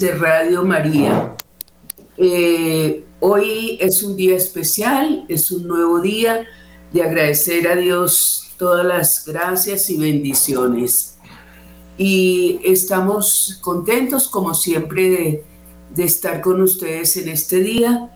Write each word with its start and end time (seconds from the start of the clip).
de 0.00 0.12
Radio 0.12 0.64
María. 0.64 1.36
Eh, 2.16 3.04
Hoy 3.22 3.76
es 3.82 4.02
un 4.02 4.16
día 4.16 4.34
especial, 4.34 5.26
es 5.28 5.50
un 5.50 5.68
nuevo 5.68 6.00
día 6.00 6.46
de 6.90 7.02
agradecer 7.02 7.68
a 7.68 7.76
Dios 7.76 8.54
todas 8.56 8.82
las 8.82 9.26
gracias 9.26 9.90
y 9.90 9.98
bendiciones. 9.98 11.18
Y 11.98 12.60
estamos 12.64 13.58
contentos, 13.60 14.26
como 14.26 14.54
siempre, 14.54 15.44
de, 15.94 16.02
estar 16.02 16.40
con 16.40 16.62
ustedes 16.62 17.18
en 17.18 17.28
este 17.28 17.58
día 17.58 18.10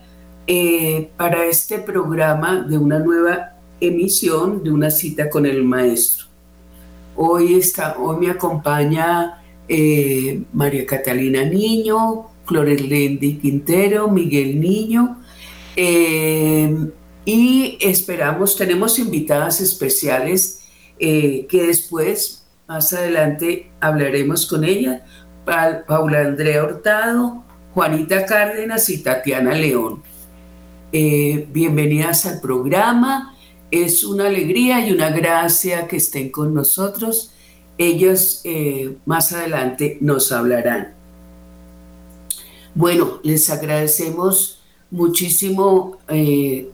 eh, 0.47 1.11
para 1.17 1.45
este 1.45 1.77
programa 1.77 2.65
de 2.67 2.79
una 2.79 2.97
nueva 2.97 3.59
emisión 3.79 4.63
de 4.63 4.71
una 4.71 4.89
cita 4.89 5.29
con 5.29 5.45
el 5.45 5.63
maestro. 5.63 6.25
Hoy, 7.15 7.59
está, 7.59 7.95
hoy 7.99 8.25
me 8.25 8.31
acompaña 8.31 9.43
eh, 9.67 10.43
María 10.53 10.85
Catalina 10.85 11.43
Niño, 11.43 12.27
Lendy 12.49 13.37
Quintero, 13.37 14.07
Miguel 14.09 14.59
Niño. 14.59 15.21
Eh, 15.75 16.73
y 17.25 17.77
esperamos, 17.81 18.55
tenemos 18.55 18.99
invitadas 18.99 19.61
especiales 19.61 20.61
eh, 20.99 21.47
que 21.49 21.67
después, 21.67 22.45
más 22.67 22.93
adelante, 22.93 23.71
hablaremos 23.79 24.45
con 24.45 24.63
ella. 24.63 25.05
Paula 25.43 26.21
Andrea 26.21 26.63
Hurtado, 26.63 27.43
Juanita 27.73 28.25
Cárdenas 28.25 28.89
y 28.89 29.03
Tatiana 29.03 29.53
León. 29.53 30.01
Bienvenidas 30.91 32.25
al 32.25 32.39
programa. 32.39 33.35
Es 33.69 34.03
una 34.03 34.27
alegría 34.27 34.87
y 34.87 34.91
una 34.91 35.09
gracia 35.09 35.87
que 35.87 35.97
estén 35.97 36.31
con 36.31 36.53
nosotros. 36.53 37.34
Ellos 37.77 38.43
más 39.05 39.33
adelante 39.33 39.97
nos 40.01 40.31
hablarán. 40.31 40.95
Bueno, 42.75 43.19
les 43.23 43.49
agradecemos 43.49 44.59
muchísimo, 44.91 45.97
eh, 46.09 46.69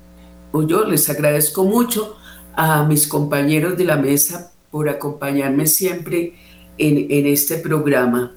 o 0.51 0.63
yo 0.63 0.83
les 0.85 1.07
agradezco 1.09 1.63
mucho 1.63 2.17
a 2.55 2.83
mis 2.83 3.07
compañeros 3.07 3.77
de 3.77 3.85
la 3.85 3.97
mesa 3.97 4.51
por 4.71 4.89
acompañarme 4.89 5.67
siempre 5.67 6.33
en, 6.79 7.27
este 7.27 7.57
programa. 7.57 8.33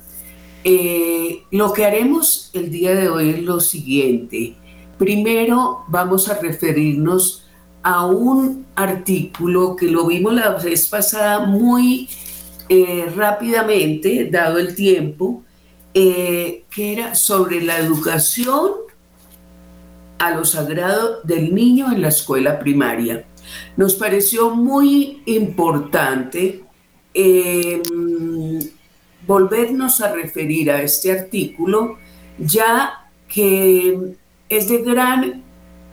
Eh, 0.62 1.42
lo 1.51 1.73
que 1.73 1.87
haremos 1.87 2.51
el 2.53 2.70
día 2.70 2.95
de 2.95 3.09
hoy 3.09 3.31
es 3.31 3.42
lo 3.42 3.61
siguiente. 3.61 4.57
Primero 4.98 5.85
vamos 5.89 6.29
a 6.29 6.39
referirnos 6.39 7.47
a 7.83 8.05
un 8.05 8.67
artículo 8.75 9.75
que 9.75 9.87
lo 9.87 10.07
vimos 10.07 10.35
la 10.35 10.51
vez 10.51 10.89
pasada 10.89 11.47
muy 11.47 12.11
eh, 12.69 13.12
rápidamente, 13.15 14.29
dado 14.31 14.59
el 14.59 14.75
tiempo, 14.75 15.45
eh, 15.92 16.64
que 16.70 16.92
era 16.92 17.14
sobre 17.14 17.61
la 17.61 17.79
educación 17.79 18.73
a 20.19 20.30
lo 20.30 20.45
sagrado 20.45 21.20
del 21.23 21.55
niño 21.55 21.92
en 21.92 22.03
la 22.03 22.08
escuela 22.08 22.58
primaria. 22.58 23.27
Nos 23.77 23.95
pareció 23.95 24.51
muy 24.51 25.23
importante 25.27 26.64
em, 27.13 28.61
volvernos 29.27 30.01
a 30.01 30.13
referir 30.13 30.70
a 30.70 30.83
este 30.83 31.13
artículo, 31.13 31.98
ya 32.39 33.08
que 33.29 34.17
es 34.48 34.69
de 34.69 34.79
gran 34.79 35.42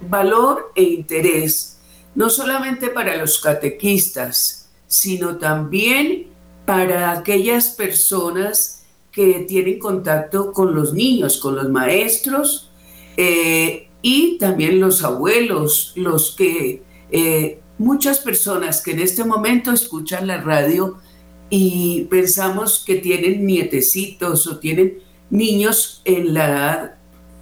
valor 0.08 0.72
e 0.76 0.84
interés, 0.84 1.80
no 2.16 2.30
solamente 2.30 2.90
para 2.90 3.18
los 3.18 3.40
catequistas, 3.40 4.70
sino 4.88 5.38
también 5.38 6.31
para 6.66 7.12
aquellas 7.12 7.70
personas 7.70 8.86
que 9.12 9.46
tienen 9.48 9.80
contacto 9.80 10.52
con 10.54 10.74
los 10.74 10.94
niños, 10.94 11.38
con 11.38 11.56
los 11.56 11.70
maestros 11.70 12.72
eh, 13.18 13.90
y 14.02 14.38
también 14.38 14.80
los 14.80 15.04
abuelos, 15.04 15.94
los 15.96 16.36
que 16.36 16.82
eh, 17.12 17.60
muchas 17.78 18.20
personas 18.20 18.82
que 18.82 18.92
en 18.92 19.00
este 19.00 19.24
momento 19.24 19.72
escuchan 19.72 20.28
la 20.28 20.38
radio 20.38 20.98
y 21.50 22.08
pensamos 22.10 22.84
que 22.86 22.96
tienen 22.96 23.46
nietecitos 23.46 24.48
o 24.48 24.58
tienen 24.58 25.00
niños 25.30 26.02
en 26.06 26.34
la 26.34 26.48
edad 26.48 26.96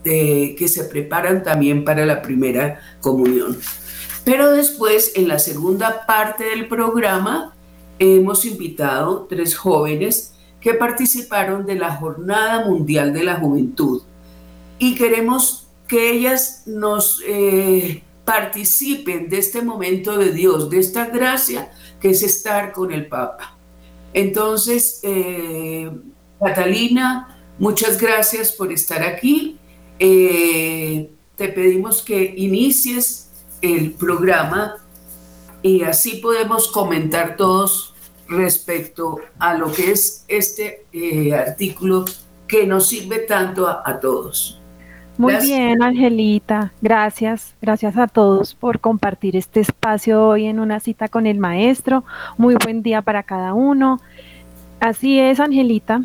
de, 0.03 0.55
que 0.57 0.67
se 0.67 0.85
preparan 0.85 1.43
también 1.43 1.83
para 1.83 2.05
la 2.05 2.21
primera 2.21 2.79
comunión. 3.01 3.59
Pero 4.23 4.51
después, 4.51 5.13
en 5.15 5.27
la 5.27 5.39
segunda 5.39 6.05
parte 6.05 6.45
del 6.45 6.67
programa, 6.67 7.53
hemos 7.99 8.45
invitado 8.45 9.27
tres 9.29 9.55
jóvenes 9.55 10.33
que 10.61 10.73
participaron 10.73 11.65
de 11.65 11.75
la 11.75 11.95
Jornada 11.95 12.65
Mundial 12.65 13.13
de 13.13 13.23
la 13.23 13.35
Juventud. 13.35 14.01
Y 14.77 14.95
queremos 14.95 15.67
que 15.87 16.11
ellas 16.11 16.63
nos 16.65 17.21
eh, 17.27 18.03
participen 18.25 19.29
de 19.29 19.39
este 19.39 19.61
momento 19.61 20.17
de 20.17 20.31
Dios, 20.31 20.69
de 20.69 20.79
esta 20.79 21.05
gracia 21.05 21.71
que 21.99 22.11
es 22.11 22.23
estar 22.23 22.71
con 22.71 22.91
el 22.91 23.07
Papa. 23.07 23.57
Entonces, 24.13 24.99
eh, 25.03 25.91
Catalina, 26.39 27.37
muchas 27.57 27.99
gracias 27.99 28.51
por 28.51 28.71
estar 28.71 29.03
aquí. 29.03 29.57
Eh, 29.97 31.09
te 31.35 31.49
pedimos 31.49 32.01
que 32.01 32.33
inicies 32.37 33.29
el 33.61 33.91
programa 33.91 34.77
y 35.61 35.83
así 35.83 36.17
podemos 36.17 36.67
comentar 36.69 37.35
todos 37.35 37.93
respecto 38.27 39.19
a 39.39 39.55
lo 39.55 39.71
que 39.71 39.91
es 39.91 40.23
este 40.27 40.85
eh, 40.93 41.33
artículo 41.33 42.05
que 42.47 42.65
nos 42.65 42.87
sirve 42.87 43.19
tanto 43.19 43.67
a, 43.67 43.99
todos. 43.99 44.59
Muy 45.17 45.35
bien, 45.35 45.83
Angelita. 45.83 46.71
Gracias. 46.81 47.53
Gracias 47.61 47.97
a 47.97 48.07
todos 48.07 48.55
por 48.55 48.79
compartir 48.79 49.35
este 49.35 49.59
espacio 49.59 50.25
hoy 50.25 50.45
en 50.45 50.59
una 50.59 50.79
cita 50.79 51.09
con 51.09 51.27
el 51.27 51.37
maestro. 51.37 52.03
Muy 52.37 52.55
buen 52.55 52.81
día 52.81 53.01
para 53.01 53.23
cada 53.23 53.53
uno. 53.53 53.99
Así 54.79 55.19
es, 55.19 55.39
Angelita. 55.39 56.01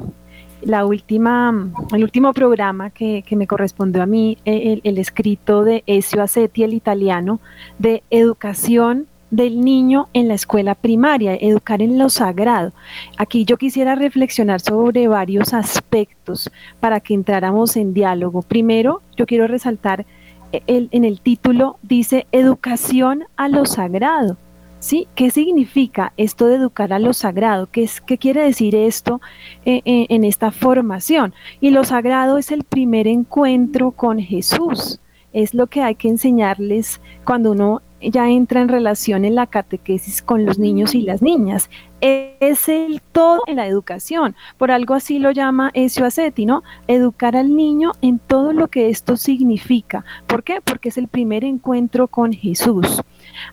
La 0.62 0.84
última, 0.84 1.70
el 1.92 2.02
último 2.02 2.32
programa 2.32 2.90
que, 2.90 3.24
me 3.30 3.46
correspondió 3.46 4.02
a 4.02 4.06
mí, 4.06 4.38
el, 4.44 4.80
el 4.82 4.98
escrito 4.98 5.62
de 5.62 5.84
Ezio 5.86 6.22
Acetti, 6.22 6.64
el 6.64 6.74
italiano, 6.74 7.40
de 7.78 8.02
educación 8.10 9.06
del 9.36 9.60
niño 9.60 10.08
en 10.12 10.28
la 10.28 10.34
escuela 10.34 10.74
primaria, 10.74 11.34
educar 11.34 11.82
en 11.82 11.98
lo 11.98 12.08
sagrado. 12.08 12.72
Aquí 13.16 13.44
yo 13.44 13.56
quisiera 13.56 13.94
reflexionar 13.94 14.60
sobre 14.60 15.08
varios 15.08 15.54
aspectos 15.54 16.50
para 16.80 17.00
que 17.00 17.14
entráramos 17.14 17.76
en 17.76 17.94
diálogo. 17.94 18.42
Primero, 18.42 19.02
yo 19.16 19.26
quiero 19.26 19.46
resaltar 19.46 20.06
eh, 20.52 20.62
el, 20.68 20.88
en 20.92 21.04
el 21.04 21.20
título 21.20 21.78
dice 21.82 22.26
educación 22.32 23.24
a 23.36 23.48
lo 23.48 23.66
sagrado. 23.66 24.36
¿Sí? 24.78 25.08
¿Qué 25.14 25.30
significa 25.30 26.12
esto 26.18 26.46
de 26.46 26.56
educar 26.56 26.92
a 26.92 26.98
lo 26.98 27.14
sagrado? 27.14 27.70
¿Qué, 27.72 27.84
es, 27.84 28.02
qué 28.02 28.18
quiere 28.18 28.42
decir 28.42 28.74
esto 28.74 29.22
eh, 29.64 29.80
eh, 29.86 30.06
en 30.10 30.24
esta 30.24 30.50
formación? 30.50 31.32
Y 31.62 31.70
lo 31.70 31.84
sagrado 31.84 32.36
es 32.36 32.52
el 32.52 32.64
primer 32.64 33.08
encuentro 33.08 33.92
con 33.92 34.18
Jesús. 34.18 35.00
Es 35.32 35.54
lo 35.54 35.68
que 35.68 35.80
hay 35.80 35.94
que 35.94 36.08
enseñarles 36.08 37.00
cuando 37.24 37.52
uno 37.52 37.80
ya 38.10 38.28
entra 38.28 38.60
en 38.60 38.68
relación 38.68 39.24
en 39.24 39.34
la 39.34 39.46
catequesis 39.46 40.22
con 40.22 40.44
los 40.44 40.58
niños 40.58 40.94
y 40.94 41.02
las 41.02 41.22
niñas. 41.22 41.70
Es 42.00 42.68
el 42.68 43.00
todo 43.12 43.42
en 43.46 43.56
la 43.56 43.66
educación. 43.66 44.34
Por 44.58 44.70
algo 44.70 44.94
así 44.94 45.18
lo 45.18 45.30
llama 45.30 45.70
Ezio 45.74 46.04
Acetti, 46.04 46.46
¿no? 46.46 46.62
Educar 46.86 47.36
al 47.36 47.54
niño 47.56 47.92
en 48.02 48.18
todo 48.18 48.52
lo 48.52 48.68
que 48.68 48.90
esto 48.90 49.16
significa. 49.16 50.04
¿Por 50.26 50.42
qué? 50.42 50.60
Porque 50.62 50.90
es 50.90 50.98
el 50.98 51.08
primer 51.08 51.44
encuentro 51.44 52.08
con 52.08 52.32
Jesús. 52.32 53.02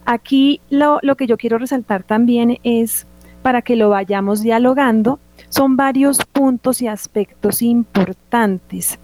Aquí 0.06 0.62
lo, 0.69 1.00
lo 1.01 1.15
que 1.15 1.27
yo 1.27 1.38
quiero 1.38 1.57
resaltar 1.57 2.04
también 2.04 2.59
es, 2.63 3.07
para 3.42 3.62
que 3.62 3.75
lo 3.75 3.89
vayamos 3.89 4.42
dialogando, 4.42 5.19
son 5.50 5.75
varios 5.77 6.25
puntos 6.25 6.81
y 6.81 6.88
aspectos 6.88 7.62
importantes. 7.62 9.00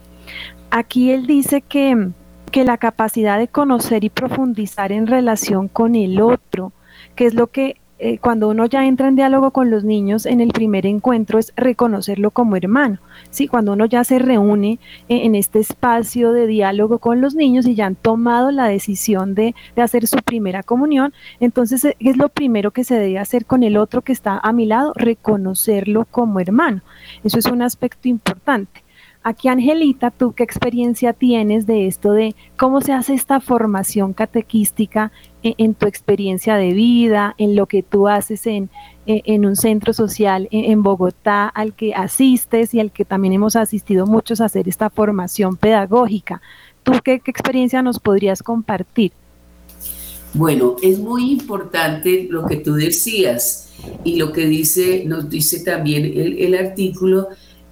Aquí 0.70 1.12
él 1.12 1.26
dice 1.26 1.62
que 1.62 2.12
que 2.58 2.64
la 2.64 2.80
capacidad 2.80 3.38
de 3.38 3.48
conocer 3.48 4.04
y 4.04 4.10
profundizar 4.10 4.92
en 4.92 5.06
relación 5.06 5.68
con 5.68 5.94
el 5.94 6.20
otro, 6.20 6.72
que 7.14 7.28
es 7.28 7.36
lo 7.36 7.46
que 7.46 7.76
eh, 8.00 8.18
cuando 8.18 8.50
uno 8.50 8.66
ya 8.66 8.88
entra 8.88 9.08
en 9.08 9.16
diálogo 9.16 9.52
con 9.52 9.70
los 9.70 9.84
niños 9.84 10.26
en 10.26 10.42
el 10.42 10.48
primer 10.50 10.88
encuentro 10.88 11.38
es 11.38 11.54
reconocerlo 11.56 12.32
como 12.32 12.56
hermano. 12.56 12.98
¿sí? 13.30 13.48
Cuando 13.48 13.74
uno 13.74 13.86
ya 13.86 14.04
se 14.04 14.18
reúne 14.18 14.80
en, 15.08 15.36
este 15.36 15.60
espacio 15.60 16.32
de 16.32 16.48
diálogo 16.48 16.98
con 16.98 17.22
los 17.22 17.36
niños 17.36 17.68
y 17.68 17.76
ya 17.76 17.86
han 17.86 17.94
tomado 17.94 18.50
la 18.50 18.66
decisión 18.66 19.36
de, 19.36 19.54
hacer 19.76 20.08
su 20.08 20.18
primera 20.18 20.64
comunión, 20.64 21.14
entonces 21.40 21.86
eh, 21.86 21.96
es 22.00 22.18
lo 22.18 22.30
primero 22.30 22.72
que 22.72 22.84
se 22.84 22.96
debe 22.96 23.20
hacer 23.20 23.46
con 23.46 23.62
el 23.62 23.78
otro 23.78 24.02
que 24.02 24.14
está 24.14 24.40
a 24.40 24.52
mi 24.52 24.66
lado, 24.66 24.94
reconocerlo 24.96 26.08
como 26.10 26.40
hermano. 26.40 26.82
Eso 27.24 27.38
es 27.38 27.46
un 27.46 27.62
aspecto 27.62 28.08
importante. 28.08 28.87
Aquí, 29.24 29.50
Angelita, 29.50 30.10
¿tú 30.10 30.32
qué 30.32 30.44
experiencia 30.44 31.12
tienes 31.12 31.66
de 31.66 31.88
esto 31.88 32.12
de 32.14 32.34
cómo 32.56 32.80
se 32.82 32.94
hace 32.94 33.14
esta 33.14 33.42
formación 33.42 34.14
catequística 34.14 35.12
en, 35.44 35.76
tu 35.76 35.86
experiencia 35.86 36.56
de 36.56 36.74
vida, 36.74 37.36
en 37.38 37.56
lo 37.56 37.66
que 37.66 37.84
tú 37.84 38.08
haces 38.08 38.48
en, 38.48 38.70
en 39.06 39.46
un 39.46 39.56
centro 39.56 39.94
social 39.94 40.48
en, 40.52 40.82
Bogotá 40.82 41.48
al 41.48 41.74
que 41.74 41.94
asistes 41.94 42.74
y 42.74 42.80
al 42.80 42.92
que 42.92 43.06
también 43.06 43.34
hemos 43.34 43.56
asistido 43.56 44.06
muchos 44.06 44.40
a 44.40 44.46
hacer 44.46 44.70
esta 44.70 44.90
formación 44.90 45.58
pedagógica? 45.58 46.42
¿Tú 46.84 46.94
qué, 47.04 47.22
experiencia 47.26 47.82
nos 47.82 48.00
podrías 48.00 48.42
compartir? 48.42 49.12
Bueno, 50.34 50.78
es 50.82 51.00
muy 51.00 51.32
importante 51.32 52.28
lo 52.30 52.46
que 52.46 52.58
tú 52.58 52.76
decías 52.76 53.74
y 54.04 54.16
lo 54.16 54.32
que 54.32 54.46
dice, 54.46 55.04
nos 55.06 55.30
dice 55.30 55.64
también 55.64 56.06
el 56.16 56.56
artículo 56.56 57.28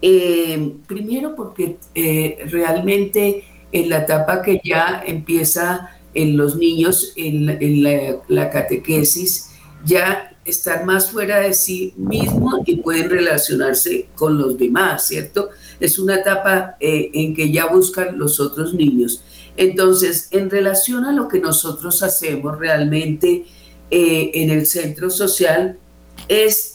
eh, 0.08 0.76
primero 0.86 1.36
porque 1.36 1.78
eh, 1.96 2.38
realmente 2.52 3.44
en 3.72 3.90
la 3.90 4.04
etapa 4.04 4.44
que 4.44 4.62
ya 4.64 5.04
empieza 5.04 5.98
en 6.14 6.38
los 6.38 6.58
niños, 6.58 7.12
en, 7.16 8.24
la, 8.28 8.50
catequesis, 8.52 9.50
ya 9.84 10.38
están 10.46 10.86
más 10.86 11.10
fuera 11.10 11.40
de 11.40 11.56
sí 11.56 11.96
mismos 11.98 12.60
y 12.68 12.76
pueden 12.76 13.10
relacionarse 13.10 14.06
con 14.14 14.38
los 14.38 14.60
demás, 14.60 15.08
¿cierto? 15.08 15.50
Es 15.80 15.98
una 15.98 16.18
etapa 16.18 16.78
eh, 16.80 17.10
en 17.16 17.34
que 17.34 17.52
ya 17.52 17.66
buscan 17.66 18.20
los 18.20 18.40
otros 18.40 18.76
niños. 18.76 19.24
Entonces, 19.58 20.28
en 20.30 20.52
relación 20.52 21.06
a 21.06 21.14
lo 21.14 21.28
que 21.28 21.40
nosotros 21.40 22.04
hacemos 22.04 22.60
realmente 22.60 23.46
en 23.90 24.50
el 24.52 24.68
centro 24.68 25.10
social, 25.10 25.80
es 26.28 26.74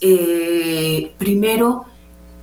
primero 1.19 1.85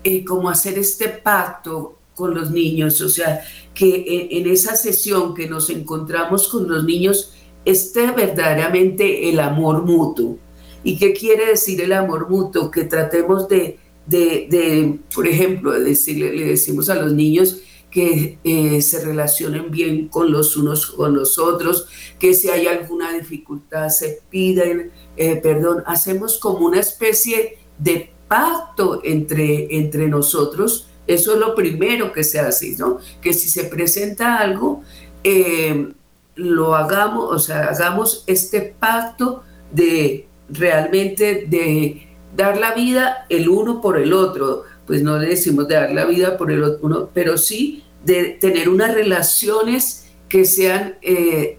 eh, 0.07 0.23
como 0.23 0.49
hacer 0.49 0.79
este 0.79 1.09
pacto 1.09 1.97
con 2.15 2.33
los 2.33 2.49
niños, 2.49 3.01
o 3.01 3.09
sea, 3.09 3.41
que 3.73 4.29
en, 4.31 4.47
esa 4.47 4.77
sesión 4.77 5.35
que 5.35 5.49
nos 5.49 5.69
encontramos 5.69 6.47
con 6.47 6.65
los 6.65 6.85
niños 6.85 7.33
esté 7.65 8.11
verdaderamente 8.11 9.29
el 9.29 9.41
amor 9.41 9.83
mutuo. 9.83 10.37
¿Y 10.81 10.97
qué 10.97 11.11
quiere 11.11 11.47
decir 11.47 11.81
el 11.81 11.91
amor 11.91 12.29
mutuo? 12.29 12.71
Que 12.71 12.85
tratemos 12.85 13.49
de, 13.49 13.79
de, 14.05 14.97
por 15.13 15.27
ejemplo, 15.27 15.77
decirle, 15.77 16.33
le 16.33 16.45
decimos 16.45 16.89
a 16.89 16.95
los 16.95 17.11
niños 17.11 17.57
que 17.91 18.39
eh, 18.45 18.81
se 18.81 19.03
relacionen 19.03 19.69
bien 19.69 20.07
con 20.07 20.31
los 20.31 20.55
unos 20.55 20.85
con 20.85 21.15
los 21.15 21.37
otros, 21.37 21.87
que 22.17 22.33
si 22.33 22.49
hay 22.49 22.67
alguna 22.67 23.11
dificultad 23.11 23.89
se 23.89 24.21
piden 24.29 24.91
eh, 25.17 25.35
perdón. 25.35 25.83
Hacemos 25.85 26.39
como 26.39 26.65
una 26.65 26.79
especie 26.79 27.57
de 27.77 28.11
pacto 28.27 29.01
entre, 29.03 29.75
entre 29.75 30.07
nosotros, 30.07 30.87
eso 31.07 31.33
es 31.33 31.39
lo 31.39 31.55
primero 31.55 32.11
que 32.11 32.23
se 32.23 32.39
hace, 32.39 32.75
¿no? 32.77 32.99
Que 33.21 33.33
si 33.33 33.49
se 33.49 33.65
presenta 33.65 34.37
algo, 34.37 34.83
eh, 35.23 35.93
lo 36.35 36.75
hagamos, 36.75 37.33
o 37.33 37.39
sea, 37.39 37.69
hagamos 37.69 38.23
este 38.27 38.61
pacto 38.61 39.43
de 39.71 40.27
realmente 40.49 41.45
de 41.47 42.07
dar 42.35 42.57
la 42.57 42.73
vida 42.73 43.25
el 43.29 43.49
uno 43.49 43.81
por 43.81 43.97
el 43.97 44.13
otro, 44.13 44.63
pues 44.85 45.01
no 45.01 45.17
le 45.17 45.29
decimos 45.29 45.67
de 45.67 45.75
dar 45.75 45.91
la 45.91 46.05
vida 46.05 46.37
por 46.37 46.51
el 46.51 46.63
otro, 46.63 47.09
pero 47.13 47.37
sí 47.37 47.83
de 48.03 48.37
tener 48.39 48.69
unas 48.69 48.93
relaciones 48.93 50.05
que 50.29 50.45
sean 50.45 50.95
eh, 51.01 51.57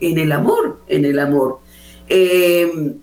en, 0.00 0.18
el 0.18 0.32
amor, 0.32 0.80
en 0.88 1.04
el 1.04 1.18
amor. 1.18 1.60
Eh, 2.08 2.94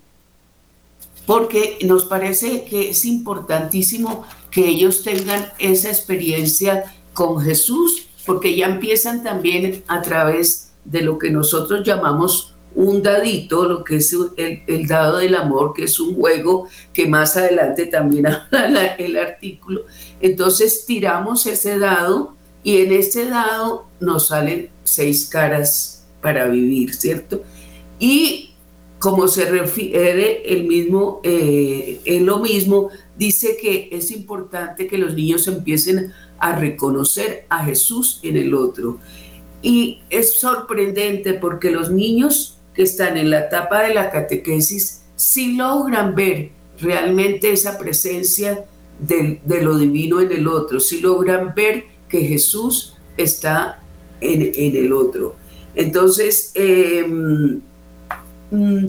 porque 1.28 1.76
nos 1.84 2.06
parece 2.06 2.64
que 2.64 2.88
es 2.88 3.04
importantísimo 3.04 4.24
que 4.50 4.66
ellos 4.66 5.02
tengan 5.02 5.52
esa 5.58 5.90
experiencia 5.90 6.94
con 7.12 7.42
Jesús, 7.42 8.08
porque 8.24 8.56
ya 8.56 8.64
empiezan 8.64 9.22
también 9.22 9.84
a 9.88 10.00
través 10.00 10.70
de 10.86 11.02
lo 11.02 11.18
que 11.18 11.30
nosotros 11.30 11.86
llamamos 11.86 12.54
un 12.74 13.02
dadito, 13.02 13.66
lo 13.66 13.84
que 13.84 13.96
es 13.96 14.16
el, 14.38 14.86
dado 14.86 15.18
del 15.18 15.34
amor, 15.34 15.74
que 15.74 15.84
es 15.84 16.00
un 16.00 16.14
juego 16.14 16.66
que 16.94 17.06
más 17.06 17.36
adelante 17.36 17.84
también 17.84 18.26
habla 18.50 18.86
el 18.94 19.18
artículo. 19.18 19.82
Entonces 20.22 20.86
tiramos 20.86 21.44
ese 21.44 21.78
dado 21.78 22.36
y 22.62 22.78
en 22.78 22.92
ese 22.92 23.26
dado 23.26 23.86
nos 24.00 24.28
salen 24.28 24.70
seis 24.82 25.28
caras 25.28 26.06
para 26.22 26.46
vivir, 26.46 26.94
¿cierto? 26.94 27.42
Y 27.98 28.47
como 28.98 29.28
se 29.28 29.44
refiere 29.44 30.42
el 30.52 30.64
mismo, 30.64 31.20
eh, 31.22 32.00
en 32.04 32.26
lo 32.26 32.38
mismo, 32.38 32.90
dice 33.16 33.56
que 33.60 33.88
es 33.92 34.10
importante 34.10 34.86
que 34.88 34.98
los 34.98 35.14
niños 35.14 35.46
empiecen 35.46 36.12
a 36.38 36.56
reconocer 36.56 37.46
a 37.48 37.64
Jesús 37.64 38.20
en 38.22 38.36
el 38.36 38.54
otro. 38.54 38.98
Y 39.62 40.00
es 40.10 40.38
sorprendente 40.38 41.34
porque 41.34 41.70
los 41.70 41.90
niños 41.90 42.58
que 42.74 42.82
están 42.82 43.16
en 43.16 43.30
la 43.30 43.40
etapa 43.40 43.82
de 43.82 43.94
la 43.94 44.10
catequesis 44.10 45.02
sí 45.16 45.56
logran 45.56 46.14
ver 46.14 46.50
realmente 46.80 47.52
esa 47.52 47.76
presencia 47.78 48.64
de, 49.00 49.40
lo 49.62 49.78
divino 49.78 50.20
en 50.20 50.32
el 50.32 50.46
otro, 50.46 50.80
sí 50.80 51.00
logran 51.00 51.54
ver 51.54 51.84
que 52.08 52.20
Jesús 52.20 52.96
está 53.16 53.82
en, 54.20 54.76
el 54.76 54.92
otro. 54.92 55.36
Entonces, 55.74 56.52
em, 56.54 57.60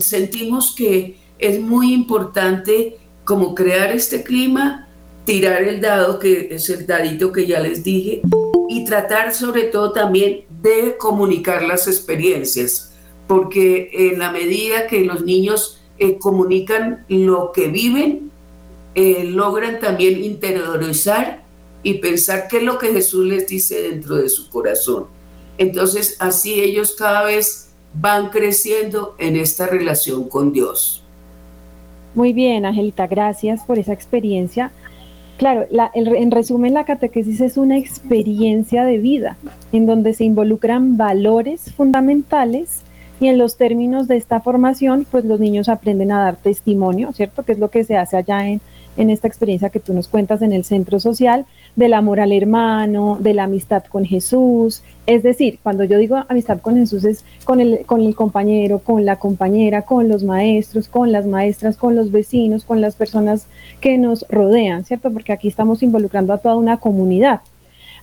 sentimos 0.00 0.74
que 0.74 1.16
es 1.38 1.60
muy 1.60 1.92
importante 1.92 2.98
como 3.24 3.54
crear 3.54 3.90
este 3.92 4.22
clima, 4.22 4.88
tirar 5.24 5.62
el 5.62 5.80
dado, 5.80 6.18
que 6.18 6.48
es 6.50 6.68
el 6.70 6.86
dadito 6.86 7.32
que 7.32 7.46
ya 7.46 7.60
les 7.60 7.84
dije, 7.84 8.22
y 8.68 8.84
tratar 8.84 9.34
sobre 9.34 9.64
todo 9.64 9.92
también 9.92 10.44
de 10.62 10.96
comunicar 10.98 11.62
las 11.62 11.86
experiencias, 11.86 12.92
porque 13.26 13.90
en 13.92 14.18
la 14.18 14.32
medida 14.32 14.86
que 14.86 15.04
los 15.04 15.24
niños 15.24 15.80
eh, 15.98 16.18
comunican 16.18 17.04
lo 17.08 17.52
que 17.52 17.68
viven, 17.68 18.30
eh, 18.94 19.24
logran 19.24 19.80
también 19.80 20.24
interiorizar 20.24 21.44
y 21.82 21.94
pensar 21.94 22.48
qué 22.48 22.58
es 22.58 22.62
lo 22.64 22.78
que 22.78 22.92
Jesús 22.92 23.26
les 23.26 23.46
dice 23.46 23.82
dentro 23.82 24.16
de 24.16 24.28
su 24.28 24.50
corazón. 24.50 25.06
Entonces, 25.58 26.16
así 26.18 26.60
ellos 26.60 26.94
cada 26.98 27.24
vez 27.24 27.69
van 27.94 28.28
creciendo 28.28 29.14
en 29.18 29.36
esta 29.36 29.66
relación 29.66 30.28
con 30.28 30.52
Dios. 30.52 31.02
Muy 32.14 32.32
bien, 32.32 32.66
Angelita, 32.66 33.06
gracias 33.06 33.62
por 33.64 33.78
esa 33.78 33.92
experiencia. 33.92 34.72
Claro, 35.38 35.66
en 35.94 36.30
resumen, 36.30 36.74
la 36.74 36.84
catequesis 36.84 37.40
es 37.40 37.56
una 37.56 37.78
experiencia 37.78 38.84
de 38.84 38.98
vida 38.98 39.38
en 39.72 39.86
donde 39.86 40.12
se 40.12 40.24
involucran 40.24 40.98
valores 40.98 41.72
fundamentales 41.72 42.82
y 43.20 43.28
en 43.28 43.38
los 43.38 43.56
términos 43.56 44.06
de 44.06 44.16
esta 44.16 44.40
formación, 44.40 45.06
pues 45.10 45.24
los 45.24 45.40
niños 45.40 45.68
aprenden 45.68 46.12
a 46.12 46.20
dar 46.20 46.36
testimonio, 46.36 47.12
¿cierto? 47.12 47.42
Que 47.42 47.52
es 47.52 47.58
lo 47.58 47.70
que 47.70 47.84
se 47.84 47.96
hace 47.96 48.16
allá 48.16 48.48
en, 48.48 48.60
en 49.00 49.08
esta 49.08 49.26
experiencia 49.26 49.70
que 49.70 49.80
tú 49.80 49.94
nos 49.94 50.08
cuentas 50.08 50.42
en 50.42 50.52
el 50.52 50.64
centro 50.64 51.00
social, 51.00 51.46
del 51.74 51.94
amor 51.94 52.20
al 52.20 52.32
hermano, 52.32 53.16
de 53.18 53.32
la 53.32 53.44
amistad 53.44 53.82
con 53.84 54.04
Jesús. 54.04 54.82
Es 55.06 55.22
decir, 55.22 55.58
cuando 55.62 55.84
yo 55.84 55.96
digo 55.96 56.22
amistad 56.28 56.60
con 56.60 56.76
Jesús 56.76 57.04
es 57.04 57.24
con 57.44 57.60
el, 57.60 57.86
con 57.86 58.02
el 58.02 58.14
compañero, 58.14 58.80
con 58.80 59.06
la 59.06 59.16
compañera, 59.16 59.82
con 59.82 60.08
los 60.08 60.22
maestros, 60.22 60.88
con 60.88 61.12
las 61.12 61.26
maestras, 61.26 61.78
con 61.78 61.96
los 61.96 62.12
vecinos, 62.12 62.64
con 62.64 62.82
las 62.82 62.94
personas 62.94 63.46
que 63.80 63.96
nos 63.96 64.26
rodean, 64.28 64.84
¿cierto? 64.84 65.10
Porque 65.10 65.32
aquí 65.32 65.48
estamos 65.48 65.82
involucrando 65.82 66.34
a 66.34 66.38
toda 66.38 66.56
una 66.56 66.76
comunidad. 66.76 67.40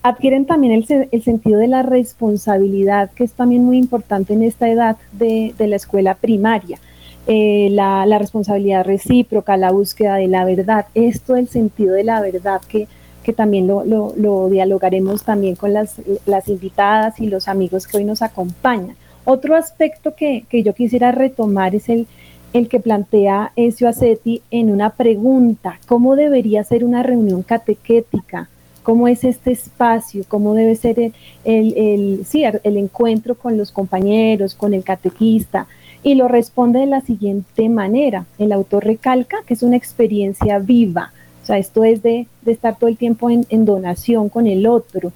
Adquieren 0.02 0.46
también 0.46 0.74
el, 0.74 1.10
el 1.12 1.24
sentido 1.24 1.60
de 1.60 1.68
la 1.68 1.84
responsabilidad, 1.84 3.12
que 3.12 3.24
es 3.24 3.34
también 3.34 3.64
muy 3.66 3.78
importante 3.78 4.34
en 4.34 4.42
esta 4.42 4.68
edad 4.68 4.98
de, 5.12 5.54
de 5.58 5.68
la 5.68 5.76
escuela 5.76 6.16
primaria 6.16 6.80
eh, 7.28 7.70
la, 7.72 8.06
responsabilidad 8.18 8.86
recíproca, 8.86 9.58
la 9.58 9.72
búsqueda 9.72 10.16
de 10.16 10.28
la 10.28 10.46
verdad, 10.46 10.86
esto 10.94 11.36
el 11.36 11.48
sentido 11.48 11.94
de 11.94 12.04
la 12.04 12.22
verdad 12.22 12.62
que, 12.68 12.88
que 13.24 13.34
también 13.34 13.68
lo, 13.68 13.84
lo, 13.84 14.50
dialogaremos 14.50 15.24
también 15.24 15.56
con 15.56 15.74
las, 15.74 15.96
las, 16.26 16.48
invitadas 16.48 17.20
y 17.20 17.28
los 17.28 17.48
amigos 17.48 17.86
que 17.86 17.98
hoy 17.98 18.06
nos 18.06 18.22
acompañan. 18.22 18.96
Otro 19.26 19.56
aspecto 19.56 20.16
que, 20.16 20.46
que 20.50 20.64
yo 20.64 20.74
quisiera 20.74 21.12
retomar 21.12 21.76
es 21.76 21.90
el, 21.90 22.08
el 22.54 22.70
que 22.70 22.80
plantea 22.80 23.52
Ezio 23.56 23.90
Acetti 23.90 24.42
en 24.52 24.72
una 24.72 24.92
pregunta, 24.92 25.80
¿cómo 25.86 26.16
debería 26.16 26.64
ser 26.64 26.84
una 26.84 27.04
reunión 27.04 27.44
catequética? 27.44 28.50
¿Cómo 28.84 29.10
es 29.10 29.26
este 29.26 29.52
espacio? 29.52 30.24
¿Cómo 30.30 30.54
debe 30.54 30.76
ser 30.76 30.98
el, 30.98 31.14
el, 31.44 32.26
el, 32.64 32.78
encuentro 32.78 33.36
con 33.36 33.58
los 33.58 33.72
compañeros, 33.72 34.56
con 34.56 34.74
el 34.74 34.86
catequista? 34.86 35.68
Y 36.08 36.16
lo 36.16 36.30
responde 36.30 36.80
de 36.80 36.86
la 36.86 37.02
siguiente 37.02 37.68
manera. 37.68 38.28
El 38.40 38.54
autor 38.54 38.86
recalca 38.86 39.40
que 39.46 39.54
es 39.54 39.62
una 39.62 39.76
experiencia 39.76 40.58
viva, 40.58 41.12
o 41.44 41.46
sea, 41.46 41.58
esto 41.58 41.84
es 41.84 42.02
de, 42.02 42.28
estar 42.46 42.78
todo 42.78 42.90
el 42.90 42.96
tiempo 42.96 43.30
en, 43.30 43.46
en 43.50 43.66
donación 43.66 44.30
con 44.30 44.48
el 44.48 44.68
otro. 44.68 45.12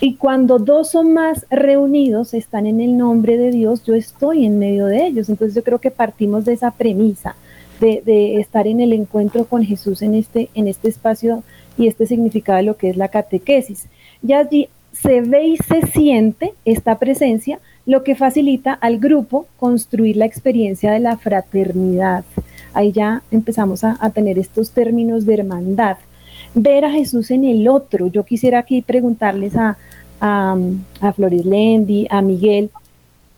Y 0.00 0.14
cuando 0.14 0.60
dos 0.60 0.94
o 0.94 1.02
más 1.02 1.46
reunidos 1.50 2.32
están 2.32 2.68
en 2.68 2.80
el 2.80 2.96
nombre 2.96 3.38
de 3.38 3.50
Dios, 3.50 3.82
yo 3.84 3.96
estoy 3.96 4.46
en 4.46 4.60
medio 4.60 4.86
de 4.86 5.04
ellos. 5.04 5.28
Entonces 5.28 5.56
yo 5.56 5.64
creo 5.64 5.80
que 5.80 5.90
partimos 5.90 6.44
de 6.44 6.52
esa 6.52 6.70
premisa, 6.70 7.34
de, 7.80 8.00
de, 8.06 8.36
estar 8.36 8.68
en 8.68 8.80
el 8.80 8.92
encuentro 8.92 9.46
con 9.46 9.64
Jesús 9.64 10.00
en 10.00 10.14
este, 10.14 10.48
en 10.54 10.68
este 10.68 10.88
espacio 10.88 11.42
y 11.76 11.88
este 11.88 12.06
significado 12.06 12.58
de 12.58 12.62
lo 12.62 12.76
que 12.76 12.90
es 12.90 12.96
la 12.96 13.08
catequesis. 13.08 13.86
Y 14.24 14.32
allí 14.32 14.68
se 14.92 15.22
ve 15.22 15.44
y 15.44 15.56
se 15.56 15.82
siente 15.88 16.54
esta 16.64 17.00
presencia, 17.00 17.58
lo 17.86 18.02
que 18.04 18.14
facilita 18.14 18.72
al 18.72 18.98
grupo 18.98 19.46
construir 19.58 20.16
la 20.16 20.26
experiencia 20.26 20.92
de 20.92 21.00
la 21.00 21.16
fraternidad. 21.16 22.24
Ahí 22.72 22.92
ya 22.92 23.22
empezamos 23.30 23.82
a, 23.84 24.10
tener 24.10 24.38
estos 24.38 24.70
términos 24.70 25.26
de 25.26 25.34
hermandad. 25.34 25.96
Ver 26.54 26.84
a 26.84 26.90
Jesús 26.90 27.30
en 27.30 27.44
el 27.44 27.68
otro. 27.68 28.06
Yo 28.08 28.24
quisiera 28.24 28.60
aquí 28.60 28.82
preguntarles 28.82 29.56
a, 29.56 29.76
a, 30.20 30.56
a 31.00 31.12
Flores 31.12 31.44
Lendi, 31.44 32.06
a 32.10 32.22
Miguel, 32.22 32.70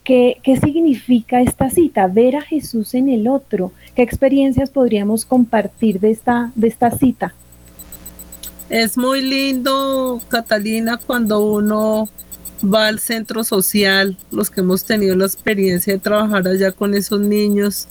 ¿qué, 0.04 0.38
¿qué 0.42 0.56
significa 0.56 1.40
esta 1.40 1.70
cita? 1.70 2.06
Ver 2.06 2.36
a 2.36 2.42
Jesús 2.42 2.94
en 2.94 3.08
el 3.08 3.28
otro. 3.28 3.72
¿Qué 3.94 4.02
experiencias 4.02 4.70
podríamos 4.70 5.24
compartir 5.24 6.00
de 6.00 6.10
esta, 6.10 6.52
de 6.54 6.68
esta 6.68 6.90
cita? 6.90 7.34
Es 8.68 8.96
muy 8.96 9.20
lindo, 9.20 10.20
Catalina, 10.28 10.98
cuando 10.98 11.44
uno 11.44 12.08
va 12.62 12.88
al 12.88 12.98
centro 12.98 13.44
social, 13.44 14.16
los 14.30 14.50
que 14.50 14.60
hemos 14.60 14.84
tenido 14.84 15.16
la 15.16 15.26
experiencia 15.26 15.92
de 15.92 15.98
trabajar 15.98 16.46
allá 16.46 16.72
con 16.72 16.94
esos 16.94 17.20
niños 17.20 17.88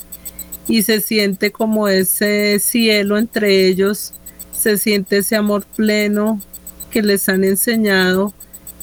y 0.67 0.83
se 0.83 1.01
siente 1.01 1.51
como 1.51 1.87
ese 1.87 2.59
cielo 2.59 3.17
entre 3.17 3.67
ellos, 3.67 4.13
se 4.53 4.77
siente 4.77 5.17
ese 5.17 5.35
amor 5.35 5.65
pleno 5.75 6.41
que 6.89 7.01
les 7.01 7.27
han 7.29 7.43
enseñado 7.43 8.33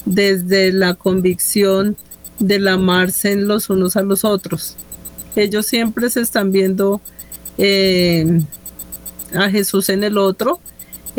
desde 0.05 0.73
la 0.73 0.95
convicción 0.95 1.97
del 2.39 2.69
amarse 2.69 3.33
en 3.33 3.47
los 3.47 3.71
unos 3.71 3.97
a 3.97 4.03
los 4.03 4.25
otros. 4.25 4.77
Ellos 5.37 5.67
siempre 5.67 6.11
se 6.11 6.21
están 6.21 6.53
viendo 6.53 7.01
eh, 7.59 8.41
a 9.35 9.51
Jesús 9.51 9.89
en 9.89 10.05
el 10.05 10.19
otro 10.19 10.61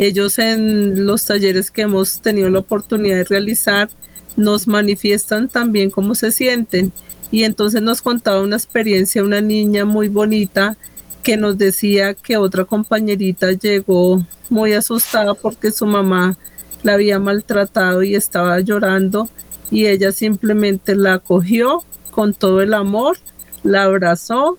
ellos 0.00 0.38
en 0.38 1.04
los 1.04 1.26
talleres 1.26 1.70
que 1.70 1.82
hemos 1.82 2.22
tenido 2.22 2.48
la 2.48 2.60
oportunidad 2.60 3.16
de 3.16 3.24
realizar 3.24 3.90
nos 4.36 4.66
manifiestan 4.66 5.48
también 5.48 5.90
cómo 5.90 6.14
se 6.14 6.32
sienten. 6.32 6.92
Y 7.30 7.44
entonces 7.44 7.82
nos 7.82 8.02
contaba 8.02 8.40
una 8.40 8.56
experiencia, 8.56 9.22
una 9.22 9.40
niña 9.40 9.84
muy 9.84 10.08
bonita 10.08 10.76
que 11.22 11.36
nos 11.36 11.58
decía 11.58 12.14
que 12.14 12.36
otra 12.36 12.64
compañerita 12.64 13.52
llegó 13.52 14.24
muy 14.48 14.72
asustada 14.72 15.34
porque 15.34 15.70
su 15.70 15.86
mamá 15.86 16.36
la 16.82 16.94
había 16.94 17.18
maltratado 17.18 18.02
y 18.02 18.14
estaba 18.14 18.58
llorando 18.60 19.28
y 19.70 19.86
ella 19.86 20.12
simplemente 20.12 20.96
la 20.96 21.14
acogió 21.14 21.84
con 22.10 22.34
todo 22.34 22.60
el 22.60 22.74
amor, 22.74 23.18
la 23.62 23.84
abrazó 23.84 24.58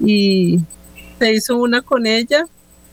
y 0.00 0.60
se 1.18 1.34
hizo 1.34 1.56
una 1.56 1.82
con 1.82 2.06
ella 2.06 2.46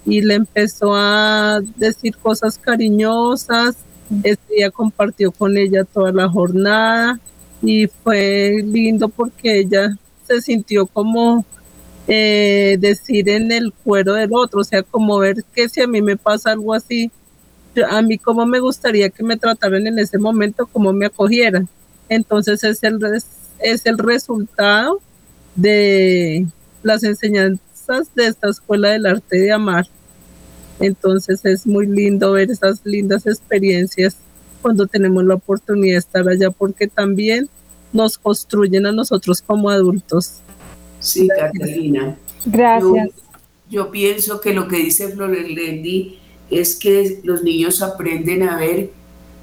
y 0.06 0.22
le 0.22 0.36
empezó 0.36 0.94
a 0.96 1.62
decir 1.78 2.16
cosas 2.18 2.58
cariñosas. 2.58 3.78
Ese 4.24 4.40
día 4.56 4.72
compartió 4.72 5.32
con 5.32 5.58
ella 5.58 5.84
toda 5.84 6.12
la 6.12 6.30
jornada 6.30 7.20
y 7.62 7.88
fue 7.88 8.62
lindo 8.64 9.10
porque 9.10 9.60
ella 9.60 9.98
se 10.28 10.42
sintió 10.42 10.86
como 10.86 11.46
eh, 12.08 12.78
decir 12.80 13.28
en 13.30 13.52
el 13.52 13.74
cuero 13.74 14.14
del 14.14 14.30
otro, 14.34 14.62
o 14.62 14.64
sea, 14.64 14.84
como 14.84 15.18
ver 15.18 15.44
que 15.54 15.68
si 15.70 15.82
a 15.82 15.88
mí 15.88 16.02
me 16.02 16.18
pasa 16.18 16.52
algo 16.52 16.74
así, 16.74 17.12
a 17.90 18.02
mí 18.02 18.18
como 18.18 18.46
me 18.46 18.60
gustaría 18.60 19.10
que 19.10 19.24
me 19.24 19.38
trataran 19.38 19.88
en 19.88 20.00
ese 20.00 20.18
momento, 20.18 20.68
como 20.68 20.94
me 20.94 21.08
acogieran. 21.08 21.68
Entonces 22.08 22.64
es 22.64 22.84
el, 22.84 23.00
es 23.60 23.86
el 23.86 23.98
resultado 23.98 25.02
de 25.56 26.46
las 26.84 27.04
enseñanzas 27.04 28.14
de 28.14 28.28
esta 28.28 28.50
escuela 28.50 28.90
del 28.90 29.06
arte 29.06 29.38
de 29.38 29.52
amar. 29.52 29.88
Entonces 30.80 31.44
es 31.46 31.66
muy 31.66 31.88
lindo 31.88 32.34
ver 32.34 32.52
esas 32.52 32.82
lindas 32.84 33.26
experiencias 33.26 34.18
cuando 34.62 34.88
tenemos 34.88 35.24
la 35.24 35.36
oportunidad 35.36 35.94
de 35.94 36.00
estar 36.00 36.28
allá 36.28 36.52
porque 36.52 36.88
también 36.88 37.50
nos 37.94 38.18
construyen 38.18 38.86
a 38.86 38.92
nosotros 38.92 39.42
como 39.42 39.70
adultos. 39.70 40.40
Sí, 41.00 41.28
Catalina. 41.28 42.18
Gracias. 42.46 43.10
Yo, 43.70 43.90
pienso 43.90 44.42
que 44.42 44.54
lo 44.54 44.68
que 44.68 44.78
dice 44.78 45.10
Flores 45.10 45.50
Lendi 45.50 46.20
es 46.50 46.76
que 46.76 47.22
los 47.24 47.42
niños 47.44 47.82
aprenden 47.82 48.44
a 48.44 48.58
ver 48.58 48.92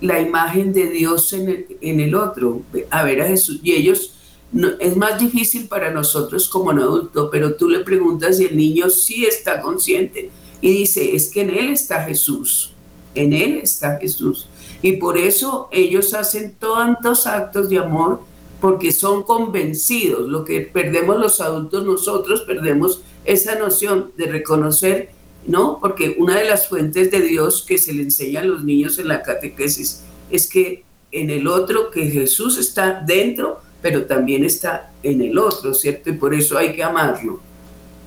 la 0.00 0.20
imagen 0.20 0.72
de 0.72 0.90
Dios 0.90 1.32
en 1.32 1.48
el, 1.48 1.66
en 1.80 2.00
el 2.00 2.14
otro, 2.14 2.62
a 2.90 3.04
ver 3.04 3.22
a 3.22 3.28
Jesús. 3.28 3.60
Y 3.62 3.72
ellos, 3.72 4.14
no, 4.52 4.70
es 4.80 4.96
más 4.96 5.18
difícil 5.18 5.66
para 5.66 5.90
nosotros 5.90 6.48
como 6.48 6.70
un 6.70 6.80
adulto, 6.80 7.30
pero 7.30 7.54
tú 7.54 7.68
le 7.68 7.80
preguntas 7.80 8.38
y 8.40 8.46
el 8.46 8.56
niño 8.56 8.90
sí 8.90 9.24
está 9.24 9.60
consciente 9.60 10.30
y 10.62 10.70
dice, 10.70 11.14
es 11.14 11.30
que 11.30 11.42
en 11.42 11.50
Él 11.50 11.68
está 11.68 12.04
Jesús, 12.04 12.72
en 13.14 13.34
Él 13.34 13.60
está 13.62 13.98
Jesús. 13.98 14.48
Y 14.80 14.92
por 14.92 15.18
eso 15.18 15.68
ellos 15.70 16.14
hacen 16.14 16.54
tantos 16.58 17.26
actos 17.26 17.68
de 17.68 17.78
amor, 17.78 18.20
porque 18.60 18.92
son 18.92 19.24
convencidos. 19.24 20.28
Lo 20.28 20.44
que 20.44 20.60
perdemos 20.60 21.18
los 21.18 21.40
adultos 21.40 21.84
nosotros, 21.84 22.42
perdemos 22.42 23.02
esa 23.24 23.56
noción 23.56 24.12
de 24.16 24.26
reconocer, 24.26 25.10
¿no? 25.46 25.78
Porque 25.80 26.14
una 26.16 26.38
de 26.38 26.44
las 26.44 26.68
fuentes 26.68 27.10
de 27.10 27.20
Dios 27.20 27.64
que 27.66 27.76
se 27.76 27.92
le 27.92 28.02
enseña 28.02 28.40
a 28.40 28.44
los 28.44 28.62
niños 28.62 29.00
en 29.00 29.08
la 29.08 29.22
catequesis 29.22 30.04
es 30.30 30.48
que 30.48 30.84
en 31.10 31.30
el 31.30 31.48
otro, 31.48 31.90
que 31.90 32.06
Jesús 32.06 32.56
está 32.56 33.02
dentro, 33.04 33.60
pero 33.82 34.06
también 34.06 34.44
está 34.44 34.92
en 35.02 35.20
el 35.20 35.36
otro, 35.38 35.74
¿cierto? 35.74 36.10
Y 36.10 36.14
por 36.14 36.32
eso 36.32 36.56
hay 36.56 36.72
que 36.72 36.84
amarlo. 36.84 37.40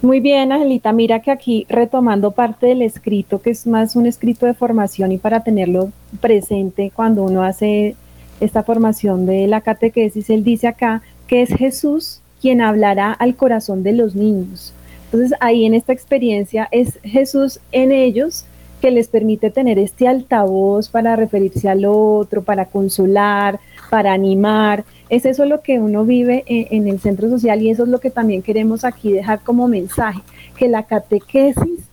Muy 0.05 0.19
bien, 0.19 0.51
Angelita. 0.51 0.91
Mira 0.91 1.19
que 1.23 1.31
aquí 1.31 1.65
retomando 1.67 2.29
parte 2.29 2.67
del 2.67 2.83
escrito, 2.83 3.41
que 3.41 3.49
es 3.49 3.65
más 3.65 3.95
un 3.95 4.05
escrito 4.05 4.45
de 4.45 4.53
formación 4.53 5.11
y 5.11 5.17
para 5.17 5.43
tenerlo 5.43 5.91
presente 6.21 6.91
cuando 6.93 7.23
uno 7.23 7.41
hace 7.41 7.95
esta 8.39 8.61
formación 8.61 9.25
de 9.25 9.47
la 9.47 9.61
catequesis, 9.61 10.29
él 10.29 10.43
dice 10.43 10.67
acá 10.67 11.01
que 11.25 11.41
es 11.41 11.49
Jesús 11.49 12.21
quien 12.39 12.61
hablará 12.61 13.13
al 13.13 13.35
corazón 13.35 13.81
de 13.81 13.93
los 13.93 14.13
niños. 14.13 14.75
Entonces 15.05 15.35
ahí 15.39 15.65
en 15.65 15.73
esta 15.73 15.91
experiencia 15.91 16.67
es 16.69 16.99
Jesús 17.01 17.59
en 17.71 17.91
ellos 17.91 18.45
que 18.81 18.91
les 18.91 19.07
permite 19.07 19.49
tener 19.49 19.79
este 19.79 20.07
altavoz 20.07 20.87
para 20.87 21.15
referirse 21.15 21.67
al 21.67 21.83
otro, 21.83 22.43
para 22.43 22.65
consolar, 22.65 23.59
para 23.89 24.13
animar. 24.13 24.85
Es 25.09 25.25
eso 25.25 25.45
lo 25.45 25.61
que 25.61 25.79
uno 25.79 26.03
vive 26.03 26.43
en, 26.47 26.87
el 26.87 26.99
centro 26.99 27.29
social 27.29 27.61
y 27.61 27.69
eso 27.69 27.83
es 27.83 27.89
lo 27.89 27.99
que 27.99 28.09
también 28.09 28.41
queremos 28.41 28.83
aquí 28.83 29.11
dejar 29.11 29.41
como 29.41 29.67
mensaje, 29.67 30.21
que 30.57 30.67
la 30.67 30.83
catequesis 30.83 31.89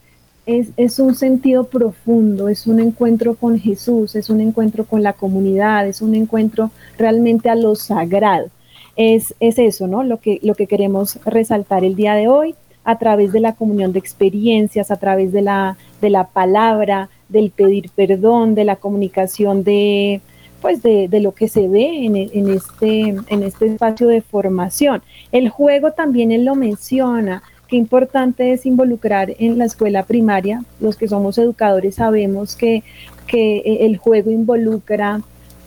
es, 0.47 0.69
es, 0.77 0.99
un 0.99 1.15
sentido 1.15 1.65
profundo, 1.65 2.49
es 2.49 2.67
un 2.67 2.81
encuentro 2.81 3.35
con 3.35 3.59
Jesús, 3.59 4.17
es 4.17 4.31
un 4.31 4.41
encuentro 4.41 4.85
con 4.85 5.03
la 5.03 5.13
comunidad, 5.13 5.87
es 5.87 6.01
un 6.01 6.15
encuentro 6.15 6.71
realmente 6.97 7.51
a 7.51 7.55
lo 7.55 7.75
sagrado. 7.75 8.49
Es, 8.97 9.35
es 9.41 9.59
eso, 9.59 9.87
¿no? 9.87 10.03
Lo 10.03 10.19
que, 10.19 10.41
lo 10.43 10.55
que 10.55 10.67
queremos 10.67 11.19
resaltar 11.25 11.85
el 11.85 11.97
día 11.97 12.15
de 12.15 12.29
hoy 12.29 12.55
a 12.85 12.99
través 12.99 13.33
de 13.33 13.41
la 13.41 13.53
comunión 13.55 13.93
de 13.93 13.99
experiencias, 13.99 14.91
a 14.91 14.97
través 14.97 15.33
de 15.33 15.43
la, 15.43 15.77
de 16.01 16.11
la 16.11 16.29
palabra, 16.29 17.09
del 17.29 17.51
pedir 17.51 17.91
perdón, 17.95 18.55
de 18.55 18.65
la 18.65 18.77
comunicación 18.77 19.65
de, 19.65 20.21
pues 20.63 20.83
de, 20.83 21.09
de, 21.09 21.21
lo 21.21 21.33
que 21.33 21.49
se 21.49 21.69
ve 21.69 22.07
en, 22.07 22.17
en, 22.17 22.49
este, 22.49 23.01
en 23.27 23.43
este 23.43 23.67
espacio 23.67 24.09
de 24.09 24.23
formación. 24.23 25.03
El 25.33 25.49
juego 25.49 25.93
también 25.93 26.31
él 26.33 26.45
lo 26.45 26.55
menciona, 26.55 27.43
qué 27.69 27.77
importante 27.77 28.53
es 28.53 28.65
involucrar 28.65 29.35
en 29.39 29.59
la 29.59 29.65
escuela 29.65 30.05
primaria. 30.05 30.63
Los 30.81 30.97
que 30.97 31.09
somos 31.09 31.37
educadores 31.37 31.97
sabemos 31.97 32.55
que, 32.55 32.85
que 33.27 33.79
el 33.81 33.97
juego 33.97 34.31
involucra 34.31 35.21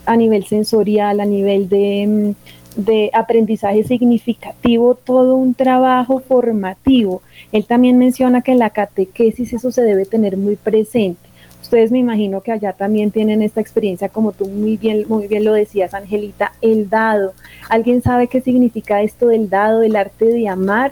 a 0.05 0.15
nivel 0.15 0.45
sensorial, 0.45 1.19
a 1.19 1.25
nivel 1.25 1.67
de, 1.67 2.35
de 2.75 3.09
aprendizaje 3.13 3.83
significativo, 3.83 4.95
todo 4.95 5.35
un 5.35 5.53
trabajo 5.53 6.19
formativo. 6.19 7.21
Él 7.51 7.65
también 7.65 7.97
menciona 7.97 8.41
que 8.41 8.51
en 8.51 8.59
la 8.59 8.69
catequesis 8.69 9.53
eso 9.53 9.71
se 9.71 9.81
debe 9.81 10.05
tener 10.05 10.37
muy 10.37 10.55
presente. 10.55 11.24
Ustedes 11.65 11.91
me 11.91 11.97
imagino 11.97 12.41
que 12.41 12.51
allá 12.51 12.73
también 12.73 13.09
tienen 13.09 13.41
esta 13.41 13.59
experiencia, 13.59 14.07
como 14.07 14.33
tú 14.33 14.45
muy 14.45 14.77
bien, 14.77 15.05
muy 15.07 15.27
bien 15.27 15.43
lo 15.43 15.51
decías, 15.51 15.95
Angelita, 15.95 16.51
el 16.61 16.91
dado. 16.91 17.33
¿Alguien 17.69 18.03
sabe 18.03 18.27
qué 18.27 18.39
significa 18.39 19.01
esto 19.01 19.29
del 19.29 19.49
dado, 19.49 19.79
del 19.79 19.95
arte 19.95 20.25
de 20.25 20.47
amar? 20.47 20.91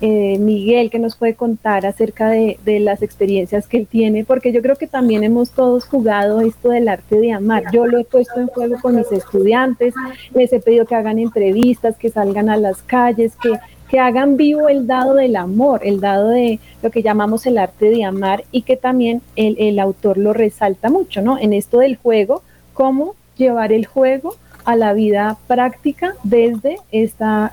Eh, 0.00 0.38
Miguel, 0.38 0.90
que 0.90 1.00
nos 1.00 1.16
puede 1.16 1.34
contar 1.34 1.86
acerca 1.86 2.28
de, 2.28 2.56
de, 2.64 2.78
las 2.78 3.02
experiencias 3.02 3.66
que 3.66 3.78
él 3.78 3.88
tiene, 3.88 4.24
porque 4.24 4.52
yo 4.52 4.62
creo 4.62 4.76
que 4.76 4.86
también 4.86 5.24
hemos 5.24 5.50
todos 5.50 5.86
jugado 5.86 6.40
esto 6.40 6.68
del 6.68 6.88
arte 6.88 7.18
de 7.18 7.32
amar. 7.32 7.64
Yo 7.72 7.86
lo 7.86 7.98
he 7.98 8.04
puesto 8.04 8.38
en 8.38 8.46
juego 8.46 8.76
con 8.80 8.94
mis 8.94 9.10
estudiantes, 9.10 9.92
les 10.34 10.52
he 10.52 10.60
pedido 10.60 10.86
que 10.86 10.94
hagan 10.94 11.18
entrevistas, 11.18 11.96
que 11.96 12.10
salgan 12.10 12.48
a 12.48 12.56
las 12.56 12.80
calles, 12.82 13.34
que, 13.42 13.50
que 13.92 14.00
hagan 14.00 14.38
vivo 14.38 14.70
el 14.70 14.86
dado 14.86 15.12
del 15.12 15.36
amor, 15.36 15.82
el 15.84 16.00
dado 16.00 16.30
de 16.30 16.60
lo 16.82 16.90
que 16.90 17.02
llamamos 17.02 17.44
el 17.44 17.58
arte 17.58 17.90
de 17.90 18.04
amar 18.04 18.44
y 18.50 18.62
que 18.62 18.78
también 18.78 19.20
el, 19.36 19.54
el 19.58 19.78
autor 19.78 20.16
lo 20.16 20.32
resalta 20.32 20.88
mucho, 20.88 21.20
¿no? 21.20 21.38
En 21.38 21.52
esto 21.52 21.80
del 21.80 21.96
juego, 21.96 22.42
cómo 22.72 23.14
llevar 23.36 23.70
el 23.70 23.84
juego 23.84 24.36
a 24.64 24.76
la 24.76 24.94
vida 24.94 25.36
práctica 25.46 26.14
desde 26.24 26.78
esta 26.90 27.52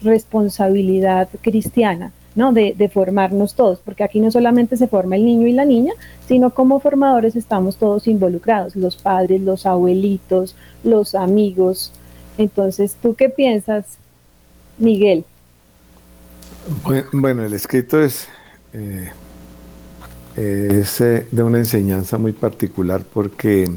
responsabilidad 0.00 1.28
cristiana, 1.42 2.12
¿no? 2.34 2.54
De, 2.54 2.72
de, 2.74 2.88
formarnos 2.88 3.54
todos, 3.54 3.80
porque 3.84 4.04
aquí 4.04 4.20
no 4.20 4.30
solamente 4.30 4.78
se 4.78 4.88
forma 4.88 5.16
el 5.16 5.26
niño 5.26 5.48
y 5.48 5.52
la 5.52 5.66
niña, 5.66 5.92
sino 6.26 6.48
como 6.48 6.80
formadores 6.80 7.36
estamos 7.36 7.76
todos 7.76 8.08
involucrados, 8.08 8.74
los 8.74 8.96
padres, 8.96 9.42
los 9.42 9.66
abuelitos, 9.66 10.56
los 10.82 11.14
amigos. 11.14 11.92
Entonces, 12.38 12.96
¿tú 13.02 13.14
qué 13.14 13.28
piensas, 13.28 13.98
Miguel? 14.78 15.26
Bueno, 17.12 17.44
el 17.44 17.52
escrito 17.52 18.02
es, 18.02 18.26
eh, 18.72 19.12
es 20.34 21.00
eh, 21.02 21.26
de 21.30 21.42
una 21.42 21.58
enseñanza 21.58 22.16
muy 22.16 22.32
particular 22.32 23.04
porque 23.04 23.70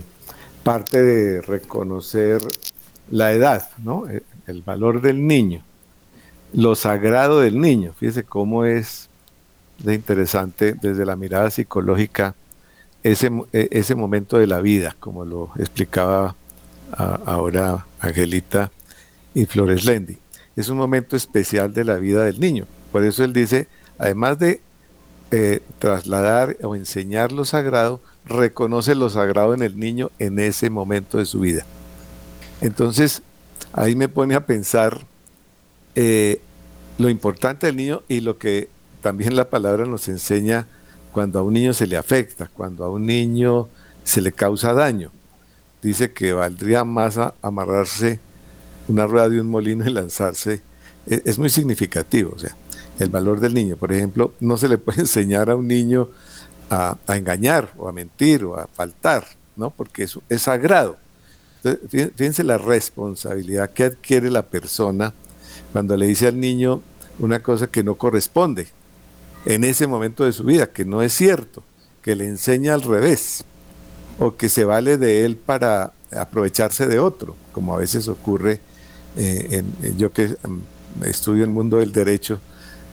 parte 0.64 1.04
de 1.04 1.42
reconocer 1.42 2.42
la 3.12 3.34
edad, 3.34 3.70
¿no? 3.84 4.08
E, 4.10 4.24
el 4.48 4.62
valor 4.62 5.02
del 5.02 5.28
niño, 5.28 5.64
lo 6.54 6.76
sagrado 6.76 7.42
del 7.42 7.60
niño. 7.60 7.94
Fíjese 7.98 8.24
cómo 8.24 8.64
es 8.64 9.10
de 9.80 9.94
interesante 9.94 10.74
desde 10.74 11.06
la 11.06 11.18
mirada 11.18 11.52
psicológica 11.52 12.36
ese, 13.04 13.30
e, 13.52 13.68
ese 13.72 13.96
momento 13.96 14.38
de 14.38 14.48
la 14.48 14.62
vida, 14.62 14.96
como 14.98 15.26
lo 15.26 15.52
explicaba 15.58 16.36
ahora 17.26 17.86
Angelita 18.00 18.72
y 19.34 19.46
Flores 19.46 19.84
Lendi. 19.84 20.18
Es 20.56 20.70
un 20.70 20.78
momento 20.78 21.18
especial 21.18 21.74
de 21.74 21.84
la 21.84 21.96
vida 21.96 22.24
del 22.24 22.40
niño. 22.40 22.66
Por 22.92 23.04
eso 23.04 23.24
él 23.24 23.34
dice, 23.34 23.68
además 23.98 24.40
de 24.40 24.62
eh, 25.32 25.62
trasladar 25.80 26.56
o 26.64 26.76
enseñar 26.76 27.32
lo 27.32 27.44
sagrado, 27.44 28.00
reconoce 28.26 28.96
lo 28.96 29.10
sagrado 29.10 29.54
en 29.54 29.62
el 29.62 29.78
niño 29.78 30.10
en 30.20 30.40
ese 30.40 30.70
momento 30.70 31.18
de 31.18 31.26
su 31.26 31.42
vida. 31.42 31.66
Entonces, 32.62 33.22
ahí 33.74 33.96
me 33.96 34.08
pone 34.08 34.36
a 34.36 34.46
pensar 34.46 35.06
eh, 35.96 36.42
lo 36.98 37.10
importante 37.10 37.68
del 37.68 37.76
niño 37.76 38.04
y 38.08 38.22
lo 38.22 38.38
que 38.38 38.70
también 39.02 39.36
la 39.36 39.50
palabra 39.50 39.86
nos 39.86 40.08
enseña 40.08 40.68
cuando 41.12 41.40
a 41.40 41.44
un 41.44 41.54
niño 41.54 41.74
se 41.74 41.88
le 41.88 41.98
afecta, 41.98 42.50
cuando 42.54 42.86
a 42.86 42.90
un 42.90 43.06
niño 43.06 43.68
se 44.04 44.22
le 44.22 44.32
causa 44.32 44.74
daño. 44.74 45.12
Dice 45.82 46.12
que 46.12 46.34
valdría 46.34 46.84
más 46.84 47.20
amarrarse 47.42 48.20
una 48.88 49.06
rueda 49.06 49.30
de 49.30 49.42
un 49.42 49.48
molino 49.48 49.86
y 49.86 49.92
lanzarse. 49.92 50.62
Es, 51.06 51.22
es 51.26 51.40
muy 51.40 51.50
significativo, 51.50 52.34
o 52.36 52.40
sea, 52.40 52.56
el 53.00 53.10
valor 53.10 53.40
del 53.40 53.54
niño. 53.54 53.78
Por 53.78 53.92
ejemplo, 53.92 54.34
no 54.40 54.58
se 54.58 54.68
le 54.68 54.78
puede 54.78 55.02
enseñar 55.02 55.50
a 55.50 55.56
un 55.56 55.68
niño 55.68 56.10
a, 56.70 56.98
engañar 57.08 57.72
o 57.78 57.88
a 57.88 57.94
mentir 57.94 58.44
o 58.44 58.58
a 58.58 58.68
faltar, 58.68 59.26
¿no? 59.56 59.70
Porque 59.70 60.04
eso 60.04 60.22
es 60.30 60.44
sagrado. 60.44 60.98
fíjense 61.90 62.44
la 62.44 62.58
responsabilidad 62.58 63.72
que 63.72 63.86
adquiere 63.86 64.30
la 64.30 64.44
persona 64.44 65.14
cuando 65.72 65.98
le 65.98 66.08
dice 66.08 66.28
al 66.28 66.40
niño 66.40 66.82
una 67.20 67.42
cosa 67.42 67.68
que 67.68 67.84
no 67.84 67.96
corresponde 67.96 68.68
en 69.46 69.64
ese 69.64 69.88
momento 69.88 70.26
de 70.26 70.34
su 70.34 70.44
vida, 70.44 70.68
que 70.68 70.86
no 70.86 71.02
es 71.02 71.14
cierto, 71.14 71.64
que 72.02 72.16
le 72.16 72.28
enseña 72.28 72.74
al 72.74 72.82
revés, 72.82 73.44
o 74.20 74.36
que 74.36 74.50
se 74.50 74.66
vale 74.66 74.98
de 74.98 75.26
él 75.26 75.38
para 75.38 75.94
aprovecharse 76.12 76.88
de 76.88 77.00
otro, 77.00 77.36
como 77.52 77.74
a 77.74 77.78
veces 77.78 78.08
ocurre 78.08 78.60
eh, 79.16 79.64
en, 79.82 79.98
yo 79.98 80.12
que 80.12 80.28
mm, 80.28 81.04
estudio 81.06 81.44
el 81.44 81.50
mundo 81.50 81.78
del 81.78 81.92
derecho, 81.92 82.40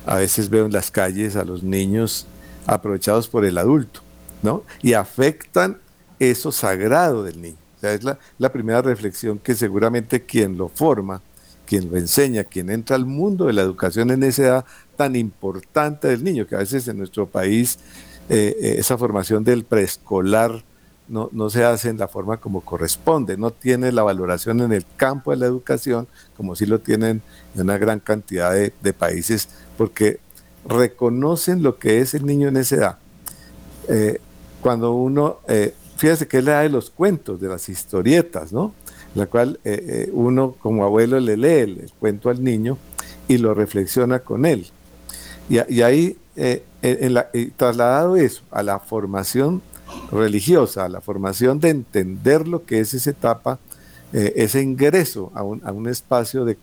a 0.06 0.16
veces 0.16 0.50
veo 0.50 0.66
en 0.66 0.72
las 0.72 0.90
calles 0.90 1.36
a 1.36 1.44
los 1.44 1.62
niños 1.62 2.26
aprovechados 2.66 3.28
por 3.28 3.44
el 3.44 3.58
adulto, 3.58 4.00
¿no? 4.42 4.62
Y 4.82 4.94
afectan 4.94 5.78
eso 6.18 6.52
sagrado 6.52 7.22
del 7.22 7.40
niño. 7.40 7.56
O 7.76 7.80
sea, 7.80 7.92
es 7.92 8.04
la, 8.04 8.52
primera 8.52 8.82
reflexión 8.82 9.38
que 9.38 9.54
seguramente 9.54 10.22
quien 10.24 10.56
lo 10.56 10.68
forma, 10.68 11.20
quien 11.66 11.90
lo 11.90 11.96
enseña, 11.96 12.44
quien 12.44 12.70
entra 12.70 12.96
al 12.96 13.06
mundo 13.06 13.46
de 13.46 13.52
la 13.52 13.62
educación 13.62 14.10
en 14.10 14.22
esa 14.22 14.42
edad 14.42 14.64
tan 14.96 15.16
importante 15.16 16.08
del 16.08 16.24
niño, 16.24 16.46
que 16.46 16.54
a 16.54 16.58
veces 16.58 16.86
en 16.88 16.98
nuestro 16.98 17.26
país 17.26 17.78
eh, 18.28 18.56
eh, 18.60 18.76
esa 18.78 18.96
formación 18.96 19.44
del 19.44 19.64
preescolar 19.64 20.62
no, 21.08 21.28
no, 21.32 21.50
se 21.50 21.64
hace 21.64 21.90
en 21.90 21.98
la 21.98 22.08
forma 22.08 22.38
como 22.38 22.62
corresponde, 22.62 23.36
no 23.36 23.50
tiene 23.50 23.92
la 23.92 24.02
valoración 24.02 24.60
en 24.60 24.72
el 24.72 24.86
campo 24.96 25.32
de 25.32 25.36
la 25.36 25.46
educación 25.46 26.08
como 26.36 26.56
sí 26.56 26.66
lo 26.66 26.80
tienen 26.80 27.22
en 27.54 27.60
una 27.60 27.78
gran 27.78 28.00
cantidad 28.00 28.52
de, 28.52 28.92
países, 28.92 29.48
porque 29.76 30.18
reconocen 30.66 31.62
lo 31.62 31.78
que 31.78 32.00
es 32.00 32.14
el 32.14 32.26
niño 32.26 32.48
en 32.48 32.56
esa 32.56 32.76
edad. 32.76 32.98
Eh, 33.88 34.20
cuando 34.60 34.92
uno, 34.92 35.40
eh, 35.48 35.74
fíjese 35.96 36.26
que 36.26 36.38
es 36.38 36.44
la 36.44 36.52
edad 36.52 36.62
de 36.62 36.68
los 36.70 36.90
cuentos, 36.90 37.40
de 37.40 37.48
las 37.48 37.68
historietas, 37.68 38.52
¿no? 38.52 38.74
La 39.14 39.26
cual 39.26 39.60
eh, 39.64 40.10
uno 40.12 40.56
como 40.60 40.84
abuelo 40.84 41.20
le 41.20 41.36
lee 41.36 41.60
el, 41.60 41.92
cuento 41.98 42.30
al 42.30 42.42
niño 42.42 42.78
y 43.28 43.38
lo 43.38 43.54
reflexiona 43.54 44.20
con 44.20 44.46
él. 44.46 44.66
Y, 45.48 45.82
ahí, 45.82 46.16
trasladado 47.56 48.16
eso 48.16 48.42
a 48.50 48.62
la 48.62 48.80
formación 48.80 49.62
religiosa, 50.14 50.88
la 50.88 51.00
formación 51.00 51.60
de 51.60 51.70
entender 51.70 52.48
lo 52.48 52.64
que 52.64 52.80
es 52.80 52.94
esa 52.94 53.10
etapa, 53.10 53.58
ese 54.12 54.62
ingreso 54.62 55.32
a 55.34 55.42
un, 55.42 55.60
a 55.64 55.72
un 55.72 55.88
espacio 55.88 56.44
de, 56.44 56.56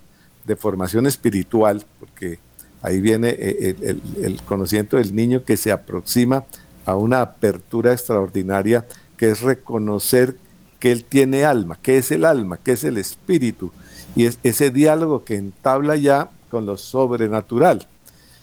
de 0.46 0.56
formación 0.56 1.06
espiritual, 1.06 1.86
porque 2.00 2.40
Ahí 2.82 3.00
viene 3.00 3.36
eh, 3.38 3.96
el, 4.22 4.42
conocimiento 4.42 4.98
del 4.98 5.16
niño 5.16 5.44
que 5.44 5.56
se 5.56 5.72
aproxima 5.72 6.46
a 6.86 6.96
una 6.96 7.22
apertura 7.22 7.94
extraordinaria, 7.94 8.88
que 9.18 9.30
es 9.30 9.42
reconocer 9.42 10.36
que 10.80 10.92
él 10.92 11.04
tiene 11.04 11.46
alma, 11.46 11.78
que 11.80 11.98
es 11.98 12.12
el 12.12 12.26
alma, 12.26 12.58
que 12.58 12.72
es 12.72 12.84
el 12.84 12.98
espíritu, 12.98 13.72
y 14.16 14.26
es 14.26 14.40
ese 14.42 14.72
diálogo 14.72 15.24
que 15.24 15.36
entabla 15.36 15.96
ya 15.96 16.32
con 16.50 16.66
lo 16.66 16.76
sobrenatural. 16.76 17.88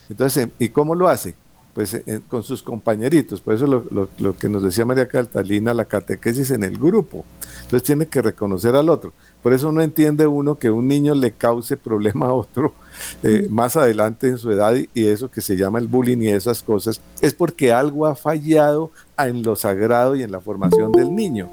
Entonces, 0.08 0.48
¿y 0.60 0.68
cómo 0.68 0.94
lo 0.94 1.08
hace? 1.08 1.34
Pues 1.78 1.94
eh, 1.94 2.20
con 2.26 2.42
sus 2.42 2.60
compañeritos, 2.60 3.40
por 3.40 3.54
eso 3.54 3.64
lo, 3.68 4.08
lo, 4.18 4.36
que 4.36 4.48
nos 4.48 4.64
decía 4.64 4.84
María 4.84 5.06
Catalina, 5.06 5.72
la 5.72 5.84
catequesis 5.84 6.50
en 6.50 6.64
el 6.64 6.76
grupo. 6.76 7.24
Entonces 7.62 7.84
tiene 7.84 8.08
que 8.08 8.20
reconocer 8.20 8.74
al 8.74 8.88
otro. 8.88 9.12
Por 9.44 9.52
eso 9.52 9.70
no 9.70 9.80
entiende 9.80 10.26
uno 10.26 10.58
que 10.58 10.72
un 10.72 10.88
niño 10.88 11.14
le 11.14 11.30
cause 11.30 11.76
problema 11.76 12.26
a 12.26 12.32
otro 12.32 12.74
eh, 13.22 13.46
más 13.48 13.76
adelante 13.76 14.26
en 14.26 14.38
su 14.38 14.50
edad 14.50 14.74
y, 14.74 15.06
eso 15.06 15.30
que 15.30 15.40
se 15.40 15.56
llama 15.56 15.78
el 15.78 15.86
bullying 15.86 16.18
y 16.18 16.30
esas 16.30 16.64
cosas, 16.64 17.00
es 17.20 17.32
porque 17.32 17.72
algo 17.72 18.06
ha 18.06 18.16
fallado 18.16 18.90
en 19.16 19.44
lo 19.44 19.54
sagrado 19.54 20.16
y 20.16 20.24
en 20.24 20.32
la 20.32 20.40
formación 20.40 20.90
del 20.90 21.14
niño. 21.14 21.48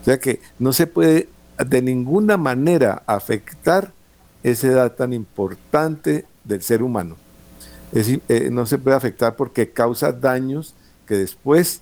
O 0.00 0.04
sea 0.06 0.18
que 0.18 0.40
no 0.58 0.72
se 0.72 0.86
puede 0.86 1.28
de 1.58 1.82
ninguna 1.82 2.38
manera 2.38 3.02
afectar 3.04 3.92
esa 4.42 4.68
edad 4.68 4.92
tan 4.94 5.12
importante 5.12 6.24
del 6.42 6.62
ser 6.62 6.82
humano. 6.82 7.16
Eh, 7.92 8.48
no 8.50 8.66
se 8.66 8.78
puede 8.78 8.96
afectar 8.96 9.36
porque 9.36 9.70
causa 9.70 10.12
daños 10.12 10.74
que 11.06 11.16
después 11.16 11.80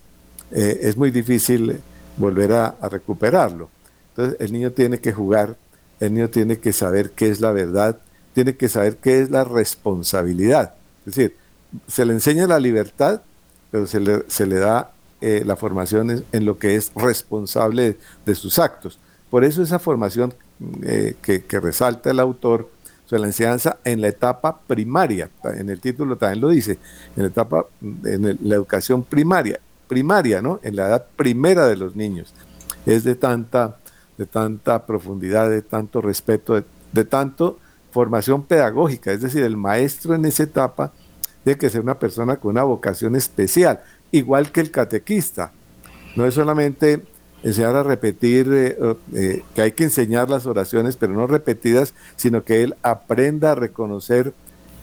eh, 0.52 0.78
es 0.82 0.96
muy 0.96 1.10
difícil 1.10 1.80
volver 2.16 2.52
a 2.52 2.76
recuperarlo. 2.88 3.68
Entonces 4.10 4.40
el 4.40 4.52
niño 4.52 4.72
tiene 4.72 4.98
que 4.98 5.12
jugar, 5.12 5.56
el 6.00 6.14
niño 6.14 6.30
tiene 6.30 6.58
que 6.58 6.72
saber 6.72 7.10
qué 7.10 7.28
es 7.28 7.40
la 7.40 7.52
verdad, 7.52 7.98
tiene 8.32 8.56
que 8.56 8.68
saber 8.68 8.96
qué 8.96 9.20
es 9.20 9.30
la 9.30 9.44
responsabilidad. 9.44 10.74
Es 11.06 11.14
decir, 11.14 11.36
se 11.86 12.04
le 12.04 12.12
enseña 12.12 12.46
la 12.46 12.58
libertad, 12.58 13.22
pero 13.70 13.86
se 13.86 14.00
le, 14.00 14.24
se 14.28 14.46
le 14.46 14.56
da 14.56 14.92
eh, 15.20 15.42
la 15.44 15.56
formación 15.56 16.24
en, 16.32 16.44
lo 16.44 16.58
que 16.58 16.76
es 16.76 16.92
responsable 16.94 17.96
de, 18.24 18.34
sus 18.34 18.58
actos. 18.58 18.98
Por 19.30 19.44
eso 19.44 19.62
esa 19.62 19.78
formación 19.78 20.34
eh, 20.82 21.14
que, 21.22 21.60
resalta 21.60 22.10
el 22.10 22.20
autor, 22.20 22.70
o 23.06 23.08
sea, 23.08 23.20
la 23.20 23.26
enseñanza 23.28 23.78
en 23.84 24.00
la 24.00 24.08
etapa 24.08 24.58
primaria, 24.66 25.30
en 25.44 25.70
el 25.70 25.80
título 25.80 26.16
también 26.16 26.40
lo 26.40 26.48
dice, 26.48 26.78
en 27.16 27.22
la 27.22 27.28
etapa, 27.28 27.66
en 27.80 28.38
la 28.42 28.56
educación 28.56 29.04
primaria, 29.04 29.60
primaria, 29.86 30.42
¿no? 30.42 30.58
En 30.64 30.74
la 30.74 30.88
edad 30.88 31.06
primera 31.14 31.66
de 31.66 31.76
los 31.76 31.94
niños. 31.94 32.34
Es 32.84 33.04
de 33.04 33.14
tanta, 33.14 33.76
de 34.18 34.26
tanta 34.26 34.84
profundidad, 34.84 35.48
de 35.48 35.62
tanto 35.62 36.00
respeto, 36.00 36.60
de 36.92 37.04
tanto 37.04 37.60
formación 37.92 38.42
pedagógica, 38.42 39.12
es 39.12 39.22
decir, 39.22 39.44
el 39.44 39.56
maestro 39.56 40.16
en 40.16 40.24
esa 40.24 40.42
etapa 40.42 40.92
tiene 41.44 41.58
que 41.58 41.70
ser 41.70 41.82
una 41.82 41.98
persona 41.98 42.36
con 42.36 42.50
una 42.50 42.64
vocación 42.64 43.14
especial, 43.14 43.80
igual 44.10 44.50
que 44.50 44.60
el 44.60 44.72
catequista. 44.72 45.52
No 46.16 46.26
es 46.26 46.34
solamente 46.34 47.04
enseñar 47.48 47.76
a 47.76 47.82
repetir, 47.82 48.48
eh, 48.52 48.76
eh, 49.14 49.44
que 49.54 49.62
hay 49.62 49.72
que 49.72 49.84
enseñar 49.84 50.28
las 50.28 50.46
oraciones, 50.46 50.96
pero 50.96 51.12
no 51.12 51.26
repetidas, 51.26 51.94
sino 52.16 52.44
que 52.44 52.62
él 52.62 52.74
aprenda 52.82 53.52
a 53.52 53.54
reconocer 53.54 54.34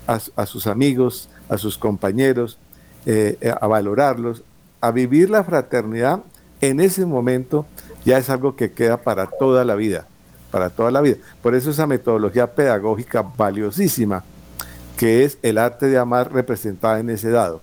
a, 0.08 0.46
sus 0.46 0.68
amigos, 0.68 1.30
a 1.50 1.58
sus 1.58 1.78
compañeros, 1.78 2.58
eh, 3.06 3.54
a 3.60 3.68
valorarlos, 3.68 4.44
a 4.82 4.92
vivir 4.92 5.30
la 5.30 5.44
fraternidad 5.44 6.22
en 6.62 6.80
ese 6.80 7.06
momento 7.06 7.66
ya 8.06 8.18
es 8.18 8.30
algo 8.30 8.56
que 8.56 8.72
queda 8.72 8.98
para 8.98 9.28
toda 9.28 9.64
la 9.66 9.76
vida 9.76 10.08
para 10.54 10.70
toda 10.70 10.92
la 10.92 11.02
vida. 11.02 11.16
Por 11.42 11.56
eso 11.56 11.72
esa 11.72 11.88
metodología 11.88 12.54
pedagógica 12.54 13.24
valiosísima 13.24 14.24
que 14.98 15.24
es 15.24 15.40
el 15.42 15.58
arte 15.58 15.88
de 15.88 15.98
amar 15.98 16.32
representada 16.32 17.00
en 17.00 17.10
ese 17.10 17.32
dado, 17.32 17.60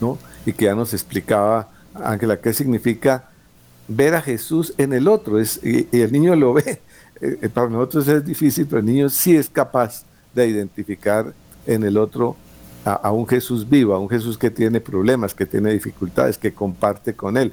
¿no? 0.00 0.16
Y 0.46 0.54
que 0.54 0.64
ya 0.64 0.74
nos 0.74 0.94
explicaba 0.94 1.68
Ángela 1.94 2.40
qué 2.40 2.54
significa 2.54 3.28
ver 3.88 4.14
a 4.14 4.22
Jesús 4.22 4.74
en 4.78 4.92
el 4.92 5.08
otro, 5.08 5.38
es, 5.38 5.60
y, 5.62 5.88
el 5.92 6.12
niño 6.12 6.34
lo 6.36 6.52
ve. 6.54 6.80
Eh, 7.20 7.38
eh, 7.42 7.48
para 7.48 7.68
nosotros 7.68 8.08
es 8.08 8.24
difícil, 8.24 8.66
pero 8.66 8.80
el 8.80 8.86
niño 8.86 9.08
sí 9.08 9.36
es 9.36 9.48
capaz 9.48 10.04
de 10.34 10.46
identificar 10.46 11.32
en 11.66 11.82
el 11.82 11.96
otro 11.96 12.36
a, 12.84 13.10
un 13.10 13.26
Jesús 13.26 13.68
vivo, 13.68 13.94
a 13.94 13.98
un 13.98 14.08
Jesús 14.08 14.38
que 14.38 14.50
tiene 14.50 14.80
problemas, 14.80 15.34
que 15.34 15.44
tiene 15.44 15.72
dificultades, 15.72 16.38
que 16.38 16.54
comparte 16.54 17.14
con 17.14 17.36
él. 17.36 17.52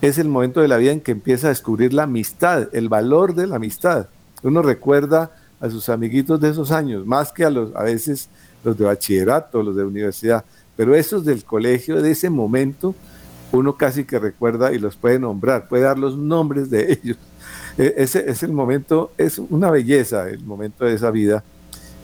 Es 0.00 0.18
el 0.18 0.28
momento 0.28 0.60
de 0.60 0.66
la 0.66 0.76
vida 0.76 0.90
en 0.90 1.00
que 1.00 1.12
empieza 1.12 1.46
a 1.46 1.50
descubrir 1.50 1.92
la 1.92 2.02
amistad, 2.02 2.68
el 2.72 2.88
valor 2.88 3.34
de 3.34 3.46
la 3.46 3.56
amistad. 3.56 4.08
Uno 4.42 4.60
recuerda 4.60 5.30
a 5.60 5.70
sus 5.70 5.88
amiguitos 5.88 6.40
de 6.40 6.50
esos 6.50 6.72
años, 6.72 7.06
más 7.06 7.30
que 7.30 7.44
a 7.44 7.50
los 7.50 7.74
a 7.76 7.84
veces 7.84 8.28
los 8.64 8.76
de 8.76 8.84
bachillerato, 8.84 9.62
los 9.62 9.76
de 9.76 9.84
universidad, 9.84 10.44
pero 10.76 10.96
esos 10.96 11.24
del 11.24 11.44
colegio, 11.44 12.02
de 12.02 12.10
ese 12.10 12.28
momento, 12.28 12.96
uno 13.52 13.76
casi 13.76 14.04
que 14.04 14.18
recuerda 14.18 14.72
y 14.72 14.78
los 14.78 14.96
puede 14.96 15.18
nombrar, 15.18 15.68
puede 15.68 15.84
dar 15.84 15.98
los 15.98 16.16
nombres 16.16 16.70
de 16.70 16.92
ellos. 17.02 17.18
E, 17.78 17.94
ese 17.98 18.28
es 18.28 18.42
el 18.42 18.52
momento, 18.52 19.12
es 19.18 19.38
una 19.38 19.70
belleza 19.70 20.28
el 20.28 20.44
momento 20.44 20.84
de 20.84 20.94
esa 20.94 21.10
vida 21.10 21.44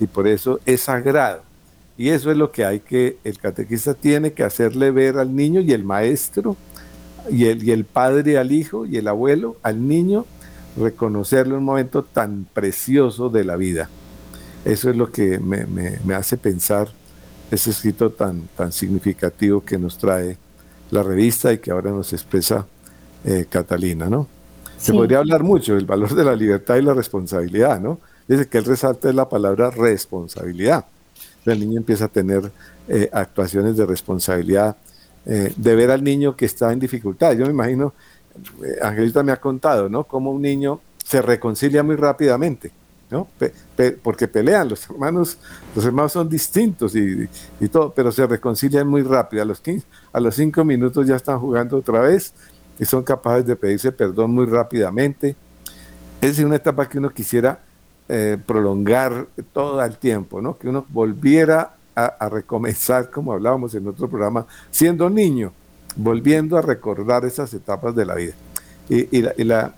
y 0.00 0.06
por 0.06 0.26
eso 0.26 0.60
es 0.64 0.82
sagrado. 0.82 1.42
Y 1.96 2.10
eso 2.10 2.30
es 2.30 2.36
lo 2.36 2.52
que 2.52 2.64
hay 2.64 2.80
que, 2.80 3.18
el 3.24 3.38
catequista 3.38 3.92
tiene 3.92 4.32
que 4.32 4.44
hacerle 4.44 4.92
ver 4.92 5.18
al 5.18 5.34
niño 5.34 5.60
y 5.60 5.72
el 5.72 5.82
maestro 5.82 6.56
y 7.28 7.46
el, 7.46 7.64
y 7.64 7.72
el 7.72 7.84
padre 7.84 8.38
al 8.38 8.52
hijo 8.52 8.86
y 8.86 8.96
el 8.98 9.08
abuelo 9.08 9.56
al 9.62 9.88
niño, 9.88 10.24
reconocerlo 10.76 11.54
en 11.54 11.60
un 11.60 11.64
momento 11.64 12.04
tan 12.04 12.46
precioso 12.52 13.30
de 13.30 13.44
la 13.44 13.56
vida. 13.56 13.90
Eso 14.64 14.90
es 14.90 14.96
lo 14.96 15.10
que 15.10 15.38
me, 15.40 15.66
me, 15.66 16.14
hace 16.14 16.36
pensar 16.36 16.88
ese 17.50 17.70
escrito 17.70 18.10
tan, 18.10 18.48
tan 18.56 18.70
significativo 18.70 19.64
que 19.64 19.78
nos 19.78 19.98
trae 19.98 20.36
la 20.90 21.02
revista 21.02 21.52
y 21.52 21.58
que 21.58 21.70
ahora 21.70 21.90
nos 21.90 22.12
expresa 22.12 22.66
eh, 23.24 23.46
Catalina, 23.48 24.08
¿no? 24.08 24.26
Se 24.78 24.92
podría 24.92 25.18
hablar 25.18 25.42
mucho 25.42 25.74
del 25.74 25.86
valor 25.86 26.14
de 26.14 26.24
la 26.24 26.36
libertad 26.36 26.76
y 26.76 26.82
la 26.82 26.94
responsabilidad, 26.94 27.80
¿no? 27.80 27.98
Dice 28.28 28.46
que 28.46 28.58
él 28.58 28.64
resalta 28.64 29.12
la 29.12 29.28
palabra 29.28 29.70
responsabilidad 29.70 30.84
el 31.52 31.60
niño 31.60 31.78
empieza 31.78 32.06
a 32.06 32.08
tener 32.08 32.50
eh, 32.88 33.08
actuaciones 33.12 33.76
de 33.76 33.86
responsabilidad, 33.86 34.76
eh, 35.26 35.52
de 35.56 35.74
ver 35.74 35.90
al 35.90 36.02
niño 36.02 36.36
que 36.36 36.46
está 36.46 36.72
en 36.72 36.78
dificultad. 36.78 37.32
Yo 37.32 37.44
me 37.44 37.52
imagino, 37.52 37.92
eh, 38.64 38.78
Angelita 38.82 39.22
me 39.22 39.32
ha 39.32 39.40
contado, 39.40 39.88
¿no? 39.88 40.04
Cómo 40.04 40.30
un 40.30 40.42
niño 40.42 40.80
se 41.04 41.22
reconcilia 41.22 41.82
muy 41.82 41.96
rápidamente, 41.96 42.70
¿no? 43.10 43.28
porque 44.02 44.28
pelean, 44.28 44.68
los 44.68 44.88
hermanos, 44.88 45.38
los 45.74 45.84
hermanos 45.84 46.12
son 46.12 46.28
distintos 46.28 46.94
y, 46.94 47.28
todo, 47.70 47.92
pero 47.94 48.12
se 48.12 48.26
reconcilian 48.26 48.86
muy 48.86 49.02
rápido. 49.02 49.42
A 49.42 49.46
los, 49.46 49.60
15, 49.60 49.86
a 50.12 50.20
los 50.20 50.34
cinco 50.34 50.64
minutos 50.64 51.06
ya 51.06 51.16
están 51.16 51.38
jugando 51.38 51.78
otra 51.78 52.00
vez 52.00 52.32
y 52.78 52.84
son 52.84 53.02
capaces 53.02 53.46
de 53.46 53.56
pedirse 53.56 53.92
perdón 53.92 54.32
muy 54.32 54.46
rápidamente. 54.46 55.36
Es 56.20 56.38
una 56.38 56.56
etapa 56.56 56.88
que 56.88 56.98
uno 56.98 57.10
quisiera 57.10 57.60
eh, 58.08 58.38
prolongar 58.44 59.26
todo 59.52 59.84
el 59.84 59.96
tiempo, 59.98 60.40
¿no? 60.40 60.56
Que 60.56 60.68
uno 60.68 60.86
volviera 60.88 61.74
a, 61.94 62.28
recomenzar, 62.28 63.10
como 63.10 63.32
hablábamos 63.32 63.74
en 63.74 63.86
otro 63.88 64.08
programa, 64.08 64.46
siendo 64.70 65.10
niño, 65.10 65.52
volviendo 65.96 66.56
a 66.56 66.62
recordar 66.62 67.24
esas 67.24 67.52
etapas 67.54 67.94
de 67.94 68.06
la 68.06 68.14
vida. 68.14 68.34
Y, 68.88 69.20
la, 69.44 69.74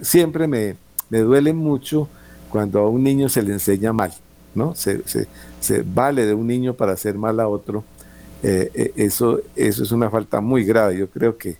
siempre 0.00 0.46
me, 0.46 0.76
duele 1.10 1.52
mucho 1.52 2.08
cuando 2.50 2.80
a 2.80 2.88
un 2.88 3.02
niño 3.02 3.28
se 3.28 3.42
le 3.42 3.52
enseña 3.52 3.92
mal, 3.92 4.12
¿no? 4.54 4.74
Se, 4.74 5.00
vale 5.84 6.26
de 6.26 6.34
un 6.34 6.46
niño 6.46 6.74
para 6.74 6.92
hacer 6.92 7.14
mal 7.16 7.40
a 7.40 7.48
otro. 7.48 7.84
Eh, 8.42 8.70
eh, 8.74 8.92
eso, 8.96 9.40
eso 9.56 9.82
es 9.82 9.92
una 9.92 10.10
falta 10.10 10.40
muy 10.40 10.64
grave. 10.64 10.98
Yo 10.98 11.08
creo 11.08 11.36
que, 11.36 11.56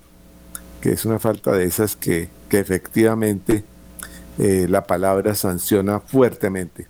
que 0.81 0.93
es 0.93 1.05
una 1.05 1.19
falta 1.19 1.53
de 1.53 1.65
esas 1.65 1.97
que, 1.97 2.29
que 2.49 2.59
efectivamente 2.59 3.63
eh, 4.39 4.67
la 4.69 4.83
palabra 4.85 5.35
sanciona 5.35 6.01
fuertemente. 6.01 6.87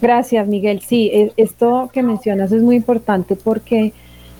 Gracias, 0.00 0.46
Miguel. 0.46 0.80
Sí, 0.80 1.10
e, 1.12 1.32
esto 1.36 1.90
que 1.92 2.02
mencionas 2.02 2.52
es 2.52 2.62
muy 2.62 2.76
importante 2.76 3.36
porque 3.36 3.92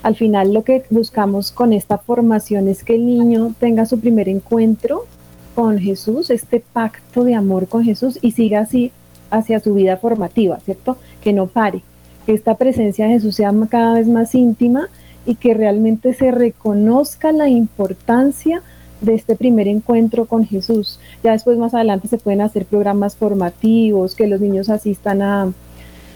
al 0.02 0.16
final 0.16 0.52
lo 0.52 0.64
que 0.64 0.84
buscamos 0.90 1.52
con 1.52 1.72
esta 1.72 1.98
formación 1.98 2.68
es 2.68 2.84
que 2.84 2.96
el 2.96 3.06
niño 3.06 3.54
tenga 3.58 3.86
su 3.86 4.00
primer 4.00 4.28
encuentro 4.28 5.06
con 5.54 5.78
Jesús, 5.78 6.30
este 6.30 6.60
pacto 6.60 7.24
de 7.24 7.34
amor 7.34 7.68
con 7.68 7.84
Jesús 7.84 8.18
y 8.20 8.32
siga 8.32 8.60
así 8.60 8.92
hacia 9.30 9.60
su 9.60 9.74
vida 9.74 9.96
formativa, 9.96 10.58
¿cierto? 10.60 10.96
Que 11.22 11.32
no 11.32 11.46
pare, 11.46 11.82
que 12.26 12.32
esta 12.32 12.56
presencia 12.56 13.06
de 13.06 13.14
Jesús 13.14 13.36
sea 13.36 13.52
cada 13.68 13.94
vez 13.94 14.06
más 14.08 14.34
íntima 14.34 14.88
y 15.26 15.36
que 15.36 15.54
realmente 15.54 16.14
se 16.14 16.30
reconozca 16.30 17.32
la 17.32 17.48
importancia 17.48 18.62
de 19.00 19.14
este 19.14 19.36
primer 19.36 19.68
encuentro 19.68 20.26
con 20.26 20.46
Jesús. 20.46 20.98
Ya 21.22 21.32
después 21.32 21.58
más 21.58 21.74
adelante 21.74 22.08
se 22.08 22.18
pueden 22.18 22.40
hacer 22.40 22.64
programas 22.64 23.16
formativos, 23.16 24.14
que 24.14 24.26
los 24.26 24.40
niños 24.40 24.68
asistan 24.70 25.22
a, 25.22 25.52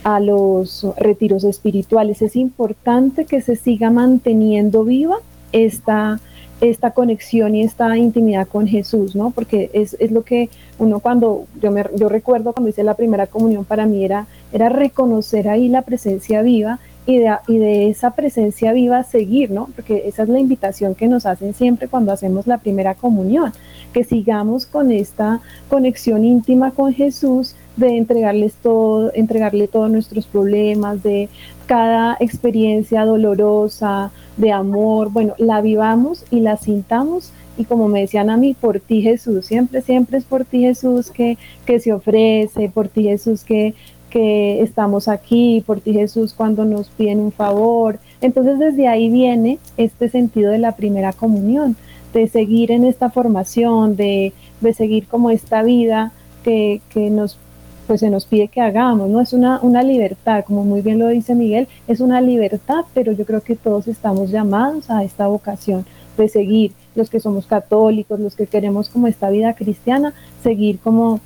a 0.05 0.21
los 0.21 0.87
retiros 0.97 1.45
espirituales. 1.45 2.23
Es 2.23 2.37
importante 2.37 3.25
que 3.25 3.41
se 3.41 3.57
siga 3.57 3.91
manteniendo 3.91 4.85
viva 4.85 5.17
esta, 5.53 6.21
esta 6.61 6.91
conexión 6.91 7.55
y 7.55 7.63
esta 7.63 7.97
intimidad 7.97 8.49
con 8.49 8.67
Jesús, 8.67 9.15
¿no? 9.15 9.31
Porque 9.31 9.71
es, 9.73 9.97
es 10.01 10.11
lo 10.11 10.23
que 10.23 10.51
uno 10.79 11.01
cuando, 11.01 11.47
yo, 11.61 11.71
me, 11.71 11.85
yo 11.95 12.09
recuerdo 12.09 12.53
cuando 12.53 12.71
hice 12.71 12.83
la 12.83 12.95
primera 12.95 13.27
comunión 13.27 13.65
para 13.65 13.87
mí 13.87 14.05
era, 14.05 14.27
era 14.53 14.69
reconocer 14.69 15.49
ahí 15.49 15.69
la 15.69 15.83
presencia 15.83 16.43
viva 16.43 16.81
y 17.09 17.57
de, 17.57 17.89
esa 17.89 18.11
presencia 18.11 18.75
viva 18.75 19.03
seguir, 19.03 19.51
¿no? 19.51 19.71
Porque 19.75 20.03
esa 20.07 20.25
es 20.25 20.29
la 20.29 20.41
invitación 20.41 20.95
que 20.95 21.09
nos 21.09 21.25
hacen 21.25 21.55
siempre 21.55 21.89
cuando 21.89 22.13
hacemos 22.13 22.47
la 22.47 22.59
primera 22.59 22.95
comunión, 22.95 23.51
que 23.95 24.05
sigamos 24.05 24.67
con 24.67 24.93
esta 24.93 25.41
conexión 25.71 26.23
íntima 26.23 26.73
con 26.73 26.93
Jesús, 26.93 27.55
de 27.77 27.97
entregarles 27.97 28.57
todo, 28.57 29.11
entregarle 29.15 29.69
todos 29.69 29.91
nuestros 29.91 30.27
problemas, 30.27 31.03
de 31.03 31.31
cada 31.65 32.19
experiencia 32.21 33.07
dolorosa, 33.07 34.11
de 34.37 34.53
amor, 34.53 35.11
bueno, 35.11 35.33
la 35.39 35.63
vivamos 35.63 36.27
y 36.31 36.41
la 36.41 36.59
sintamos 36.59 37.33
y 37.57 37.65
como 37.65 37.89
me 37.89 38.03
decían 38.03 38.31
a 38.31 38.37
mí, 38.37 38.55
por 38.55 38.81
ti 38.81 39.03
Jesús, 39.03 39.47
siempre, 39.47 39.81
siempre 39.83 40.19
es 40.19 40.25
por 40.25 40.45
ti 40.45 40.61
Jesús 40.61 41.11
que, 41.11 41.39
que 41.67 41.81
se 41.81 41.93
ofrece, 41.93 42.69
por 42.69 42.89
ti 42.89 43.05
Jesús 43.05 43.45
que, 43.45 43.75
que 44.11 44.63
estamos 44.63 45.09
aquí 45.09 45.63
por 45.67 45.81
ti 45.81 45.93
Jesús 45.93 46.35
cuando 46.35 46.65
nos 46.65 46.89
piden 46.89 47.21
un 47.21 47.33
favor. 47.33 47.99
Entonces 48.21 48.59
desde 48.59 48.89
ahí 48.89 49.09
viene 49.09 49.59
este 49.77 50.09
sentido 50.09 50.51
de 50.51 50.59
la 50.59 50.77
primera 50.77 51.13
comunión, 51.13 51.77
de 52.13 52.29
seguir 52.29 52.71
en 52.73 52.85
esta 52.85 53.11
formación, 53.11 53.97
de, 53.97 54.33
de 54.61 54.75
seguir 54.75 55.07
como 55.07 55.31
esta 55.31 55.63
vida 55.63 56.13
que, 56.43 56.81
que, 56.91 57.11
nos 57.11 57.39
pues 57.87 58.01
se 58.01 58.11
nos 58.11 58.27
pide 58.27 58.49
que 58.49 58.61
hagamos, 58.61 59.09
¿no? 59.09 59.19
Es 59.21 59.33
una, 59.33 59.61
una 59.63 59.83
libertad, 59.83 60.45
como 60.45 60.63
muy 60.63 60.83
bien 60.83 60.99
lo 60.99 61.09
dice 61.09 61.35
Miguel, 61.35 61.69
es 61.87 62.01
una 62.01 62.21
libertad, 62.21 62.85
pero 62.93 63.13
yo 63.13 63.25
creo 63.25 63.41
que 63.41 63.57
todos 63.57 63.89
estamos 63.89 64.31
llamados 64.31 64.91
a 64.91 65.05
esta 65.05 65.27
vocación 65.27 65.87
de 66.19 66.29
seguir, 66.29 66.73
los 66.95 67.09
que 67.09 67.21
somos 67.21 67.47
católicos, 67.47 68.21
los 68.21 68.35
que 68.35 68.47
queremos 68.47 68.91
como 68.91 69.07
esta 69.07 69.31
vida 69.31 69.55
cristiana, 69.55 70.13
seguir 70.43 70.79
como 70.81 71.21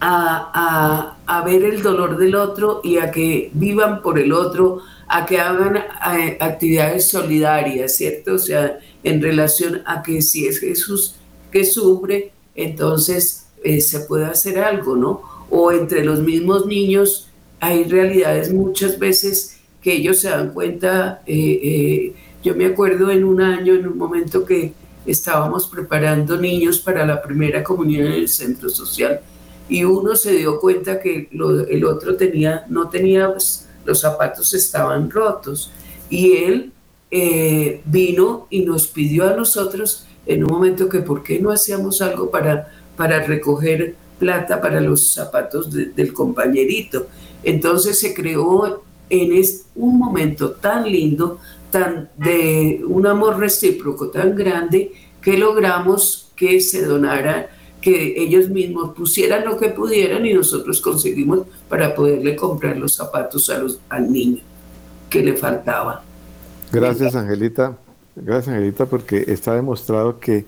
a, 0.02 1.44
ver 1.46 1.64
el 1.64 1.82
dolor 1.82 2.18
del 2.18 2.36
otro 2.36 2.82
y 2.84 2.98
a 2.98 3.12
que 3.12 3.52
vivan 3.54 4.02
por 4.02 4.20
el 4.20 4.34
otro, 4.34 4.80
a 5.08 5.26
que 5.26 5.40
hagan 5.40 5.78
actividades 6.40 7.10
solidarias, 7.10 7.96
¿cierto? 7.96 8.36
O 8.36 8.40
sea, 8.40 8.80
en 9.04 9.22
relación 9.22 9.82
a 9.86 10.02
que 10.02 10.22
si 10.22 10.48
es 10.48 10.60
Jesús 10.60 11.16
que 11.52 11.66
sufre, 11.66 12.32
entonces 12.56 13.48
eh, 13.64 13.82
se 13.82 14.02
puede 14.02 14.26
hacer 14.26 14.60
algo, 14.60 14.96
¿no? 14.96 15.22
O 15.50 15.72
entre 15.72 16.04
los 16.04 16.22
mismos 16.22 16.66
niños 16.66 17.28
hay 17.60 17.84
realidades 17.84 18.52
muchas 18.52 18.98
veces 18.98 19.58
que 19.84 19.94
ellos 19.94 20.20
se 20.20 20.30
dan 20.30 20.54
cuenta. 20.54 21.22
Eh, 21.26 21.60
eh, 21.64 22.14
yo 22.44 22.56
me 22.56 22.66
acuerdo 22.66 23.12
en 23.12 23.24
un 23.24 23.42
año, 23.42 23.76
en 23.76 23.88
un 23.88 23.98
momento 23.98 24.46
que 24.46 24.74
estábamos 25.06 25.68
preparando 25.68 26.38
niños 26.38 26.80
para 26.80 27.06
la 27.06 27.22
primera 27.22 27.64
comunión 27.64 28.08
en 28.08 28.14
el 28.14 28.30
centro 28.30 28.70
social 28.70 29.22
y 29.72 29.84
uno 29.84 30.16
se 30.16 30.34
dio 30.34 30.60
cuenta 30.60 31.00
que 31.00 31.30
el 31.32 31.86
otro 31.86 32.16
tenía, 32.16 32.66
no 32.70 32.90
tenía, 32.90 33.32
pues, 33.32 33.68
los 33.86 34.02
zapatos 34.02 34.54
estaban 34.54 35.10
rotos 35.10 35.72
y 36.10 36.34
él 36.34 36.72
vino 37.86 38.48
y 38.50 38.66
nos 38.66 38.88
pidió 38.88 39.28
a 39.28 39.36
nosotros 39.36 40.06
en 40.26 40.44
un 40.44 40.52
momento 40.52 40.88
que 40.88 41.00
por 41.00 41.24
qué 41.24 41.40
no 41.40 41.52
hacíamos 41.52 42.02
algo 42.02 42.30
para 42.30 42.68
para 42.96 43.24
recoger 43.24 43.96
plata 44.20 44.62
para 44.62 44.80
los 44.80 45.14
zapatos 45.14 45.72
del 45.72 46.14
compañerito. 46.14 47.08
Entonces 47.44 47.98
se 48.00 48.14
creó 48.14 48.84
en 49.10 49.44
un 49.76 49.98
momento 49.98 50.52
tan 50.52 50.84
lindo, 50.84 51.40
tan 51.72 52.10
de 52.18 52.82
un 52.88 53.08
amor 53.08 53.40
recíproco 53.40 54.10
tan 54.10 54.36
grande, 54.36 54.92
que 55.20 55.36
logramos 55.38 56.32
que 56.36 56.62
se 56.62 56.86
donara, 56.86 57.50
que 57.82 58.22
ellos 58.22 58.50
mismos 58.50 58.94
pusieran 58.96 59.44
lo 59.44 59.58
que 59.58 59.70
pudieran 59.70 60.26
y 60.26 60.34
nosotros 60.34 60.80
conseguimos 60.82 61.48
para 61.68 61.96
poderle 61.96 62.36
comprar 62.36 62.78
los 62.78 62.94
zapatos 62.94 63.50
a 63.50 63.58
los, 63.58 63.80
al 63.90 64.12
niño 64.12 64.42
que 65.10 65.24
le 65.24 65.36
faltaba. 65.36 66.04
Gracias, 66.72 67.16
Angelita. 67.16 67.78
Gracias, 68.16 68.56
Angelita, 68.56 68.86
porque 68.86 69.26
está 69.28 69.56
demostrado 69.56 70.20
que 70.20 70.46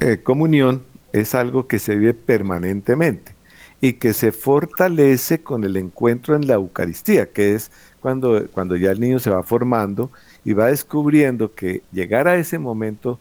eh, 0.00 0.18
comunión 0.22 0.82
es 1.12 1.34
algo 1.34 1.66
que 1.66 1.78
se 1.78 1.96
vive 1.96 2.14
permanentemente 2.14 3.34
y 3.80 3.94
que 3.94 4.12
se 4.12 4.32
fortalece 4.32 5.42
con 5.42 5.64
el 5.64 5.76
encuentro 5.76 6.34
en 6.36 6.46
la 6.46 6.54
Eucaristía, 6.54 7.30
que 7.30 7.54
es 7.54 7.70
cuando, 8.00 8.46
cuando 8.52 8.76
ya 8.76 8.90
el 8.90 9.00
niño 9.00 9.18
se 9.18 9.30
va 9.30 9.42
formando 9.42 10.10
y 10.44 10.52
va 10.52 10.66
descubriendo 10.66 11.54
que 11.54 11.82
llegar 11.92 12.28
a 12.28 12.36
ese 12.36 12.58
momento 12.58 13.18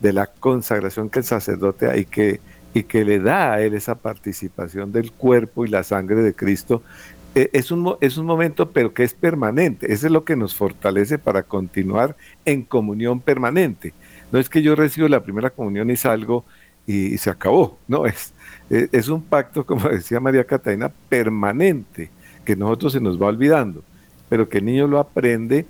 de 0.00 0.12
la 0.12 0.26
consagración 0.26 1.10
que 1.10 1.20
el 1.20 1.24
sacerdote 1.24 1.88
hay 1.88 2.04
que, 2.04 2.40
y 2.74 2.84
que 2.84 3.04
le 3.04 3.18
da 3.18 3.54
a 3.54 3.62
él 3.62 3.74
esa 3.74 3.96
participación 3.96 4.92
del 4.92 5.12
cuerpo 5.12 5.64
y 5.64 5.68
la 5.68 5.82
sangre 5.82 6.22
de 6.22 6.34
Cristo, 6.34 6.82
eh, 7.34 7.50
es 7.52 7.70
un, 7.70 7.96
es 8.00 8.16
un 8.16 8.26
momento 8.26 8.70
pero 8.70 8.92
que 8.92 9.04
es 9.04 9.14
permanente, 9.14 9.92
eso 9.92 10.06
es 10.06 10.12
lo 10.12 10.24
que 10.24 10.36
nos 10.36 10.54
fortalece 10.54 11.18
para 11.18 11.42
continuar 11.42 12.16
en 12.44 12.62
comunión 12.62 13.20
permanente. 13.20 13.92
No 14.32 14.38
es 14.38 14.48
que 14.48 14.62
yo 14.62 14.74
recibo 14.74 15.08
la 15.08 15.22
primera 15.22 15.50
comunión 15.50 15.90
y 15.90 15.96
salgo 15.96 16.44
y, 16.86 17.18
se 17.18 17.30
acabó. 17.30 17.78
No, 17.86 18.06
es, 18.06 18.32
e, 18.68 18.88
es 18.92 19.08
un 19.08 19.22
pacto, 19.22 19.64
como 19.66 19.88
decía 19.88 20.20
María 20.20 20.44
Catalina, 20.44 20.90
permanente, 21.08 22.10
que 22.44 22.56
nosotros 22.56 22.92
se 22.92 23.00
nos 23.00 23.20
va 23.20 23.26
olvidando, 23.26 23.82
pero 24.28 24.48
que 24.48 24.58
el 24.58 24.64
niño 24.64 24.86
lo 24.86 24.98
aprende 24.98 25.66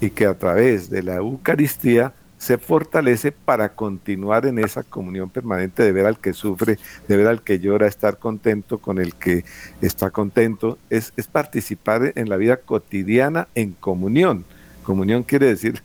y 0.00 0.10
que 0.10 0.26
a 0.26 0.34
través 0.34 0.90
de 0.90 1.02
la 1.02 1.16
Eucaristía 1.16 2.12
se 2.44 2.58
fortalece 2.58 3.32
para 3.32 3.70
continuar 3.70 4.44
en 4.44 4.58
esa 4.58 4.82
comunión 4.82 5.30
permanente 5.30 5.82
de 5.82 5.92
ver 5.92 6.04
al 6.04 6.18
que 6.18 6.34
sufre, 6.34 6.78
de 7.08 7.16
ver 7.16 7.26
al 7.26 7.40
que 7.40 7.58
llora, 7.58 7.86
estar 7.86 8.18
contento 8.18 8.76
con 8.76 8.98
el 8.98 9.14
que 9.14 9.46
está 9.80 10.10
contento, 10.10 10.76
es, 10.90 11.14
es 11.16 11.26
participar 11.26 12.12
en 12.14 12.28
la 12.28 12.36
vida 12.36 12.58
cotidiana 12.58 13.48
en 13.54 13.72
comunión. 13.72 14.44
Comunión 14.82 15.22
quiere 15.22 15.46
decir, 15.46 15.82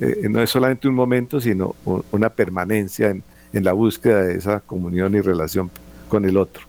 eh, 0.00 0.28
no 0.28 0.42
es 0.42 0.50
solamente 0.50 0.86
un 0.86 0.94
momento, 0.94 1.40
sino 1.40 1.74
una 2.10 2.28
permanencia 2.28 3.08
en, 3.08 3.22
en 3.54 3.64
la 3.64 3.72
búsqueda 3.72 4.24
de 4.24 4.36
esa 4.36 4.60
comunión 4.60 5.14
y 5.14 5.22
relación 5.22 5.70
con 6.10 6.26
el 6.26 6.36
otro. 6.36 6.64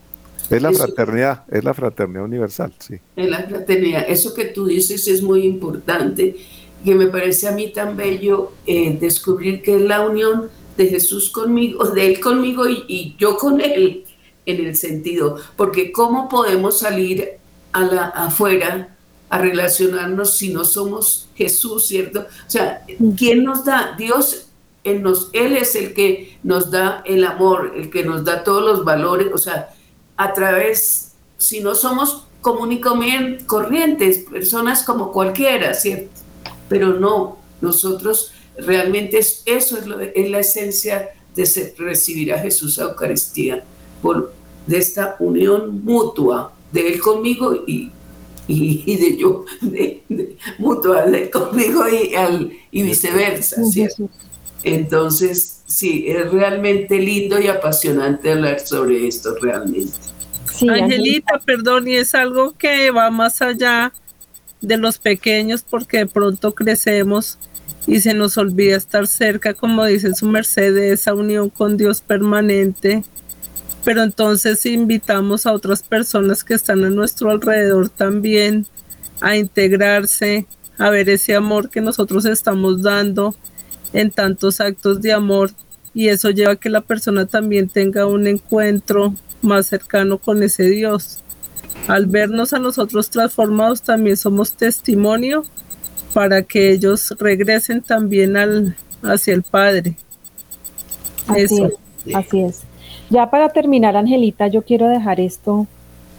Es 0.49 0.61
la 0.61 0.71
fraternidad, 0.71 1.43
es 1.51 1.65
la 1.65 1.73
fraternidad 1.73 2.23
universal, 2.23 2.73
sí. 2.79 2.95
Es 3.17 3.29
la 3.29 3.43
fraternidad. 3.43 4.05
Eso 4.07 4.33
que 4.33 4.45
tú 4.45 4.67
dices 4.67 5.05
es 5.09 5.21
muy 5.21 5.43
importante, 5.43 6.37
que 6.83 6.95
me 6.95 7.07
parece 7.07 7.47
a 7.47 7.51
mí 7.51 7.71
tan 7.71 7.95
bello 7.95 8.51
eh, 8.65 8.97
descubrir 8.99 9.61
que 9.61 9.75
es 9.75 9.81
la 9.81 10.01
unión 10.01 10.49
de 10.77 10.87
Jesús 10.87 11.29
conmigo, 11.29 11.85
de 11.85 12.07
Él 12.07 12.19
conmigo 12.19 12.67
y, 12.67 13.15
yo 13.17 13.37
con 13.37 13.61
Él, 13.61 14.05
en 14.45 14.65
el 14.65 14.75
sentido, 14.75 15.37
porque 15.55 15.91
¿cómo 15.91 16.27
podemos 16.27 16.79
salir 16.79 17.37
a 17.71 17.81
la, 17.81 18.05
afuera 18.07 18.95
a 19.29 19.37
relacionarnos 19.37 20.35
si 20.35 20.49
no 20.49 20.65
somos 20.65 21.29
Jesús, 21.35 21.85
¿cierto? 21.87 22.19
O 22.19 22.49
sea, 22.49 22.85
¿quién 23.17 23.43
nos 23.43 23.65
da? 23.65 23.95
Dios 23.97 24.47
él, 24.83 25.01
nos, 25.01 25.29
él 25.33 25.55
es 25.55 25.75
el 25.75 25.93
que 25.93 26.37
nos 26.43 26.69
da 26.69 27.01
el 27.05 27.23
amor, 27.23 27.73
el 27.75 27.89
que 27.89 28.03
nos 28.03 28.25
da 28.25 28.43
todos 28.43 28.63
los 28.63 28.83
valores, 28.83 29.27
o 29.33 29.37
sea, 29.37 29.69
a 30.17 30.33
través, 30.33 31.13
si 31.37 31.61
no 31.61 31.73
somos 31.73 32.27
y 32.69 32.81
corrientes, 33.45 34.25
personas 34.29 34.83
como 34.83 35.11
cualquiera, 35.11 35.73
¿cierto? 35.73 36.22
Pero 36.73 36.99
no, 36.99 37.37
nosotros 37.61 38.31
realmente 38.57 39.19
es, 39.19 39.43
eso 39.45 39.77
es, 39.77 39.85
lo 39.85 39.99
es 39.99 40.31
la 40.31 40.39
esencia 40.39 41.11
de 41.35 41.73
recibir 41.77 42.33
a 42.33 42.39
Jesús 42.39 42.79
a 42.79 42.85
Eucaristía, 42.85 43.63
por, 44.01 44.33
de 44.65 44.79
esta 44.79 45.15
unión 45.19 45.83
mutua 45.83 46.51
de 46.71 46.93
Él 46.93 46.99
conmigo 46.99 47.63
y, 47.67 47.91
y, 48.47 48.95
de 48.95 49.17
yo, 49.17 49.45
de, 49.61 50.01
mutua 50.57 51.03
de 51.03 51.23
Él 51.25 51.29
conmigo 51.29 51.83
y, 51.87 52.15
al, 52.15 52.51
y 52.71 52.81
viceversa, 52.81 53.63
¿cierto? 53.65 54.09
Entonces, 54.63 55.61
sí, 55.67 56.05
es 56.07 56.31
realmente 56.31 56.97
lindo 56.97 57.39
y 57.39 57.49
apasionante 57.49 58.31
hablar 58.31 58.59
sobre 58.61 59.07
esto, 59.07 59.35
realmente. 59.39 59.93
Angelita, 60.67 61.39
perdón, 61.45 61.87
y 61.87 61.97
es 61.97 62.15
algo 62.15 62.57
que 62.57 62.89
va 62.89 63.11
más 63.11 63.43
allá 63.43 63.93
de 64.63 64.77
los 64.77 64.97
pequeños 64.97 65.63
porque 65.69 65.99
de 65.99 66.07
pronto 66.07 66.55
crecemos 66.55 67.37
y 67.85 67.99
se 67.99 68.13
nos 68.13 68.37
olvida 68.37 68.77
estar 68.77 69.07
cerca, 69.07 69.53
como 69.53 69.85
dice 69.85 70.15
su 70.15 70.25
merced, 70.25 70.73
de 70.73 70.93
esa 70.93 71.13
unión 71.13 71.49
con 71.49 71.75
Dios 71.77 72.01
permanente. 72.01 73.03
Pero 73.83 74.01
entonces 74.01 74.65
invitamos 74.65 75.45
a 75.45 75.51
otras 75.51 75.83
personas 75.83 76.45
que 76.45 76.53
están 76.53 76.83
a 76.85 76.89
nuestro 76.89 77.29
alrededor 77.29 77.89
también 77.89 78.65
a 79.19 79.35
integrarse, 79.35 80.47
a 80.77 80.89
ver 80.89 81.09
ese 81.09 81.35
amor 81.35 81.69
que 81.69 81.81
nosotros 81.81 82.25
estamos 82.25 82.81
dando 82.81 83.35
en 83.91 84.11
tantos 84.11 84.61
actos 84.61 85.01
de 85.01 85.11
amor 85.11 85.51
y 85.93 86.07
eso 86.07 86.29
lleva 86.29 86.53
a 86.53 86.55
que 86.55 86.69
la 86.69 86.81
persona 86.81 87.25
también 87.25 87.67
tenga 87.67 88.07
un 88.07 88.27
encuentro 88.27 89.13
más 89.41 89.67
cercano 89.67 90.17
con 90.17 90.41
ese 90.41 90.63
Dios. 90.63 91.22
Al 91.87 92.05
vernos 92.05 92.53
a 92.53 92.59
nosotros 92.59 93.09
transformados 93.09 93.81
también 93.81 94.17
somos 94.17 94.53
testimonio 94.53 95.43
para 96.13 96.43
que 96.43 96.71
ellos 96.71 97.13
regresen 97.19 97.81
también 97.81 98.37
al, 98.37 98.75
hacia 99.01 99.33
el 99.33 99.43
Padre. 99.43 99.97
Así 101.27 101.41
Es, 101.41 102.15
así 102.15 102.41
es. 102.41 102.61
Ya 103.09 103.29
para 103.29 103.49
terminar, 103.49 103.95
Angelita, 103.97 104.47
yo 104.47 104.61
quiero 104.61 104.87
dejar 104.87 105.19
esto 105.19 105.67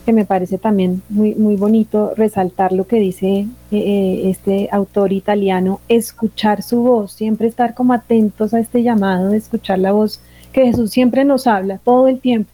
que 0.04 0.12
me 0.12 0.26
parece 0.26 0.58
también 0.58 1.02
muy, 1.08 1.34
muy 1.34 1.56
bonito 1.56 2.12
resaltar 2.14 2.72
lo 2.72 2.86
que 2.86 2.96
dice 2.96 3.26
eh, 3.26 3.46
eh, 3.72 4.30
este 4.30 4.68
autor 4.70 5.12
italiano, 5.12 5.80
escuchar 5.88 6.62
su 6.62 6.82
voz, 6.82 7.12
siempre 7.12 7.48
estar 7.48 7.74
como 7.74 7.94
atentos 7.94 8.52
a 8.52 8.60
este 8.60 8.82
llamado 8.82 9.30
de 9.30 9.38
escuchar 9.38 9.78
la 9.78 9.92
voz 9.92 10.20
que 10.52 10.66
Jesús 10.66 10.90
siempre 10.90 11.24
nos 11.24 11.46
habla 11.46 11.78
todo 11.78 12.08
el 12.08 12.20
tiempo. 12.20 12.50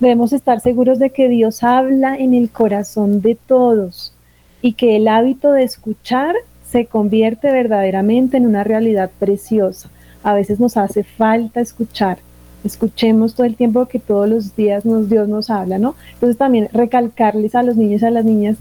Debemos 0.00 0.32
estar 0.32 0.60
seguros 0.60 0.98
de 0.98 1.10
que 1.10 1.28
Dios 1.28 1.62
habla 1.62 2.16
en 2.16 2.34
el 2.34 2.50
corazón 2.50 3.20
de 3.20 3.36
todos 3.36 4.12
y 4.60 4.72
que 4.72 4.96
el 4.96 5.08
hábito 5.08 5.52
de 5.52 5.62
escuchar 5.62 6.34
se 6.68 6.86
convierte 6.86 7.52
verdaderamente 7.52 8.36
en 8.36 8.46
una 8.46 8.64
realidad 8.64 9.10
preciosa. 9.18 9.88
A 10.22 10.34
veces 10.34 10.58
nos 10.58 10.76
hace 10.76 11.04
falta 11.04 11.60
escuchar, 11.60 12.18
escuchemos 12.64 13.34
todo 13.34 13.46
el 13.46 13.56
tiempo 13.56 13.86
que 13.86 13.98
todos 14.00 14.28
los 14.28 14.56
días 14.56 14.84
nos, 14.84 15.08
Dios 15.08 15.28
nos 15.28 15.50
habla, 15.50 15.78
¿no? 15.78 15.94
Entonces 16.14 16.36
también 16.36 16.68
recalcarles 16.72 17.54
a 17.54 17.62
los 17.62 17.76
niños 17.76 18.02
y 18.02 18.06
a 18.06 18.10
las 18.10 18.24
niñas, 18.24 18.56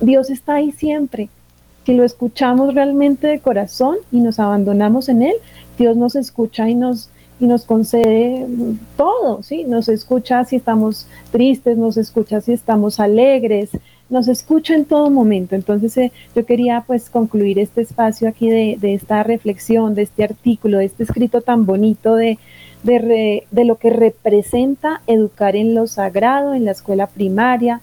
Dios 0.00 0.30
está 0.30 0.54
ahí 0.54 0.70
siempre. 0.72 1.28
Si 1.84 1.94
lo 1.94 2.04
escuchamos 2.04 2.74
realmente 2.74 3.26
de 3.26 3.40
corazón 3.40 3.96
y 4.12 4.20
nos 4.20 4.38
abandonamos 4.38 5.08
en 5.08 5.22
Él, 5.22 5.34
Dios 5.78 5.96
nos 5.96 6.14
escucha 6.14 6.68
y 6.68 6.74
nos, 6.74 7.10
y 7.38 7.46
nos 7.46 7.64
concede 7.64 8.46
todo, 8.96 9.42
¿sí? 9.42 9.64
Nos 9.64 9.88
escucha 9.88 10.44
si 10.44 10.56
estamos 10.56 11.06
tristes, 11.30 11.76
nos 11.76 11.96
escucha 11.96 12.40
si 12.40 12.52
estamos 12.52 12.98
alegres, 12.98 13.70
nos 14.08 14.28
escucha 14.28 14.74
en 14.74 14.84
todo 14.84 15.10
momento. 15.10 15.54
Entonces 15.54 15.96
eh, 15.98 16.12
yo 16.34 16.46
quería 16.46 16.84
pues 16.86 17.10
concluir 17.10 17.58
este 17.58 17.82
espacio 17.82 18.28
aquí 18.28 18.48
de, 18.48 18.94
esta 18.94 19.22
reflexión, 19.22 19.94
de 19.94 20.02
este 20.02 20.24
artículo, 20.24 20.78
de 20.78 20.86
este 20.86 21.02
escrito 21.02 21.42
tan 21.42 21.66
bonito 21.66 22.14
de, 22.14 22.38
de, 22.82 23.64
lo 23.64 23.76
que 23.76 23.90
representa 23.90 25.02
educar 25.06 25.56
en 25.56 25.74
lo 25.74 25.86
sagrado, 25.86 26.54
en 26.54 26.64
la 26.64 26.70
escuela 26.70 27.06
primaria 27.06 27.80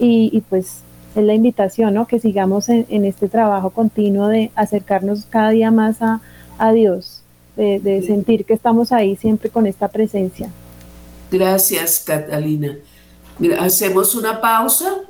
y, 0.00 0.42
pues 0.48 0.82
es 1.16 1.24
la 1.24 1.34
invitación, 1.34 1.94
¿no? 1.94 2.06
Que 2.06 2.20
sigamos 2.20 2.68
en, 2.68 3.04
este 3.04 3.28
trabajo 3.28 3.70
continuo 3.70 4.28
de 4.28 4.50
acercarnos 4.54 5.26
cada 5.26 5.50
día 5.50 5.70
más 5.70 6.02
a, 6.02 6.20
a 6.58 6.72
Dios, 6.72 7.22
de, 7.58 8.02
sentir 8.06 8.44
que 8.44 8.54
estamos 8.54 8.92
ahí 8.92 9.16
siempre 9.16 9.50
con 9.50 9.66
esta 9.66 9.88
presencia. 9.88 10.48
Gracias, 11.30 12.02
Catalina. 12.06 12.78
Hacemos 13.58 14.14
una 14.14 14.40
pausa 14.40 15.02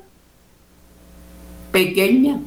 pequeña. 1.71 2.41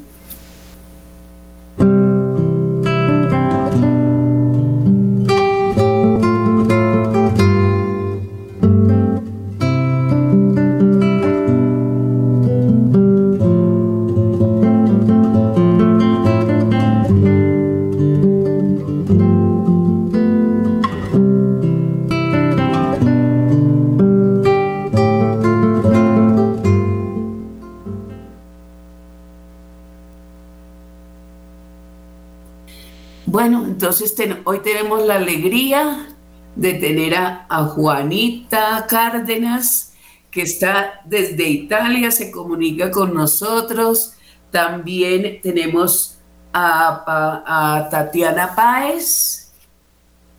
Tenemos 34.63 35.05
la 35.05 35.15
alegría 35.15 36.07
de 36.55 36.73
tener 36.73 37.15
a, 37.15 37.45
Juanita 37.75 38.85
Cárdenas, 38.87 39.93
que 40.29 40.43
está 40.43 41.01
desde 41.05 41.47
Italia, 41.47 42.11
se 42.11 42.31
comunica 42.31 42.91
con 42.91 43.13
nosotros. 43.13 44.13
También 44.51 45.39
tenemos 45.41 46.19
a, 46.53 47.87
Tatiana 47.89 48.55
Páez 48.55 49.51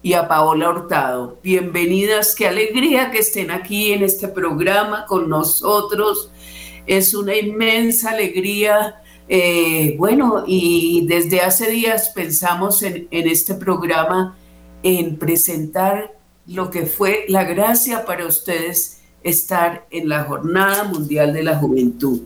y 0.03 0.15
a 0.15 0.29
Paola 0.29 0.71
Hurtado. 0.71 1.39
Bienvenidas, 1.43 2.35
qué 2.35 2.49
alegría 2.49 3.11
que 3.11 3.19
estén 3.19 3.51
aquí 3.51 3.93
en 3.93 4.03
este 4.03 4.29
programa 4.29 5.07
con 5.07 5.29
nosotros. 5.29 6.31
Es 6.87 7.15
una 7.15 7.37
inmensa 7.37 8.11
alegría 8.11 9.02
eh, 9.29 9.97
bueno, 9.99 10.45
y 10.47 11.07
desde 11.07 11.41
hace 11.41 11.71
días 11.71 12.11
pensamos 12.15 12.83
en, 12.83 13.09
este 13.11 13.55
programa 13.55 14.37
en 14.83 15.17
presentar 15.17 16.15
lo 16.47 16.71
que 16.71 16.87
fue 16.87 17.25
la 17.29 17.45
gracia 17.45 18.05
para 18.05 18.27
ustedes 18.27 19.01
estar 19.23 19.87
en 19.91 20.09
la 20.09 20.25
Jornada 20.25 20.85
Mundial 20.85 21.33
de 21.33 21.45
la 21.45 21.57
Juventud. 21.57 22.23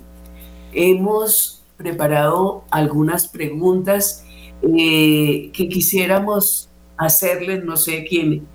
Hemos 0.72 1.62
preparado 1.76 2.64
algunas 2.70 3.28
preguntas 3.28 4.24
eh, 4.62 5.50
que 5.52 5.68
quisiéramos 5.68 6.70
hacerles, 6.96 7.62
no 7.62 7.76
sé 7.76 8.06
quién. 8.08 8.46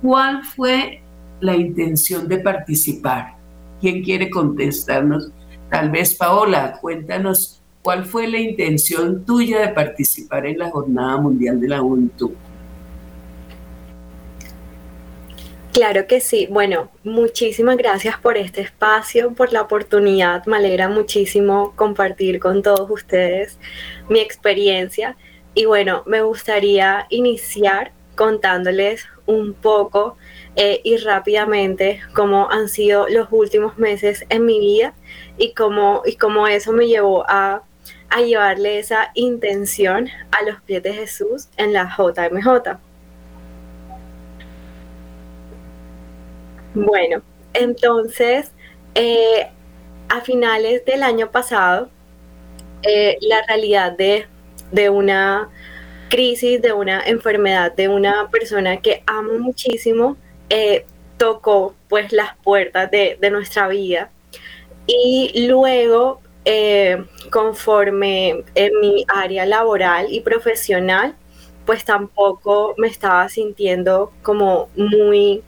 ¿Cuál 0.00 0.44
fue 0.44 1.02
la 1.40 1.56
intención 1.56 2.28
de 2.28 2.38
participar? 2.38 3.34
¿Quién 3.80 4.04
quiere 4.04 4.30
contestarnos? 4.30 5.30
Tal 5.70 5.90
vez 5.90 6.14
Paola, 6.14 6.78
cuéntanos 6.80 7.56
¿Cuál 7.86 8.04
fue 8.04 8.26
la 8.26 8.40
intención 8.40 9.24
tuya 9.24 9.60
de 9.60 9.68
participar 9.68 10.44
en 10.44 10.58
la 10.58 10.70
Jornada 10.72 11.18
Mundial 11.18 11.60
de 11.60 11.68
la 11.68 11.78
Juventud? 11.78 12.32
Claro 15.72 16.04
que 16.08 16.18
sí. 16.20 16.48
Bueno, 16.50 16.90
muchísimas 17.04 17.76
gracias 17.76 18.18
por 18.18 18.36
este 18.38 18.62
espacio, 18.62 19.34
por 19.34 19.52
la 19.52 19.62
oportunidad. 19.62 20.44
Me 20.46 20.56
alegra 20.56 20.88
muchísimo 20.88 21.74
compartir 21.76 22.40
con 22.40 22.60
todos 22.60 22.90
ustedes 22.90 23.56
mi 24.08 24.18
experiencia. 24.18 25.16
Y 25.54 25.66
bueno, 25.66 26.02
me 26.06 26.22
gustaría 26.22 27.06
iniciar 27.08 27.92
contándoles 28.16 29.04
un 29.26 29.54
poco 29.54 30.16
eh, 30.56 30.80
y 30.84 30.96
rápidamente 30.96 32.00
cómo 32.14 32.50
han 32.50 32.68
sido 32.68 33.08
los 33.08 33.28
últimos 33.30 33.78
meses 33.78 34.24
en 34.28 34.44
mi 34.46 34.58
vida 34.58 34.94
y 35.38 35.52
cómo, 35.54 36.02
y 36.06 36.16
eso 36.50 36.72
me 36.72 36.88
llevó 36.88 37.24
a 37.28 37.62
a 38.10 38.20
llevarle 38.20 38.78
esa 38.78 39.10
intención 39.14 40.08
a 40.30 40.42
los 40.44 40.60
pies 40.62 40.82
de 40.82 40.92
Jesús 40.92 41.48
en 41.56 41.72
la 41.72 41.84
JMJ. 41.96 42.78
Bueno, 46.74 47.22
entonces, 47.54 48.52
eh, 48.94 49.48
a 50.08 50.20
finales 50.20 50.84
del 50.84 51.02
año 51.02 51.30
pasado, 51.30 51.88
eh, 52.82 53.16
la 53.22 53.42
realidad 53.46 53.92
de, 53.92 54.26
una 54.90 55.48
crisis, 56.10 56.60
de 56.60 56.72
una 56.72 57.02
enfermedad, 57.02 57.74
de 57.74 57.88
una 57.88 58.28
persona 58.30 58.76
que 58.76 59.02
amo 59.06 59.38
muchísimo, 59.38 60.16
eh, 60.50 60.86
tocó 61.16 61.74
pues 61.88 62.12
las 62.12 62.36
puertas 62.36 62.90
de, 62.90 63.18
nuestra 63.30 63.68
vida. 63.68 64.10
Y 64.86 65.46
luego 65.48 66.20
eh, 66.44 67.04
conforme 67.30 68.44
en 68.54 68.80
mi 68.80 69.04
área 69.08 69.46
laboral 69.46 70.06
y 70.10 70.20
profesional, 70.20 71.16
pues 71.64 71.84
tampoco 71.84 72.74
me 72.78 72.86
estaba 72.86 73.28
sintiendo 73.28 74.12
como 74.22 74.68
muy, 74.76 75.42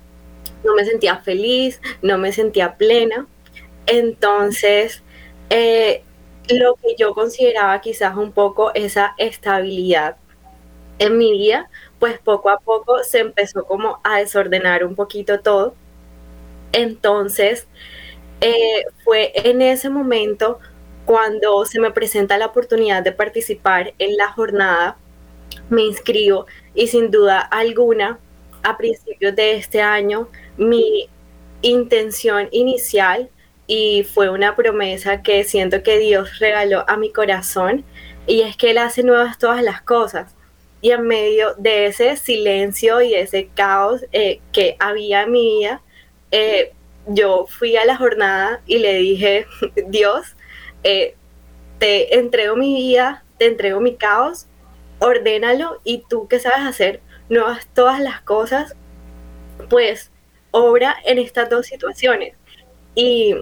no 0.65 0.75
me 0.75 0.85
sentía 0.85 1.19
feliz, 1.19 1.81
no 2.03 2.19
me 2.19 2.33
sentía 2.33 2.77
plena. 2.77 3.27
Entonces, 3.87 5.03
eh, 5.51 6.03
lo 6.49 6.75
que 6.77 6.97
yo 6.99 7.15
consideraba 7.15 7.81
quizás 7.81 8.17
un 8.17 8.33
poco 8.33 8.73
esa 8.75 9.15
estabilidad 9.19 10.17
en 10.99 11.19
mi 11.19 11.33
vida, 11.33 11.71
pues 11.99 12.19
poco 12.19 12.51
a 12.51 12.59
poco 12.59 13.03
se 13.05 13.21
empezó 13.21 13.65
como 13.65 14.01
a 14.05 14.19
desordenar 14.19 14.85
un 14.85 14.95
poquito 14.95 15.41
todo. 15.41 15.75
Entonces, 16.73 17.67
eh, 18.41 18.85
fue 19.05 19.33
en 19.35 19.63
ese 19.63 19.91
momento 19.91 20.59
cuando 21.05 21.65
se 21.65 21.81
me 21.81 21.91
presenta 21.91 22.39
la 22.39 22.47
oportunidad 22.47 23.03
de 23.03 23.13
participar 23.13 23.95
en 23.99 24.17
la 24.17 24.31
jornada, 24.33 24.97
me 25.71 25.83
inscribo 25.83 26.47
y 26.75 26.89
sin 26.89 27.11
duda 27.11 27.41
alguna, 27.41 28.19
a 28.63 28.77
principios 28.77 29.35
de 29.35 29.55
este 29.55 29.81
año, 29.81 30.29
mi 30.57 31.09
intención 31.63 32.49
inicial 32.51 33.31
y 33.67 34.05
fue 34.05 34.31
una 34.31 34.57
promesa 34.57 35.23
que 35.23 35.45
siento 35.45 35.83
que 35.83 35.99
Dios 35.99 36.39
regaló 36.39 36.85
a 36.89 36.97
mi 36.97 37.13
corazón 37.13 37.85
y 38.27 38.43
es 38.43 38.57
que 38.57 38.71
Él 38.71 38.79
hace 38.79 39.03
nuevas 39.03 39.39
todas 39.39 39.63
las 39.63 39.83
cosas. 39.83 40.35
Y 40.81 40.93
en 40.93 41.03
medio 41.07 41.55
de 41.57 41.87
ese 41.87 42.17
silencio 42.17 43.01
y 43.01 43.15
ese 43.15 43.49
caos 43.55 44.05
eh, 44.13 44.41
que 44.53 44.77
había 44.79 45.23
en 45.23 45.33
mi 45.33 45.59
vida, 45.59 45.83
eh, 46.31 46.73
yo 47.07 47.47
fui 47.49 47.77
a 47.77 47.85
la 47.85 47.97
jornada 47.97 48.61
y 48.67 48.79
le 48.79 48.95
dije, 48.95 49.47
Dios, 49.89 50.37
eh, 50.85 51.15
te 51.79 52.19
entrego 52.19 52.57
mi 52.57 52.75
vida, 52.75 53.25
te 53.39 53.47
entrego 53.47 53.81
mi 53.81 53.97
caos, 53.97 54.47
ordénalo 54.99 55.81
y 55.85 56.05
tú 56.09 56.29
que 56.29 56.39
sabes 56.39 56.67
hacer 56.67 57.01
nuevas 57.29 57.67
todas 57.75 58.01
las 58.01 58.21
cosas, 58.23 58.75
pues 59.69 60.11
obra 60.51 60.97
en 61.05 61.19
estas 61.19 61.51
dos 61.51 61.67
situaciones. 61.67 62.35
Y 62.95 63.35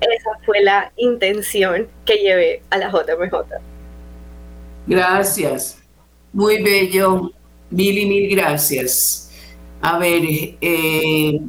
esa 0.00 0.30
fue 0.44 0.62
la 0.62 0.92
intención 0.96 1.88
que 2.04 2.16
llevé 2.16 2.62
a 2.70 2.78
la 2.78 2.90
JMJ. 2.90 3.34
Gracias, 4.86 5.79
muy 6.32 6.62
bello, 6.62 7.32
mil 7.70 7.98
y 7.98 8.06
mil 8.06 8.36
gracias. 8.36 9.30
A 9.82 9.98
ver, 9.98 10.22
eh, 10.60 11.40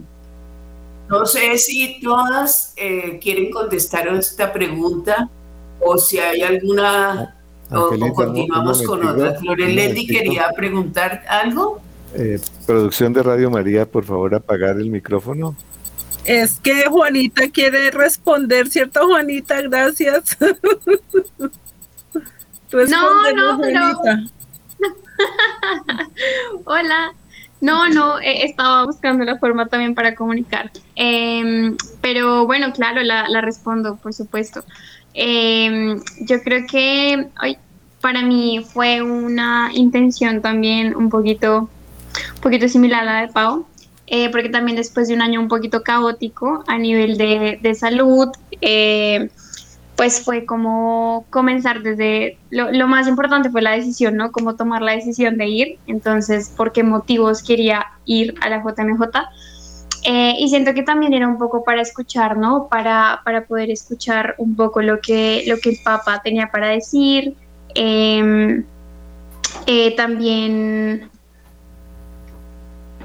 no 1.10 1.26
sé 1.26 1.58
si 1.58 2.00
todas 2.02 2.74
eh, 2.78 3.20
quieren 3.22 3.52
contestar 3.52 4.08
a 4.08 4.18
esta 4.18 4.54
pregunta 4.54 5.30
o 5.82 5.98
si 5.98 6.20
hay 6.20 6.42
alguna, 6.42 7.36
o, 7.70 7.90
continuamos 8.14 8.82
con 8.84 9.06
otra. 9.06 9.34
Floreletti 9.38 10.08
quería 10.08 10.50
preguntar 10.56 11.24
algo. 11.28 11.82
Eh, 12.14 12.40
producción 12.66 13.12
de 13.14 13.24
Radio 13.24 13.50
María, 13.50 13.86
por 13.86 14.06
favor, 14.06 14.36
apagar 14.36 14.78
el 14.78 14.90
micrófono. 14.90 15.56
Es 16.24 16.60
que 16.60 16.86
Juanita 16.86 17.50
quiere 17.50 17.90
responder, 17.92 18.70
¿cierto, 18.70 19.08
Juanita? 19.08 19.62
Gracias. 19.62 20.38
no, 22.72 23.34
no, 23.34 23.58
Juanita. 23.58 24.24
Hola, 26.66 27.14
No, 27.60 27.90
no, 27.90 28.20
estaba 28.20 28.86
buscando 28.86 29.24
la 29.24 29.38
forma 29.38 29.68
también 29.68 29.94
para 29.94 30.16
comunicar. 30.16 30.72
Em, 30.96 31.78
pero 32.02 32.46
bueno, 32.48 32.74
claro, 32.74 33.02
la, 33.04 33.42
respondo, 33.42 33.98
por 33.98 34.14
supuesto. 34.14 34.64
Em, 35.14 36.02
yo 36.22 36.42
creo 36.42 36.66
que 36.68 37.28
para 38.02 38.24
mí 38.24 38.66
fue 38.74 39.02
una 39.02 39.70
intención 39.74 40.42
también 40.42 40.96
un 40.96 41.10
poquito, 41.10 41.70
un 42.36 42.42
poquito 42.42 42.68
similar 42.68 43.02
a 43.02 43.06
la 43.06 43.22
de 43.22 43.28
Pau. 43.28 43.68
Eh, 44.14 44.30
porque 44.30 44.50
también 44.50 44.76
después 44.76 45.08
de 45.08 45.14
un 45.14 45.22
año 45.22 45.40
un 45.40 45.48
poquito 45.48 45.84
caótico 45.84 46.66
a 46.68 46.78
nivel 46.78 47.18
de, 47.18 47.60
de 47.62 47.76
salud, 47.76 48.28
eh, 48.60 49.30
pues 50.02 50.20
fue 50.20 50.48
como 50.48 51.28
comenzar 51.30 51.84
desde, 51.84 52.40
lo, 52.50 52.88
más 52.88 53.08
importante 53.08 53.52
fue 53.52 53.62
la 53.62 53.74
decisión, 53.74 54.18
¿no? 54.18 54.32
Como 54.32 54.56
tomar 54.56 54.82
la 54.82 54.94
decisión 54.94 55.38
de 55.38 55.46
ir, 55.48 55.80
entonces, 55.86 56.50
por 56.50 56.72
qué 56.72 56.82
motivos 56.82 57.44
quería 57.44 57.86
ir 58.06 58.34
a 58.42 58.50
la 58.50 58.64
JMJ. 58.64 59.04
Eh, 60.06 60.34
y 60.40 60.50
siento 60.50 60.74
que 60.74 60.82
también 60.82 61.14
era 61.14 61.28
un 61.28 61.38
poco 61.38 61.64
para 61.64 61.84
escuchar, 61.84 62.36
¿no? 62.36 62.68
Para, 62.68 63.22
para 63.24 63.46
poder 63.46 63.70
escuchar 63.70 64.34
un 64.40 64.56
poco 64.56 64.82
lo 64.82 65.00
que, 65.02 65.44
lo 65.46 65.60
que 65.60 65.70
el 65.70 65.78
Papa 65.84 66.20
tenía 66.24 66.50
para 66.50 66.70
decir. 66.70 67.36
Em, 67.76 68.66
eh, 69.68 69.96
también, 69.96 71.12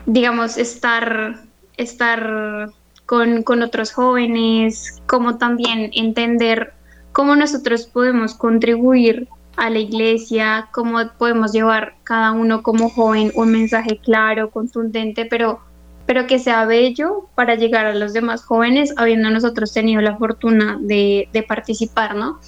digamos, 0.07 0.57
estar, 0.57 1.42
estar 1.76 2.70
con, 3.05 3.42
con, 3.42 3.61
otros 3.61 3.92
jóvenes, 3.92 5.03
como 5.07 5.36
también 5.36 5.90
entender 5.92 6.72
cómo 7.16 7.34
nosotros 7.34 7.86
podemos 7.86 8.34
contribuir 8.34 9.26
a 9.56 9.70
la 9.70 9.78
iglesia, 9.78 10.68
cómo 10.70 10.98
podemos 11.16 11.50
llevar 11.50 11.94
cada 12.04 12.32
uno 12.32 12.62
como 12.62 12.90
joven 12.90 13.32
un 13.34 13.52
mensaje 13.52 13.98
claro, 14.04 14.50
contundente, 14.50 15.24
pero, 15.24 15.60
pero 16.04 16.26
que 16.26 16.38
sea 16.38 16.66
bello 16.66 17.30
para 17.34 17.54
llegar 17.54 17.86
a 17.86 17.94
los 17.94 18.12
demás 18.12 18.44
jóvenes, 18.44 18.92
habiendo 18.98 19.30
nosotros 19.30 19.72
tenido 19.72 20.02
la 20.02 20.18
fortuna 20.18 20.76
de, 20.78 21.30
participar, 21.48 22.16
¿no? 22.16 22.38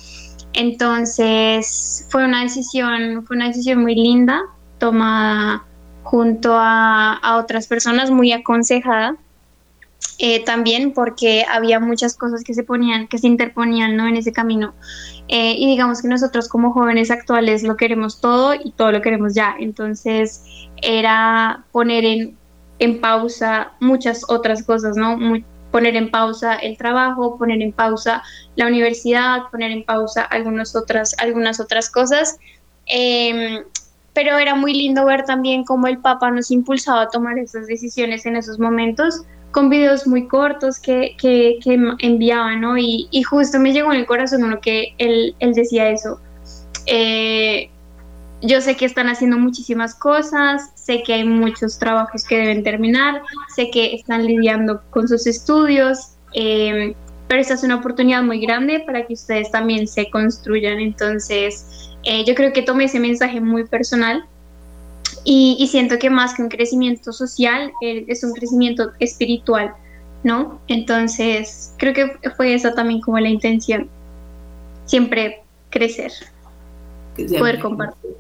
Entonces 0.53 2.07
fue 2.11 2.27
una 2.27 2.43
decisión, 2.43 3.25
fue 3.27 3.37
una 3.39 3.47
decisión 3.47 3.81
muy 3.81 3.95
linda, 3.95 4.43
tomada 4.77 5.65
junto 6.03 6.53
a, 6.55 7.15
a 7.15 7.39
otras 7.39 7.69
personas, 7.69 8.11
muy 8.11 8.33
aconsejada, 8.33 9.17
eh, 10.19 10.45
también 10.45 10.93
porque 10.93 11.45
había 11.49 11.79
muchas 11.79 12.17
cosas 12.17 12.43
que 12.43 12.53
se 12.53 12.65
ponían, 12.65 13.07
que 13.07 13.19
se 13.19 13.29
interponían 13.29 13.97
¿no? 13.97 14.09
en 14.09 14.17
ese 14.17 14.33
camino. 14.33 14.75
Eh, 15.29 15.55
y 15.57 15.67
digamos 15.67 16.03
que 16.03 16.09
nosotros 16.09 16.49
como 16.49 16.73
jóvenes 16.73 17.11
actuales 17.11 17.63
lo 17.63 17.77
queremos 17.77 18.21
todo 18.21 18.55
y 18.55 18.73
todo 18.73 18.91
lo 18.91 19.01
queremos 19.01 19.35
ya. 19.35 19.55
Entonces 19.59 20.43
era 20.83 21.65
poner 21.71 22.05
en, 22.05 22.37
en 22.81 23.01
pausa 23.01 23.73
muchas 23.81 24.23
otras 24.29 24.65
cosas, 24.65 24.97
¿no? 24.97 25.17
poner 25.71 25.97
en 25.97 26.11
pausa 26.11 26.57
el 26.57 26.77
trabajo, 26.77 27.37
poner 27.37 27.61
en 27.63 27.73
pausa 27.73 28.23
la 28.57 28.67
universidad, 28.67 29.43
poner 29.51 29.71
en 29.71 29.85
pausa 29.85 30.23
algunas 30.23 30.75
otras, 30.75 31.15
algunas 31.19 31.61
otras 31.61 31.91
cosas. 31.91 32.39
Em, 32.87 33.63
pero 34.15 34.39
era 34.39 34.55
muy 34.55 34.73
lindo 34.73 35.05
ver 35.05 35.25
también 35.25 35.65
cómo 35.65 35.87
el 35.87 35.99
Papa 35.99 36.31
nos 36.31 36.51
impulsaba 36.51 37.03
a 37.03 37.09
tomar 37.09 37.39
esas 37.39 37.67
decisiones 37.67 38.27
en 38.27 38.37
esos 38.37 38.59
momentos 38.59 39.23
con 39.59 39.71
videos 39.71 40.07
muy 40.07 40.29
cortos 40.29 40.79
que, 40.79 41.17
que, 41.21 41.59
enviaban, 41.99 42.61
¿no? 42.61 42.79
Y, 42.79 43.09
y, 43.11 43.25
justo 43.25 43.59
me 43.59 43.73
llegó 43.73 43.93
en 43.93 43.99
el 43.99 44.07
corazón 44.07 44.45
uno 44.45 44.61
que 44.61 44.95
él, 44.99 45.35
él 45.41 45.53
decía 45.53 45.91
eso. 45.91 46.21
Eh, 46.87 47.69
yo 48.41 48.61
sé 48.61 48.77
que 48.77 48.85
están 48.85 49.09
haciendo 49.09 49.37
muchísimas 49.37 49.97
cosas, 49.97 50.71
sé 50.77 51.03
que 51.03 51.15
hay 51.15 51.25
muchos 51.25 51.77
trabajos 51.77 52.23
que 52.25 52.39
deben 52.39 52.63
terminar, 52.63 53.21
sé 53.53 53.69
que 53.73 53.97
están 53.97 54.27
lidiando 54.27 54.81
con 54.91 55.09
sus 55.09 55.27
estudios, 55.27 56.13
eh, 56.35 56.95
pero 57.27 57.41
esta 57.41 57.55
es 57.55 57.65
una 57.65 57.79
oportunidad 57.79 58.23
muy 58.23 58.39
grande 58.39 58.79
para 58.87 59.09
que 59.09 59.15
ustedes 59.15 59.51
también 59.51 59.89
se 59.89 60.09
construyan. 60.09 60.79
Entonces, 60.79 61.91
eh, 62.05 62.25
yo 62.25 62.37
creo 62.37 62.53
que 62.53 62.63
tomé 62.63 62.85
ese 62.85 63.01
mensaje 63.01 63.41
muy 63.41 63.67
personal 63.67 64.25
y, 65.31 65.67
siento 65.67 65.99
que 65.99 66.09
más 66.09 66.33
que 66.33 66.43
un 66.43 66.49
crecimiento 66.49 67.13
social, 67.13 67.71
eh, 67.83 68.07
es 68.09 68.25
un 68.25 68.33
crecimiento 68.33 68.93
espiritual, 68.99 69.75
¿no? 70.23 70.59
Entonces, 70.69 71.75
creo 71.77 71.93
que 71.93 72.31
fue 72.35 72.55
esa 72.55 72.75
también 72.75 73.03
como 73.03 73.19
la 73.19 73.29
intención, 73.29 73.91
siempre 74.87 75.43
crecer, 75.69 76.13
poder 77.15 77.61
compartir. 77.61 78.13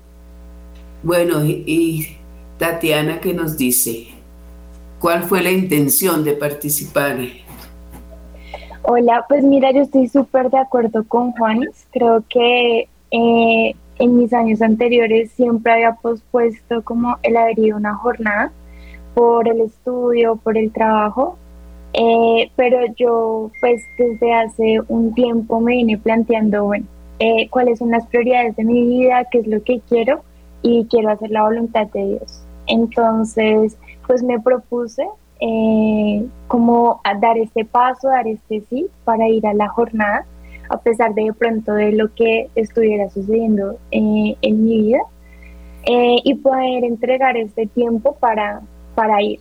Bueno, 1.02 1.42
y, 1.46 2.18
Tatiana, 2.59 3.20
¿qué 3.20 3.32
nos 3.32 3.56
dice? 3.56 4.09
¿Cuál 4.98 5.22
fue 5.22 5.42
la 5.42 5.50
intención 5.50 6.24
de 6.24 6.34
participar? 6.34 7.20
Hola, 8.82 9.24
pues 9.30 9.42
mira, 9.44 9.72
yo 9.72 9.80
estoy 9.80 10.09
súper 10.09 10.50
de 10.50 10.59
acuerdo 10.59 11.02
con 11.04 11.32
Juanes. 11.32 11.86
Creo 11.90 12.22
que 12.28 12.86
eh, 13.12 13.74
en 13.99 14.16
mis 14.16 14.32
años 14.32 14.62
anteriores 14.62 15.30
siempre 15.32 15.72
había 15.72 15.94
pospuesto 15.94 16.82
como 16.82 17.16
el 17.22 17.36
haber 17.36 17.59
ido 17.59 17.76
una 17.76 17.94
jornada 17.94 18.53
por 19.14 19.49
el 19.49 19.61
estudio, 19.61 20.36
por 20.36 20.57
el 20.57 20.72
trabajo, 20.72 21.36
eh, 21.92 22.51
pero 22.57 22.78
yo 22.96 23.51
pues 23.61 23.82
desde 23.99 24.32
hace 24.32 24.80
un 24.88 25.14
tiempo 25.14 25.61
me 25.61 25.72
vine 25.72 25.99
planteando, 25.99 26.64
bueno, 26.64 26.86
eh, 27.18 27.49
cuáles 27.51 27.80
son 27.80 27.90
las 27.90 28.07
prioridades 28.07 28.55
de 28.57 28.64
mi 28.64 28.86
vida, 28.86 29.24
qué 29.30 29.38
es 29.38 29.46
lo 29.46 29.62
que 29.62 29.80
quiero 29.88 30.20
y 30.62 30.86
quiero 30.88 31.11
hacer 31.11 31.30
la 31.30 31.42
voluntad 31.42 31.88
de 31.88 32.05
Dios. 32.05 32.44
Entonces, 32.66 33.76
pues 34.07 34.22
me 34.22 34.38
propuse 34.38 35.09
eh, 35.40 36.24
como 36.46 37.01
dar 37.20 37.38
este 37.38 37.64
paso, 37.64 38.09
dar 38.09 38.28
este 38.28 38.62
sí 38.68 38.86
para 39.05 39.28
ir 39.28 39.46
a 39.46 39.55
la 39.55 39.68
jornada 39.68 40.26
a 40.69 40.79
pesar 40.79 41.14
de, 41.14 41.33
pronto 41.33 41.73
de 41.73 41.93
lo 41.93 42.12
que 42.14 42.49
estuviera 42.55 43.09
sucediendo 43.11 43.79
eh, 43.91 44.37
en 44.41 44.64
mi 44.64 44.83
vida 44.83 45.01
eh, 45.85 46.16
y 46.25 46.35
poder 46.35 46.85
entregar 46.85 47.37
este 47.37 47.66
tiempo 47.66 48.16
para, 48.16 48.61
para 48.95 49.23
ir. 49.23 49.41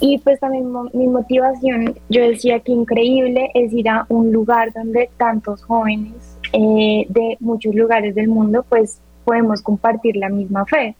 Y 0.00 0.18
pues 0.18 0.40
también 0.40 0.72
mi 0.92 1.06
motivación, 1.06 1.94
yo 2.08 2.22
decía 2.22 2.60
que 2.60 2.72
increíble 2.72 3.50
es 3.54 3.72
ir 3.72 3.88
a 3.88 4.06
un 4.08 4.32
lugar 4.32 4.72
donde 4.72 5.10
tantos 5.16 5.62
jóvenes 5.64 6.38
eh, 6.52 7.06
de 7.08 7.36
muchos 7.40 7.74
lugares 7.74 8.14
del 8.14 8.28
mundo 8.28 8.64
pues 8.68 9.00
podemos 9.24 9.62
compartir 9.62 10.16
la 10.16 10.28
misma 10.28 10.66
fe. 10.66 10.96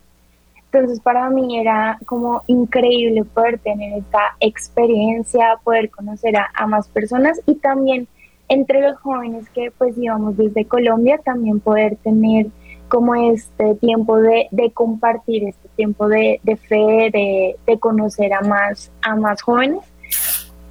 Entonces 0.71 1.01
para 1.01 1.29
mí 1.31 1.59
era 1.59 1.99
como 2.07 2.43
increíble 2.47 3.25
poder 3.25 3.59
tener 3.59 3.99
esta 3.99 4.37
experiencia, 4.41 5.59
poder 5.65 5.91
conocer 5.91 6.35
a 6.37 6.67
más 6.67 6.89
personas 6.89 7.41
y 7.47 7.57
también 7.57 8.09
entre 8.53 8.83
los 8.83 8.99
jóvenes 8.99 9.49
que 9.51 9.71
pues 9.71 9.97
íbamos 9.97 10.37
desde 10.37 10.67
Colombia 10.67 11.19
también 11.25 11.61
poder 11.61 11.97
tener 11.97 12.47
como 12.89 13.15
este 13.15 13.75
tiempo 13.77 14.19
de, 14.19 14.49
compartir, 14.75 15.45
este 15.45 15.67
tiempo 15.77 16.09
de, 16.09 16.39
fe, 16.69 17.57
de, 17.67 17.79
conocer 17.81 18.35
a 18.35 18.43
más, 18.43 18.93
a 19.01 19.17
más 19.17 19.41
jóvenes. 19.41 19.81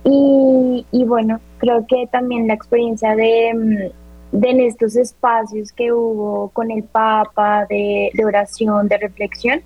Y, 0.04 0.86
bueno, 1.08 1.40
creo 1.58 1.86
que 1.88 2.08
también 2.12 2.48
la 2.48 2.54
experiencia 2.54 3.16
de, 3.16 3.92
de, 4.32 4.50
en 4.50 4.62
estos 4.62 4.96
espacios 4.96 5.72
que 5.72 5.92
hubo 5.92 6.50
con 6.50 6.70
el 6.70 6.84
Papa, 6.84 7.66
de, 7.68 8.12
oración, 8.24 8.88
de 8.88 9.00
reflexión, 9.00 9.62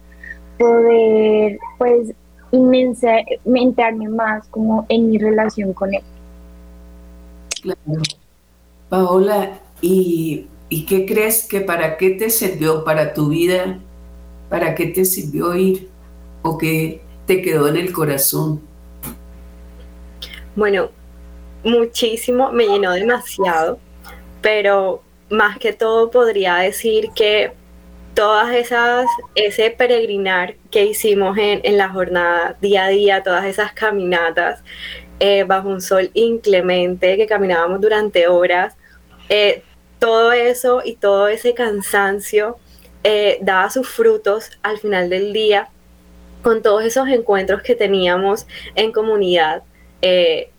poder 0.58 1.58
pues 1.78 2.14
inmensamente 2.52 3.84
más 4.08 4.48
como 4.48 4.86
en 4.88 5.10
mi 5.10 5.18
relación 5.18 5.74
con 5.74 5.94
él. 5.94 6.04
Paola, 8.90 9.60
¿y, 9.82 10.48
qué 10.88 11.06
crees 11.06 11.48
que 11.48 11.62
para 11.62 11.98
qué 11.98 12.12
te 12.12 12.30
sirvió 12.30 12.84
para 12.84 13.14
tu 13.14 13.30
vida? 13.30 13.80
¿Para 14.50 14.76
qué 14.76 14.88
te 14.88 15.06
sirvió 15.06 15.56
ir? 15.56 15.90
¿O 16.44 16.58
qué 16.58 17.02
te 17.26 17.42
quedó 17.42 17.68
en 17.68 17.78
el 17.78 17.92
corazón? 17.92 18.62
Bueno, 20.56 20.92
muchísimo, 21.64 22.52
me 22.52 22.68
llenó 22.68 22.92
demasiado, 22.92 23.80
pero 24.42 25.02
más 25.30 25.58
que 25.58 25.74
todo 25.74 26.12
podría 26.12 26.56
decir 26.58 27.10
que 27.16 27.52
todas 28.14 28.54
esas, 28.56 29.08
ese 29.36 29.72
peregrinar 29.72 30.56
que 30.72 30.86
hicimos 30.86 31.38
en, 31.38 31.60
en 31.64 31.78
la 31.78 31.90
jornada, 31.90 32.56
día 32.62 32.86
a 32.86 32.90
día, 32.90 33.24
todas 33.24 33.46
esas 33.46 33.74
caminatas, 33.74 34.64
eh, 35.20 35.44
bajo 35.44 35.70
un 35.70 35.82
sol 35.82 36.12
inclemente, 36.14 37.18
que 37.18 37.26
caminábamos 37.26 37.82
durante 37.82 38.28
horas. 38.28 38.76
Eh, 39.30 39.64
todo 40.00 40.32
eso 40.32 40.82
y 40.84 40.96
todo 40.96 41.28
ese 41.28 41.54
cansancio 41.54 42.58
eh, 43.04 43.38
daba 43.42 43.70
sus 43.70 43.88
frutos 43.88 44.52
al 44.62 44.78
final 44.78 45.10
del 45.10 45.32
día 45.34 45.70
con 46.42 46.62
todos 46.62 46.84
esos 46.84 47.08
encuentros 47.08 47.62
que 47.64 47.76
teníamos 47.76 48.46
en 48.76 48.92
comunidad, 48.92 49.64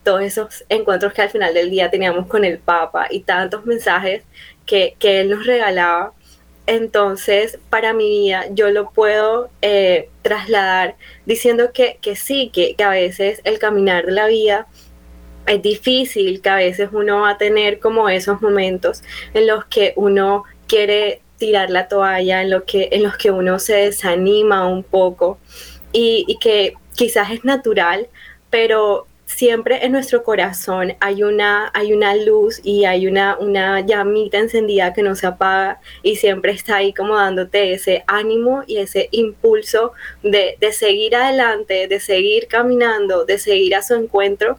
todos 0.02 0.22
esos 0.22 0.64
encuentros 0.68 1.12
que 1.12 1.22
al 1.22 1.30
final 1.30 1.54
del 1.54 1.70
día 1.70 1.88
teníamos 1.88 2.26
con 2.26 2.44
el 2.44 2.58
Papa 2.58 3.06
y 3.08 3.20
tantos 3.20 3.64
mensajes 3.64 4.24
que, 4.64 4.96
que 4.98 5.20
él 5.20 5.30
nos 5.30 5.46
regalaba. 5.46 6.12
Entonces 6.66 7.58
para 7.70 7.92
mi 7.92 8.08
vida 8.08 8.46
yo 8.50 8.70
lo 8.70 8.90
puedo 8.90 9.50
eh, 9.62 10.08
trasladar 10.22 10.96
diciendo 11.24 11.70
que, 11.72 11.98
sí, 12.16 12.50
que, 12.52 12.74
que, 12.74 12.84
a 12.84 12.90
veces 12.90 13.40
el 13.44 13.58
caminar 13.58 14.06
de 14.06 14.12
la 14.12 14.26
vida 14.26 14.66
es 15.46 15.62
difícil, 15.62 16.40
que 16.42 16.48
a 16.48 16.56
veces 16.56 16.90
uno 16.92 17.20
va 17.20 17.30
a 17.30 17.38
tener 17.38 17.78
como 17.78 18.08
esos 18.08 18.42
momentos 18.42 19.02
en 19.32 19.46
los 19.46 19.64
que 19.66 19.92
uno 19.96 20.44
quiere 20.66 21.22
tirar 21.38 21.70
la 21.70 21.86
toalla, 21.86 22.42
en, 22.42 22.50
lo 22.50 22.64
que, 22.64 22.88
en 22.92 23.02
los 23.02 23.16
que 23.16 23.30
uno 23.30 23.58
se 23.58 23.74
desanima 23.74 24.66
un 24.66 24.82
poco 24.82 25.38
y, 25.92 26.24
y 26.26 26.38
que 26.38 26.74
quizás 26.96 27.30
es 27.30 27.44
natural, 27.44 28.08
pero 28.50 29.05
siempre 29.26 29.84
en 29.84 29.92
nuestro 29.92 30.22
corazón 30.22 30.94
hay 31.00 31.24
una, 31.24 31.70
hay 31.74 31.92
una 31.92 32.14
luz 32.14 32.60
y 32.62 32.84
hay 32.84 33.08
una, 33.08 33.36
una 33.38 33.80
llamita 33.80 34.38
encendida 34.38 34.92
que 34.94 35.02
no 35.02 35.16
se 35.16 35.26
apaga 35.26 35.80
y 36.02 36.16
siempre 36.16 36.52
está 36.52 36.76
ahí 36.76 36.94
como 36.94 37.16
dándote 37.16 37.72
ese 37.72 38.04
ánimo 38.06 38.62
y 38.68 38.78
ese 38.78 39.08
impulso 39.10 39.92
de, 40.22 40.56
de 40.60 40.72
seguir 40.72 41.16
adelante, 41.16 41.88
de 41.88 42.00
seguir 42.00 42.46
caminando, 42.46 43.24
de 43.24 43.38
seguir 43.38 43.74
a 43.74 43.82
su 43.82 43.94
encuentro 43.94 44.58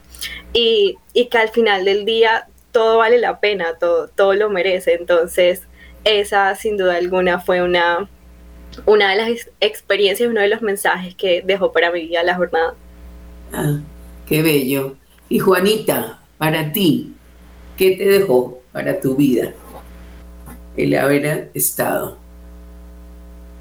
y, 0.51 0.97
y, 1.13 1.27
que 1.27 1.37
al 1.37 1.49
final 1.49 1.85
del 1.85 2.03
día 2.03 2.47
todo 2.71 2.97
vale 2.97 3.19
la 3.19 3.39
pena, 3.39 3.77
todo, 3.79 4.09
todo 4.09 4.33
lo 4.33 4.49
merece. 4.49 4.95
Entonces, 4.95 5.63
esa 6.03 6.53
sin 6.55 6.77
duda 6.77 6.95
alguna 6.95 7.39
fue 7.39 7.61
una, 7.61 8.09
una 8.85 9.11
de 9.11 9.15
las 9.15 9.49
experiencias, 9.61 10.29
uno 10.29 10.41
de 10.41 10.49
los 10.49 10.61
mensajes 10.61 11.15
que 11.15 11.41
dejó 11.41 11.71
para 11.71 11.89
mi 11.89 12.01
vida 12.01 12.21
la 12.23 12.35
jornada. 12.35 12.75
Ah. 13.53 13.79
Qué 14.27 14.41
bello. 14.41 14.95
Y 15.29 15.39
Juanita, 15.39 16.19
para 16.37 16.71
ti, 16.71 17.13
¿qué 17.77 17.91
te 17.91 18.05
dejó 18.05 18.59
para 18.71 18.99
tu 18.99 19.15
vida 19.15 19.53
el 20.75 20.95
haber 20.95 21.49
estado? 21.53 22.17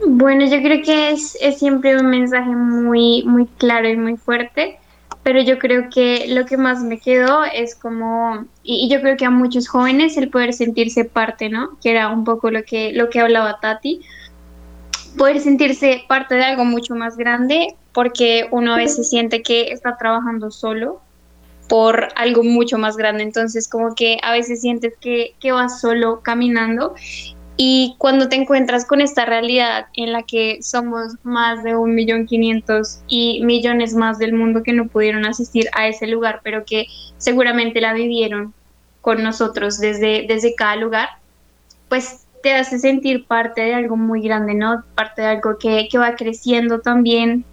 Bueno, 0.07 0.45
yo 0.47 0.61
creo 0.63 0.83
que 0.83 1.11
es, 1.11 1.39
siempre 1.57 1.97
un 1.97 2.07
mensaje 2.07 2.51
muy, 2.51 3.23
muy 3.25 3.47
claro 3.59 3.89
y 3.89 3.97
muy 3.97 4.17
fuerte, 4.17 4.79
pero 5.23 5.41
yo 5.41 5.59
creo 5.59 5.89
que 5.89 6.27
lo 6.29 6.45
que 6.47 6.57
más 6.57 6.83
me 6.83 6.99
quedó 6.99 7.45
es 7.45 7.75
como, 7.75 8.45
y, 8.63 8.89
yo 8.91 9.01
creo 9.01 9.17
que 9.17 9.25
a 9.25 9.31
muchos 9.31 9.69
jóvenes 9.69 10.17
el 10.17 10.29
poder 10.29 10.53
sentirse 10.53 11.05
parte, 11.05 11.49
¿no? 11.49 11.79
Que 11.83 11.93
era 11.93 12.09
un 12.11 12.25
poco 12.25 12.51
lo 12.51 12.63
que, 12.65 12.93
lo 12.93 13.09
que 13.09 13.21
hablaba 13.21 13.59
Tati, 13.61 14.03
poder 15.17 15.41
sentirse 15.41 16.05
parte 16.09 16.35
de 16.35 16.45
algo 16.45 16.65
mucho 16.65 16.95
más 16.95 17.17
grande, 17.17 17.75
porque 17.93 18.47
uno 18.51 18.75
a 18.75 18.77
veces 18.77 19.09
siente 19.09 19.43
que 19.43 19.73
está 19.73 19.97
trabajando 19.97 20.51
solo 20.51 21.01
por 21.69 22.09
algo 22.15 22.45
mucho 22.45 22.79
más 22.79 22.97
grande, 22.97 23.23
entonces 23.23 23.69
como 23.69 23.95
que 23.95 24.19
a 24.23 24.33
veces 24.33 24.61
sientes 24.61 24.95
que, 25.01 25.35
que 25.41 25.53
vas 25.53 25.81
solo 25.81 26.21
caminando 26.21 26.95
y 27.57 27.95
cuando 27.99 28.29
te 28.29 28.37
encuentras 28.37 28.85
con 28.85 29.01
esta 29.01 29.25
realidad 29.25 29.87
en 29.95 30.13
la 30.13 30.23
que 30.23 30.59
somos 30.63 31.15
más 31.23 31.63
de 31.63 31.75
un 31.75 31.95
millón 31.95 32.27
quinientos 32.27 33.01
y 33.09 33.43
millones 33.45 33.95
más 33.95 34.19
del 34.19 34.35
mundo 34.35 34.63
que 34.63 34.75
no 34.75 34.89
pudieron 34.89 35.25
asistir 35.25 35.69
a 35.73 35.89
ese 35.89 36.07
lugar, 36.07 36.41
pero 36.45 36.65
que 36.67 36.87
seguramente 37.17 37.81
la 37.81 37.95
vivieron 37.95 38.53
con 39.01 39.23
nosotros 39.23 39.79
desde, 39.79 40.27
desde 40.29 40.55
cada 40.55 40.77
lugar, 40.77 41.09
pues 41.89 42.26
te 42.47 42.55
hace 42.55 42.79
sentir 42.79 43.27
parte 43.27 43.61
de 43.61 43.75
algo 43.75 43.97
muy 43.97 44.23
grande, 44.23 44.55
¿no? 44.55 44.85
Parte 44.95 45.23
de 45.23 45.27
algo 45.27 45.59
que, 45.59 45.89
que 45.91 45.99
va 45.99 46.15
creciendo 46.15 46.79
también 46.79 47.45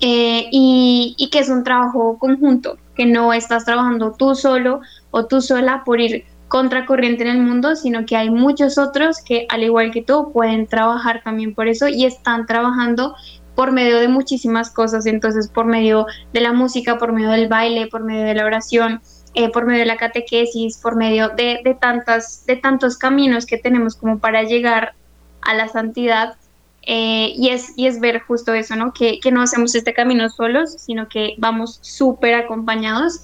eh, 0.00 0.46
y, 0.52 1.16
y, 1.18 1.28
que 1.30 1.40
es 1.40 1.48
un 1.48 1.64
trabajo 1.64 2.18
conjunto, 2.20 2.78
que 2.94 3.04
no 3.04 3.32
estás 3.32 3.64
trabajando 3.64 4.14
tú 4.16 4.36
solo 4.36 4.80
o 5.10 5.26
tú 5.26 5.40
sola 5.40 5.82
por 5.84 6.00
ir 6.00 6.24
contracorriente 6.46 7.24
en 7.24 7.30
el 7.30 7.42
mundo, 7.42 7.74
sino 7.74 8.06
que 8.06 8.14
hay 8.14 8.30
muchos 8.30 8.78
otros 8.78 9.20
que 9.24 9.46
al 9.48 9.64
igual 9.64 9.90
que 9.90 10.02
tú 10.02 10.30
pueden 10.32 10.68
trabajar 10.68 11.22
también 11.24 11.52
por 11.52 11.66
eso 11.66 11.88
y 11.88 12.04
están 12.04 12.46
trabajando 12.46 13.16
por 13.56 13.72
medio 13.72 13.98
de 13.98 14.06
muchísimas 14.06 14.70
cosas, 14.70 15.06
entonces 15.06 15.48
por 15.48 15.66
medio 15.66 16.06
de 16.32 16.40
la 16.42 16.52
música, 16.52 16.96
por 16.96 17.12
medio 17.12 17.30
del 17.30 17.48
baile, 17.48 17.88
por 17.88 18.04
medio 18.04 18.22
de 18.22 18.36
la 18.36 18.46
oración, 18.46 19.02
eh, 19.34 19.50
por 19.50 19.64
medio 19.64 19.80
de 19.80 19.86
la 19.86 19.96
catequesis, 19.96 20.76
por 20.76 20.94
medio 20.94 21.30
de, 21.30 21.76
tantas, 21.80 22.44
de 22.44 22.56
tantos 22.56 22.98
caminos 22.98 23.46
que 23.46 23.56
tenemos 23.56 23.96
como 23.96 24.18
para 24.18 24.42
llegar 24.42 24.94
a 25.40 25.54
la 25.54 25.68
santidad. 25.68 26.36
Eh, 26.82 27.32
y, 27.36 27.48
es, 27.48 28.00
ver 28.00 28.20
justo 28.20 28.52
eso, 28.52 28.76
¿no? 28.76 28.92
Que, 28.92 29.20
no 29.32 29.40
hacemos 29.40 29.74
este 29.74 29.94
camino 29.94 30.28
solos, 30.28 30.74
sino 30.78 31.08
que 31.08 31.34
vamos 31.38 31.78
súper 31.80 32.34
acompañados 32.34 33.22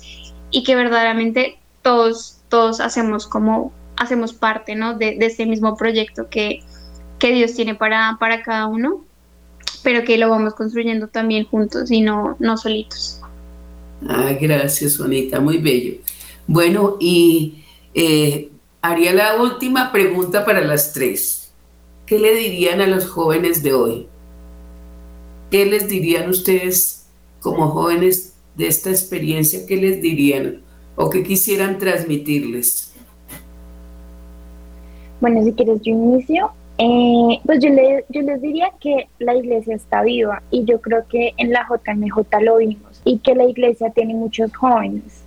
y 0.51 0.63
que 0.63 0.77
verdaderamente 0.77 1.59
todos, 1.83 2.41
hacemos 2.81 3.27
como, 3.27 3.73
hacemos 3.97 4.33
parte. 4.33 4.75
De, 4.75 5.17
de 5.19 5.27
este 5.27 5.45
mismo 5.45 5.77
proyecto 5.77 6.29
que, 6.31 6.65
Dios 7.21 7.53
tiene 7.53 7.75
para, 7.75 8.17
cada 8.45 8.67
uno, 8.67 9.05
pero 9.83 10.05
que 10.05 10.17
lo 10.17 10.31
vamos 10.31 10.55
construyendo 10.55 11.09
también 11.09 11.45
juntos 11.45 11.91
y 11.91 12.01
no 12.01 12.37
solitos. 12.57 13.18
Ah, 14.07 14.33
gracias, 14.41 14.97
Juanita, 14.97 15.41
muy 15.41 15.59
bello. 15.59 15.95
Bueno, 16.47 16.97
y 17.01 17.65
eh, 17.95 18.51
haría 18.81 19.13
la 19.13 19.43
última 19.43 19.91
pregunta 19.91 20.45
para 20.45 20.61
las 20.61 20.93
tres. 20.93 21.53
¿Qué 22.07 22.19
le 22.19 22.35
dirían 22.35 22.81
a 22.81 22.87
los 22.87 23.07
jóvenes 23.07 23.63
de 23.63 23.75
hoy? 23.75 24.07
¿Qué 25.51 25.67
les 25.67 25.89
dirían 25.89 26.31
ustedes 26.31 27.07
como 27.41 27.69
jóvenes 27.69 28.35
de 28.55 28.69
esta 28.69 28.91
experiencia? 28.91 29.67
¿Qué 29.67 29.77
les 29.77 30.01
dirían 30.01 30.63
o 30.97 31.11
qué 31.11 31.23
quisieran 31.23 31.79
transmitirles? 31.79 32.93
Bueno, 35.21 35.43
si 35.45 35.53
quieres 35.53 35.81
yo 35.83 35.93
inicio. 35.93 36.51
Eh, 36.81 37.41
pues 37.45 37.59
yo, 37.61 37.71
yo 38.09 38.23
les 38.23 38.41
diría 38.41 38.71
que 38.81 39.09
la 39.19 39.35
iglesia 39.35 39.75
está 39.75 40.03
viva 40.03 40.41
y 40.53 40.65
yo 40.65 40.81
creo 40.81 41.05
que 41.09 41.35
en 41.37 41.51
la 41.51 41.67
JMJ 41.69 42.41
lo 42.41 42.59
vimos 42.59 42.88
y 43.05 43.19
que 43.19 43.35
la 43.35 43.45
iglesia 43.45 43.91
tiene 43.91 44.15
muchos 44.15 44.55
jóvenes 44.55 45.25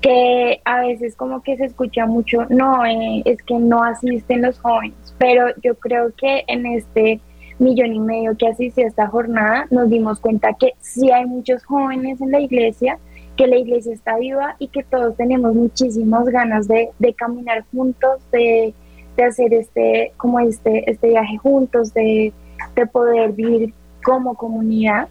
que 0.00 0.60
a 0.64 0.82
veces 0.82 1.16
como 1.16 1.42
que 1.42 1.56
se 1.56 1.64
escucha 1.64 2.06
mucho, 2.06 2.44
no, 2.48 2.84
eh, 2.84 3.22
es 3.24 3.42
que 3.42 3.58
no 3.58 3.82
asisten 3.82 4.42
los 4.42 4.58
jóvenes, 4.58 5.14
pero 5.18 5.46
yo 5.62 5.74
creo 5.76 6.12
que 6.16 6.44
en 6.46 6.66
este 6.66 7.20
millón 7.58 7.94
y 7.94 7.98
medio 7.98 8.36
que 8.36 8.48
asistió 8.48 8.84
a 8.84 8.88
esta 8.88 9.06
jornada 9.08 9.66
nos 9.70 9.88
dimos 9.88 10.20
cuenta 10.20 10.52
que 10.52 10.74
sí 10.80 11.10
hay 11.10 11.24
muchos 11.24 11.64
jóvenes 11.64 12.20
en 12.20 12.30
la 12.30 12.40
iglesia, 12.40 12.98
que 13.36 13.46
la 13.46 13.56
iglesia 13.56 13.94
está 13.94 14.16
viva 14.18 14.56
y 14.58 14.68
que 14.68 14.82
todos 14.84 15.16
tenemos 15.16 15.54
muchísimas 15.54 16.26
ganas 16.26 16.68
de, 16.68 16.90
de 16.98 17.14
caminar 17.14 17.64
juntos, 17.70 18.20
de, 18.30 18.74
de, 19.16 19.24
hacer 19.24 19.52
este, 19.54 20.12
como 20.16 20.40
este, 20.40 20.90
este 20.90 21.08
viaje 21.08 21.36
juntos, 21.38 21.92
de, 21.94 22.32
de 22.74 22.86
poder 22.86 23.32
vivir 23.32 23.72
como 24.04 24.34
comunidad. 24.34 25.08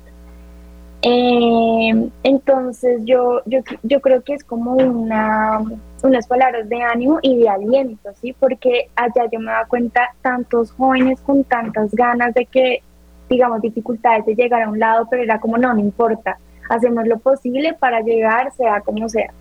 Eh, 1.08 2.10
entonces 2.24 3.00
yo, 3.06 3.42
yo, 3.46 3.60
yo 3.84 4.02
creo 4.02 4.24
que 4.24 4.34
es 4.34 4.44
como 4.44 4.74
una, 4.74 5.60
unas 6.02 6.26
palabras 6.26 6.68
de 6.68 6.82
ánimo 6.82 7.20
y 7.22 7.38
de 7.38 7.48
aliento, 7.48 8.10
¿sí? 8.20 8.34
Porque 8.34 8.90
allá 8.96 9.30
yo 9.32 9.40
me 9.40 9.52
da 9.52 9.66
cuenta 9.68 10.16
tantos 10.24 10.72
jóvenes 10.72 11.22
con 11.22 11.44
tantas 11.44 11.92
ganas 11.92 12.34
de 12.34 12.48
que, 12.48 12.82
digamos, 13.30 13.62
dificultades 13.62 14.26
de 14.26 14.34
llegar 14.34 14.64
a 14.64 14.70
un 14.70 14.80
lado, 14.80 15.06
pero 15.08 15.22
era 15.22 15.40
como, 15.40 15.60
no, 15.60 15.76
no 15.76 15.80
importa, 15.80 16.40
hacemos 16.70 17.06
lo 17.06 17.20
posible 17.20 17.76
para 17.76 18.02
llegar, 18.02 18.52
sea 18.54 18.82
como 18.82 19.08
sea. 19.08 19.32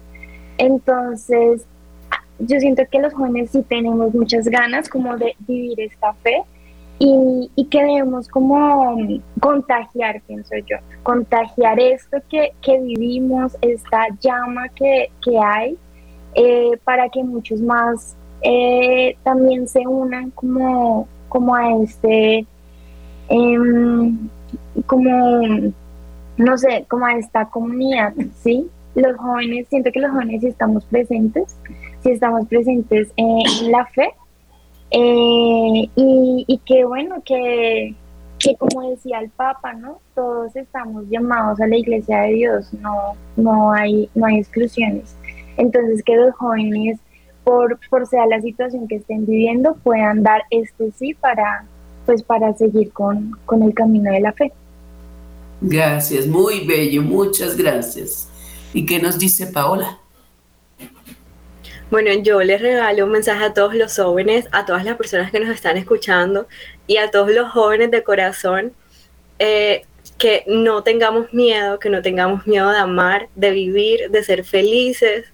Entonces, 0.59 1.65
yo 2.41 2.61
siento 2.61 2.83
que 2.91 3.01
los 3.01 3.15
jóvenes 3.15 3.53
sí 3.53 3.63
tenemos 3.63 4.13
muchas 4.13 4.49
ganas 4.49 4.91
como 4.91 5.17
de 5.17 5.35
vivir 5.39 5.81
esta 5.81 6.13
fe 6.13 6.43
y, 6.99 7.51
y, 7.57 7.65
que 7.67 7.83
debemos 7.83 8.29
como 8.29 8.97
contagiar, 9.41 10.23
pienso 10.27 10.55
yo, 10.67 10.77
contagiar 11.03 11.81
esto 11.81 12.19
que, 12.31 12.53
que 12.63 12.81
vivimos, 12.81 13.57
esta 13.63 14.07
llama 14.21 14.69
que, 14.69 15.11
que 15.23 15.39
hay, 15.39 15.77
eh, 16.35 16.79
para 16.85 17.09
que 17.09 17.23
muchos 17.23 17.61
más 17.61 18.17
eh, 18.43 19.17
también 19.23 19.67
se 19.69 19.87
unan 19.87 20.31
como, 20.31 21.09
como 21.29 21.55
a 21.55 21.77
este, 21.83 22.47
eh, 23.29 23.59
como, 24.87 25.73
no 26.37 26.59
sé, 26.59 26.85
como 26.89 27.07
a 27.07 27.17
esta 27.17 27.49
comunidad, 27.49 28.15
¿sí? 28.43 28.69
Los 28.95 29.17
jóvenes, 29.17 29.67
siento 29.69 29.91
que 29.91 30.01
los 30.01 30.13
jóvenes 30.13 30.43
si 30.43 30.49
estamos 30.49 30.85
presentes, 30.85 31.57
si 32.03 32.11
estamos 32.11 32.47
presentes 32.47 33.13
en 33.17 33.73
la 33.73 33.87
fe, 33.87 34.13
eh, 34.97 35.91
y, 35.97 36.45
y 36.47 36.59
que 36.59 36.85
bueno, 36.85 37.21
que, 37.25 37.95
que 38.39 38.55
como 38.57 38.89
decía 38.91 39.19
el 39.19 39.31
Papa, 39.31 39.73
¿no? 39.73 40.01
Todos 40.15 40.55
estamos 40.55 41.05
llamados 41.09 41.61
a 41.61 41.67
la 41.67 41.77
iglesia 41.77 42.21
de 42.21 42.35
Dios, 42.35 42.73
no, 42.75 43.17
no, 43.37 43.73
hay, 43.73 44.09
no 44.15 44.27
hay 44.27 44.39
exclusiones. 44.39 45.17
Entonces 45.57 46.03
que 46.05 46.17
los 46.17 46.35
jóvenes, 46.37 46.99
por, 47.43 47.79
por 47.91 48.07
sea 48.07 48.27
la 48.27 48.41
situación 48.41 48.87
que 48.87 48.97
estén 48.97 49.27
viviendo, 49.27 49.75
puedan 49.83 50.23
dar 50.23 50.43
este 50.51 50.93
sí 50.93 51.15
para, 51.15 51.65
pues, 52.07 52.23
para 52.23 52.55
seguir 52.55 52.93
con, 52.93 53.33
con 53.47 53.65
el 53.65 53.75
camino 53.75 54.13
de 54.13 54.21
la 54.21 54.33
fe. 54.33 54.53
Gracias, 55.61 56.27
muy 56.27 56.67
bello, 56.67 57.03
muchas 57.03 57.57
gracias. 57.57 58.29
¿Y 58.73 58.87
qué 58.87 59.01
nos 59.01 59.19
dice 59.19 59.47
Paola? 59.49 59.99
Bueno, 61.91 62.11
yo 62.23 62.43
les 62.43 62.61
regalo 62.61 63.05
un 63.05 63.13
mensaje 63.13 63.45
a 63.45 63.53
todos 63.53 63.75
los 63.75 63.95
jóvenes, 63.95 64.49
a 64.53 64.65
todas 64.65 64.85
las 64.85 64.97
personas 64.97 65.31
que 65.31 65.39
nos 65.39 65.55
están 65.55 65.77
escuchando 65.77 66.49
y 66.87 66.97
a 66.97 67.11
todos 67.11 67.31
los 67.31 67.51
jóvenes 67.53 67.91
de 67.91 68.03
corazón, 68.03 68.73
eh, 69.39 69.85
que 70.19 70.45
no 70.47 70.83
tengamos 70.83 71.33
miedo, 71.33 71.79
que 71.79 71.91
no 71.91 72.01
tengamos 72.01 72.47
miedo 72.47 72.71
de 72.71 72.79
amar, 72.79 73.29
de 73.35 73.51
vivir, 73.51 74.11
de 74.11 74.25
ser 74.25 74.45
felices, 74.45 75.27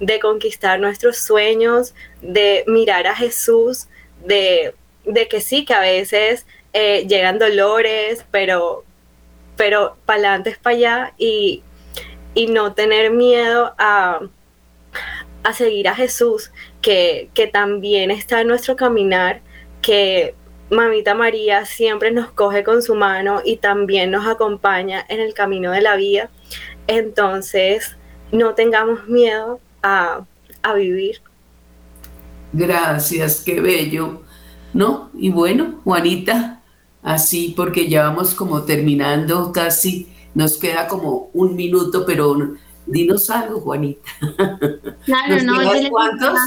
de 0.00 0.20
conquistar 0.20 0.78
nuestros 0.78 1.18
sueños, 1.18 1.94
de 2.22 2.64
mirar 2.68 3.06
a 3.08 3.16
Jesús, 3.16 3.88
de, 4.24 4.74
que 5.28 5.40
sí, 5.40 5.64
que 5.64 5.74
a 5.74 5.80
veces 5.80 6.46
eh, 6.72 7.06
llegan 7.08 7.38
dolores, 7.38 8.24
pero, 8.30 8.84
pero 9.56 9.96
para 10.06 10.18
adelante 10.20 10.50
es 10.50 10.58
para 10.58 10.76
allá 10.76 11.14
y, 11.18 11.62
y 12.34 12.46
no 12.46 12.74
tener 12.74 13.10
miedo 13.10 13.74
a, 13.78 14.20
a 15.46 15.52
seguir 15.52 15.86
a 15.86 15.94
Jesús, 15.94 16.50
que, 16.82 17.30
que 17.32 17.46
también 17.46 18.10
está 18.10 18.40
en 18.40 18.48
nuestro 18.48 18.74
caminar, 18.74 19.42
que 19.80 20.34
Mamita 20.70 21.14
María 21.14 21.64
siempre 21.64 22.10
nos 22.10 22.32
coge 22.32 22.64
con 22.64 22.82
su 22.82 22.96
mano 22.96 23.40
y 23.44 23.58
también 23.58 24.10
nos 24.10 24.26
acompaña 24.26 25.06
en 25.08 25.20
el 25.20 25.34
camino 25.34 25.70
de 25.70 25.82
la 25.82 25.94
vida. 25.94 26.30
Entonces, 26.88 27.96
no 28.32 28.54
tengamos 28.54 29.06
miedo 29.06 29.60
a, 29.84 30.24
vivir. 30.74 31.20
Gracias, 32.52 33.42
qué 33.46 33.60
bello. 33.60 34.22
¿No? 34.74 35.10
Y 35.16 35.30
bueno, 35.30 35.80
Juanita, 35.84 36.60
así 37.04 37.54
porque 37.56 37.88
ya 37.88 38.02
vamos 38.02 38.34
como 38.34 38.64
terminando 38.64 39.52
casi, 39.52 40.08
nos 40.34 40.58
queda 40.58 40.88
como 40.88 41.30
un 41.32 41.54
minuto, 41.54 42.04
pero 42.04 42.56
dinos 42.86 43.30
algo, 43.30 43.60
Juanita. 43.60 44.10
Claro, 45.04 45.42
no, 45.42 45.54
¿Cuántos? 45.90 46.38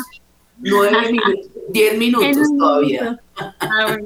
Nueve 0.60 0.98
minutos, 1.12 1.52
diez 1.70 1.98
minutos 1.98 2.48
todavía. 2.58 3.20
Ah, 3.38 3.98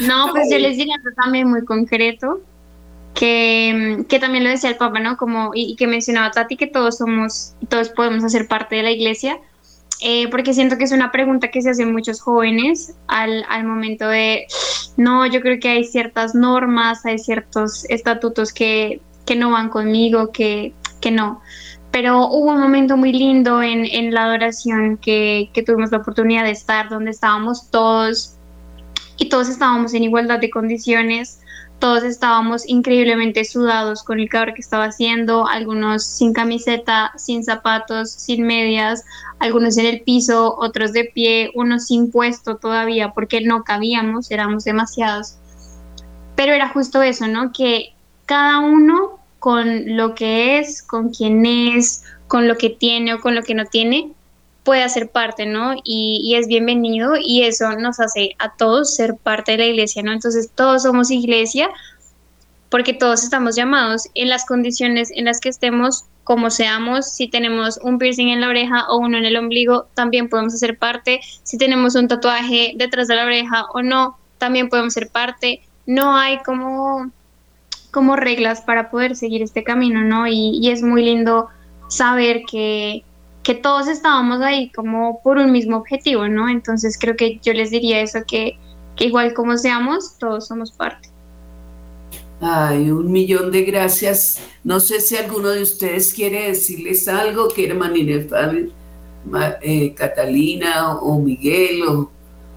no, 0.00 0.28
pues 0.32 0.48
yo 0.50 0.58
les 0.58 0.76
diría 0.76 0.96
también 1.22 1.48
muy 1.48 1.64
concreto, 1.64 2.40
que, 3.14 4.04
que, 4.08 4.18
también 4.18 4.44
lo 4.44 4.50
decía 4.50 4.70
el 4.70 4.76
Papa, 4.76 5.00
¿no? 5.00 5.16
Como, 5.16 5.50
y, 5.54 5.76
que 5.76 5.86
mencionaba 5.86 6.30
Tati, 6.30 6.56
que 6.56 6.66
todos 6.66 6.98
somos, 6.98 7.54
todos 7.68 7.90
podemos 7.90 8.24
hacer 8.24 8.48
parte 8.48 8.76
de 8.76 8.82
la 8.82 8.90
iglesia, 8.90 9.38
eh, 10.00 10.28
porque 10.30 10.54
siento 10.54 10.78
que 10.78 10.84
es 10.84 10.92
una 10.92 11.12
pregunta 11.12 11.48
que 11.48 11.60
se 11.62 11.70
hacen 11.70 11.92
muchos 11.92 12.20
jóvenes 12.20 12.94
al, 13.06 13.44
al 13.48 13.64
momento 13.64 14.08
de, 14.08 14.46
no, 14.96 15.26
yo 15.26 15.40
creo 15.40 15.60
que 15.60 15.68
hay 15.68 15.84
ciertas 15.84 16.34
normas, 16.34 17.04
hay 17.04 17.18
ciertos 17.18 17.84
estatutos 17.90 18.52
que, 18.52 19.00
que 19.26 19.36
no 19.36 19.50
van 19.50 19.68
conmigo, 19.68 20.32
que, 20.32 20.72
que 21.02 21.10
no 21.10 21.42
pero 21.92 22.26
hubo 22.28 22.52
un 22.52 22.60
momento 22.60 22.96
muy 22.96 23.12
lindo 23.12 23.62
en, 23.62 23.84
en 23.84 24.14
la 24.14 24.24
adoración 24.24 24.96
que, 24.96 25.50
que, 25.52 25.62
tuvimos 25.62 25.92
la 25.92 25.98
oportunidad 25.98 26.44
de 26.44 26.50
estar, 26.50 26.88
donde 26.88 27.10
estábamos 27.10 27.70
todos 27.70 28.36
y 29.18 29.28
todos 29.28 29.50
estábamos 29.50 29.92
en 29.92 30.04
igualdad 30.04 30.40
de 30.40 30.48
condiciones, 30.48 31.40
todos 31.78 32.02
estábamos 32.02 32.66
increíblemente 32.66 33.44
sudados 33.44 34.02
con 34.04 34.20
el 34.20 34.30
calor 34.30 34.54
que 34.54 34.62
estaba 34.62 34.84
haciendo, 34.84 35.46
algunos 35.46 36.04
sin 36.04 36.32
camiseta, 36.32 37.12
sin 37.16 37.44
zapatos, 37.44 38.10
sin 38.10 38.46
medias, 38.46 39.04
algunos 39.38 39.76
en 39.76 39.86
el 39.86 40.00
piso, 40.00 40.56
otros 40.58 40.94
de 40.94 41.04
pie, 41.04 41.50
unos 41.54 41.88
sin 41.88 42.10
puesto 42.10 42.56
todavía 42.56 43.12
porque 43.12 43.42
no 43.42 43.64
cabíamos, 43.64 44.30
éramos 44.30 44.64
demasiados. 44.64 45.36
Pero 46.36 46.54
era 46.54 46.70
justo 46.70 47.02
eso, 47.02 47.26
¿no? 47.28 47.52
Que 47.52 47.92
cada 48.24 48.60
uno 48.60 49.21
con 49.42 49.96
lo 49.96 50.14
que 50.14 50.60
es, 50.60 50.84
con 50.84 51.10
quién 51.10 51.44
es, 51.44 52.04
con 52.28 52.46
lo 52.46 52.56
que 52.56 52.70
tiene 52.70 53.14
o 53.14 53.20
con 53.20 53.34
lo 53.34 53.42
que 53.42 53.56
no 53.56 53.64
tiene, 53.64 54.12
puede 54.62 54.84
hacer 54.84 55.10
parte, 55.10 55.46
¿no? 55.46 55.74
Y, 55.82 56.36
es 56.36 56.46
bienvenido 56.46 57.14
y 57.20 57.42
eso 57.42 57.72
nos 57.72 57.98
hace 57.98 58.36
a 58.38 58.54
todos 58.54 58.94
ser 58.94 59.16
parte 59.16 59.50
de 59.50 59.58
la 59.58 59.64
iglesia, 59.64 60.00
¿no? 60.04 60.12
Entonces 60.12 60.48
todos 60.54 60.84
somos 60.84 61.10
iglesia 61.10 61.68
porque 62.68 62.94
todos 62.94 63.24
estamos 63.24 63.56
llamados 63.56 64.08
en 64.14 64.28
las 64.28 64.46
condiciones 64.46 65.10
en 65.10 65.24
las 65.24 65.40
que 65.40 65.48
estemos, 65.48 66.04
como 66.22 66.48
seamos, 66.48 67.10
si 67.10 67.26
tenemos 67.26 67.80
un 67.82 67.98
piercing 67.98 68.28
en 68.28 68.42
la 68.42 68.48
oreja 68.48 68.86
o 68.90 68.98
uno 68.98 69.18
en 69.18 69.24
el 69.24 69.36
ombligo, 69.36 69.88
también 69.94 70.28
podemos 70.28 70.54
hacer 70.54 70.78
parte, 70.78 71.20
si 71.42 71.58
tenemos 71.58 71.96
un 71.96 72.06
tatuaje 72.06 72.74
detrás 72.76 73.08
de 73.08 73.16
la 73.16 73.24
oreja 73.24 73.64
o 73.74 73.82
no, 73.82 74.16
también 74.38 74.68
podemos 74.68 74.94
ser 74.94 75.08
parte, 75.08 75.62
no 75.84 76.14
hay 76.14 76.38
como 76.44 77.10
como 77.92 78.16
reglas 78.16 78.62
para 78.62 78.90
poder 78.90 79.14
seguir 79.14 79.42
este 79.42 79.62
camino, 79.62 80.02
¿no? 80.02 80.26
Y, 80.26 80.68
es 80.70 80.82
muy 80.82 81.04
lindo 81.04 81.48
saber 81.88 82.42
que, 82.50 83.04
que, 83.42 83.54
todos 83.54 83.86
estábamos 83.86 84.40
ahí 84.40 84.72
como 84.72 85.20
por 85.22 85.36
un 85.36 85.52
mismo 85.52 85.76
objetivo, 85.76 86.26
¿no? 86.26 86.48
Entonces 86.48 86.98
creo 86.98 87.16
que 87.16 87.38
yo 87.44 87.52
les 87.52 87.70
diría 87.70 88.00
eso, 88.00 88.20
que, 88.26 88.58
igual 88.98 89.34
como 89.34 89.58
seamos, 89.58 90.16
todos 90.18 90.48
somos 90.48 90.72
parte. 90.72 91.10
Ay, 92.40 92.90
un 92.90 93.12
millón 93.12 93.52
de 93.52 93.62
gracias. 93.62 94.40
No 94.64 94.80
sé 94.80 95.00
si 95.00 95.16
alguno 95.16 95.50
de 95.50 95.62
ustedes 95.62 96.12
quiere 96.14 96.48
decirles 96.48 97.06
algo, 97.06 97.48
que 97.48 97.66
hermana 97.66 97.98
eh, 99.60 99.94
Catalina 99.94 100.96
o 100.96 101.20
Miguel 101.20 101.82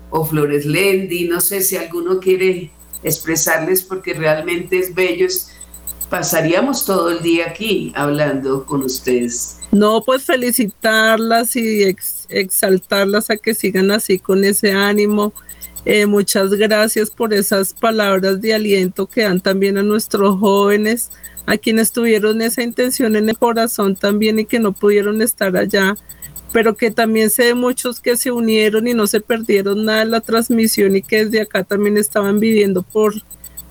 o 0.10 0.26
Flores 0.26 0.66
Lendi, 0.66 1.28
no 1.28 1.42
sé 1.42 1.62
si 1.62 1.76
alguno 1.76 2.20
quiere 2.20 2.72
expresarles 3.06 3.84
porque 3.84 4.14
realmente 4.14 4.80
es 4.80 4.94
bello. 4.94 5.28
pasaríamos 6.10 6.86
todo 6.86 7.12
el 7.12 7.22
día 7.22 7.48
aquí 7.48 7.94
hablando 7.96 8.66
con 8.66 8.84
ustedes. 8.84 9.60
No, 9.72 10.02
pues 10.02 10.24
felicitarlas 10.24 11.56
y 11.56 11.96
exaltarlas 12.30 13.30
a 13.30 13.38
que 13.38 13.54
sigan 13.54 13.92
así 13.92 14.20
con 14.20 14.44
ese 14.44 14.72
ánimo. 14.72 15.34
Eh, 15.86 16.08
muchas 16.08 16.52
gracias 16.52 17.12
por 17.12 17.34
esas 17.34 17.74
palabras 17.74 18.42
de 18.42 18.56
aliento 18.56 19.06
que 19.06 19.22
dan 19.22 19.40
también 19.40 19.78
a 19.78 19.84
nuestros 19.84 20.40
jóvenes, 20.40 21.12
a 21.46 21.58
quienes 21.58 21.92
tuvieron 21.92 22.42
esa 22.42 22.64
intención 22.64 23.16
en 23.16 23.30
el 23.30 23.38
corazón 23.38 23.96
también 23.96 24.40
y 24.40 24.46
que 24.46 24.60
no 24.60 24.72
pudieron 24.72 25.22
estar 25.22 25.56
allá 25.56 25.96
pero 26.56 26.78
que 26.78 26.90
también 26.90 27.30
sé 27.30 27.44
de 27.44 27.54
muchos 27.54 28.00
que 28.00 28.16
se 28.16 28.32
unieron 28.32 28.88
y 28.88 28.94
no 28.94 29.08
se 29.08 29.20
perdieron 29.20 29.84
nada 29.84 30.04
en 30.04 30.12
la 30.12 30.22
transmisión 30.22 30.96
y 30.96 31.02
que 31.02 31.26
desde 31.26 31.42
acá 31.42 31.66
también 31.66 31.98
estaban 31.98 32.40
viviendo 32.40 32.82
por, 32.82 33.14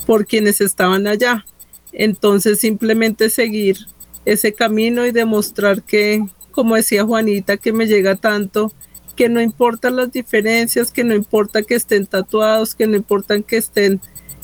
por 0.04 0.26
quienes 0.26 0.60
estaban 0.60 1.06
allá. 1.06 1.46
Entonces 1.94 2.58
simplemente 2.58 3.30
seguir 3.30 3.78
ese 4.26 4.52
camino 4.52 5.06
y 5.06 5.12
demostrar 5.12 5.82
que, 5.82 6.26
como 6.50 6.74
decía 6.74 7.04
Juanita, 7.04 7.56
que 7.56 7.72
me 7.72 7.86
llega 7.86 8.16
tanto, 8.16 8.70
que 9.16 9.30
no 9.30 9.40
importan 9.40 9.96
las 9.96 10.12
diferencias, 10.12 10.92
que 10.92 11.04
no 11.04 11.14
importa 11.14 11.62
que 11.62 11.76
estén 11.76 12.04
tatuados, 12.04 12.74
que 12.74 12.86
no 12.86 12.96
importa 12.96 13.40
que 13.40 13.56
estén 13.56 13.98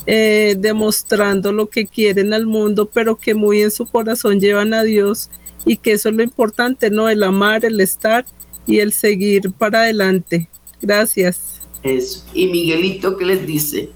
eh, 0.07 0.57
demostrando 0.59 1.53
lo 1.53 1.68
que 1.68 1.84
quieren 1.84 2.32
al 2.32 2.47
mundo, 2.47 2.88
pero 2.91 3.16
que 3.16 3.34
muy 3.34 3.61
en 3.61 3.70
su 3.70 3.84
corazón 3.84 4.41
llevan 4.41 4.72
a 4.72 4.82
Dios 4.82 5.28
y 5.64 5.76
que 5.76 5.92
eso 5.92 6.08
es 6.08 6.14
lo 6.14 6.22
importante, 6.22 6.90
¿no? 6.90 7.08
El 7.08 7.22
amar, 7.22 7.64
el 7.64 7.80
estar 7.80 8.24
y 8.66 8.78
el 8.78 8.92
seguir 8.92 9.52
para 9.52 9.80
adelante. 9.80 10.48
Gracias. 10.80 11.61
Eso. 11.82 12.24
¿Y 12.34 12.46
Miguelito 12.46 13.16
qué 13.16 13.24
les 13.24 13.46
dice? 13.46 13.90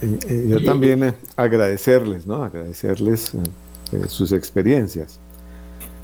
Eh, 0.00 0.18
eh, 0.28 0.46
yo 0.48 0.64
también 0.64 1.04
eh, 1.04 1.14
agradecerles, 1.36 2.26
¿no? 2.26 2.42
Agradecerles 2.42 3.32
sus 4.08 4.32
experiencias. 4.32 5.20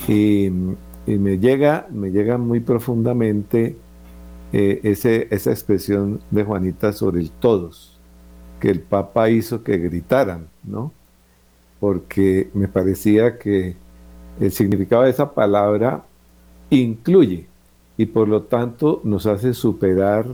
Y, 0.09 0.51
me 1.05 1.39
llega, 1.39 1.89
me 1.91 2.11
llega 2.11 2.39
muy 2.39 2.61
profundamente 2.61 3.77
ese, 4.53 5.27
esa 5.31 5.51
expresión 5.51 6.21
de 6.31 6.45
Juanita 6.45 6.93
sobre 6.93 7.21
el 7.21 7.31
todos, 7.33 7.99
que 8.61 8.71
el 8.71 8.81
Papa 8.81 9.29
hizo 9.29 9.65
que 9.65 9.79
gritaran, 9.79 10.47
¿no? 10.63 10.93
Porque 11.81 12.51
me 12.55 12.69
parecía 12.69 13.37
que 13.37 13.75
el 14.41 14.53
significado 14.53 15.03
de 15.03 15.11
esa 15.11 15.33
palabra 15.33 16.05
incluye 16.71 17.47
y 17.97 18.07
por 18.07 18.29
lo 18.29 18.43
tanto 18.43 19.01
nos 19.05 19.27
hace 19.27 19.55
superar 19.55 20.27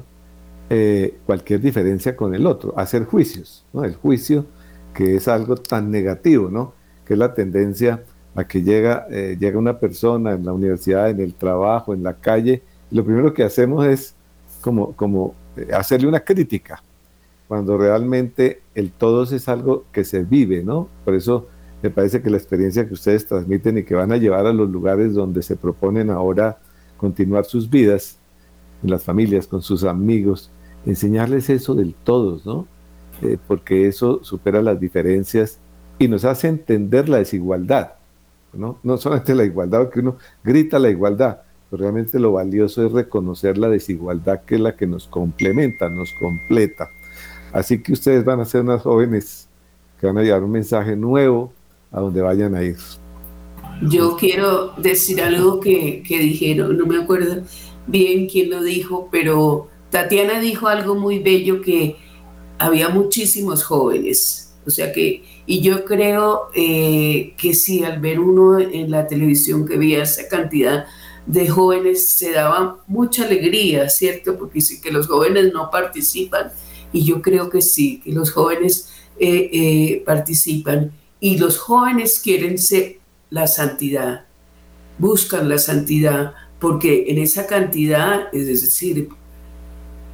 eh, 0.70 1.18
cualquier 1.26 1.60
diferencia 1.60 2.14
con 2.14 2.34
el 2.34 2.46
otro, 2.46 2.74
hacer 2.76 3.04
juicios, 3.04 3.64
¿no? 3.72 3.84
El 3.84 3.94
juicio 3.96 4.46
que 4.94 5.16
es 5.16 5.28
algo 5.28 5.56
tan 5.56 5.90
negativo, 5.90 6.50
¿no? 6.50 6.74
Que 7.04 7.14
es 7.14 7.18
la 7.18 7.34
tendencia 7.34 8.02
a 8.34 8.46
que 8.46 8.62
llega, 8.62 9.06
eh, 9.10 9.36
llega 9.38 9.58
una 9.58 9.78
persona 9.78 10.32
en 10.32 10.44
la 10.44 10.52
universidad, 10.52 11.10
en 11.10 11.20
el 11.20 11.34
trabajo, 11.34 11.94
en 11.94 12.02
la 12.02 12.14
calle, 12.14 12.62
lo 12.90 13.04
primero 13.04 13.34
que 13.34 13.42
hacemos 13.44 13.86
es 13.86 14.14
como, 14.60 14.92
como 14.92 15.34
eh, 15.56 15.68
hacerle 15.72 16.08
una 16.08 16.20
crítica, 16.20 16.82
cuando 17.46 17.78
realmente 17.78 18.60
el 18.74 18.92
todos 18.92 19.32
es 19.32 19.48
algo 19.48 19.84
que 19.90 20.04
se 20.04 20.22
vive, 20.22 20.62
¿no? 20.62 20.88
Por 21.04 21.14
eso 21.14 21.48
me 21.82 21.90
parece 21.90 22.20
que 22.22 22.30
la 22.30 22.36
experiencia 22.36 22.86
que 22.86 22.94
ustedes 22.94 23.26
transmiten 23.26 23.78
y 23.78 23.84
que 23.84 23.94
van 23.94 24.12
a 24.12 24.16
llevar 24.16 24.46
a 24.46 24.52
los 24.52 24.68
lugares 24.68 25.14
donde 25.14 25.42
se 25.42 25.56
proponen 25.56 26.10
ahora 26.10 26.58
continuar 26.96 27.44
sus 27.44 27.70
vidas, 27.70 28.18
en 28.82 28.90
las 28.90 29.04
familias, 29.04 29.46
con 29.46 29.62
sus 29.62 29.84
amigos, 29.84 30.50
enseñarles 30.86 31.50
eso 31.50 31.74
del 31.74 31.94
todos, 31.94 32.44
¿no? 32.46 32.66
Eh, 33.22 33.38
porque 33.46 33.88
eso 33.88 34.22
supera 34.22 34.62
las 34.62 34.78
diferencias 34.78 35.58
y 35.98 36.06
nos 36.06 36.24
hace 36.24 36.48
entender 36.48 37.08
la 37.08 37.18
desigualdad, 37.18 37.94
¿no? 38.52 38.78
No 38.82 38.96
solamente 38.96 39.34
la 39.34 39.44
igualdad, 39.44 39.90
que 39.90 40.00
uno 40.00 40.16
grita 40.44 40.78
la 40.78 40.90
igualdad, 40.90 41.42
pero 41.70 41.82
realmente 41.82 42.18
lo 42.20 42.32
valioso 42.32 42.86
es 42.86 42.92
reconocer 42.92 43.58
la 43.58 43.68
desigualdad 43.68 44.42
que 44.42 44.54
es 44.56 44.60
la 44.60 44.76
que 44.76 44.86
nos 44.86 45.08
complementa, 45.08 45.88
nos 45.88 46.12
completa. 46.12 46.88
Así 47.52 47.82
que 47.82 47.92
ustedes 47.92 48.24
van 48.24 48.40
a 48.40 48.44
ser 48.44 48.62
unas 48.62 48.82
jóvenes 48.82 49.48
que 50.00 50.06
van 50.06 50.18
a 50.18 50.22
llevar 50.22 50.44
un 50.44 50.52
mensaje 50.52 50.94
nuevo 50.94 51.52
a 51.90 52.00
donde 52.00 52.20
vayan 52.20 52.54
a 52.54 52.62
ir. 52.62 52.76
Yo 53.82 54.16
quiero 54.16 54.72
decir 54.76 55.22
algo 55.22 55.60
que, 55.60 56.02
que 56.06 56.18
dijeron, 56.18 56.76
no 56.76 56.86
me 56.86 56.98
acuerdo 56.98 57.42
bien 57.86 58.28
quién 58.28 58.50
lo 58.50 58.62
dijo, 58.62 59.08
pero 59.10 59.68
Tatiana 59.90 60.40
dijo 60.40 60.68
algo 60.68 60.94
muy 60.94 61.20
bello 61.20 61.62
que 61.62 61.96
había 62.58 62.88
muchísimos 62.88 63.64
jóvenes, 63.64 64.52
o 64.66 64.70
sea 64.70 64.92
que, 64.92 65.24
y 65.46 65.60
yo 65.62 65.84
creo 65.84 66.48
eh, 66.54 67.34
que 67.38 67.54
sí, 67.54 67.84
al 67.84 68.00
ver 68.00 68.20
uno 68.20 68.58
en 68.58 68.90
la 68.90 69.06
televisión 69.06 69.66
que 69.66 69.78
veía 69.78 70.02
esa 70.02 70.28
cantidad 70.28 70.84
de 71.24 71.48
jóvenes, 71.48 72.08
se 72.08 72.32
daba 72.32 72.78
mucha 72.86 73.24
alegría, 73.24 73.88
¿cierto? 73.88 74.36
Porque 74.36 74.60
sí 74.60 74.80
que 74.80 74.90
los 74.90 75.06
jóvenes 75.06 75.52
no 75.52 75.70
participan, 75.70 76.50
y 76.92 77.04
yo 77.04 77.22
creo 77.22 77.48
que 77.48 77.62
sí, 77.62 78.00
que 78.02 78.12
los 78.12 78.30
jóvenes 78.30 78.90
eh, 79.18 79.48
eh, 79.52 80.02
participan, 80.04 80.92
y 81.20 81.38
los 81.38 81.58
jóvenes 81.58 82.20
quieren 82.22 82.58
ser 82.58 82.98
la 83.30 83.46
santidad, 83.46 84.26
buscan 84.98 85.48
la 85.48 85.58
santidad, 85.58 86.34
porque 86.58 87.06
en 87.08 87.18
esa 87.18 87.46
cantidad, 87.46 88.28
es 88.32 88.46
decir, 88.46 89.08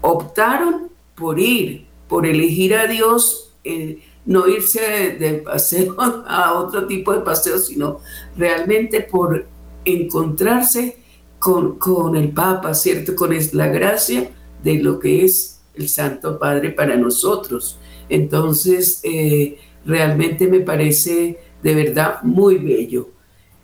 optaron 0.00 0.90
por 1.14 1.38
ir, 1.38 1.86
por 2.08 2.26
elegir 2.26 2.74
a 2.74 2.86
Dios, 2.86 3.54
eh, 3.64 4.02
no 4.26 4.46
irse 4.48 5.16
de, 5.18 5.34
paseo 5.44 5.96
a 6.26 6.54
otro 6.54 6.86
tipo 6.86 7.12
de 7.12 7.20
paseo, 7.20 7.58
sino 7.58 8.00
realmente 8.36 9.00
por 9.00 9.46
encontrarse 9.84 10.98
con, 11.38 11.78
con 11.78 12.16
el 12.16 12.30
Papa, 12.30 12.74
¿cierto? 12.74 13.14
Con 13.14 13.36
la 13.52 13.66
gracia 13.68 14.30
de 14.62 14.74
lo 14.78 14.98
que 14.98 15.24
es 15.24 15.60
el 15.74 15.88
Santo 15.88 16.38
Padre 16.38 16.70
para 16.70 16.96
nosotros. 16.96 17.78
Entonces, 18.08 19.00
eh, 19.02 19.58
realmente 19.84 20.46
me 20.46 20.60
parece 20.60 21.38
de 21.62 21.74
verdad 21.74 22.22
muy 22.22 22.58
bello. 22.58 23.10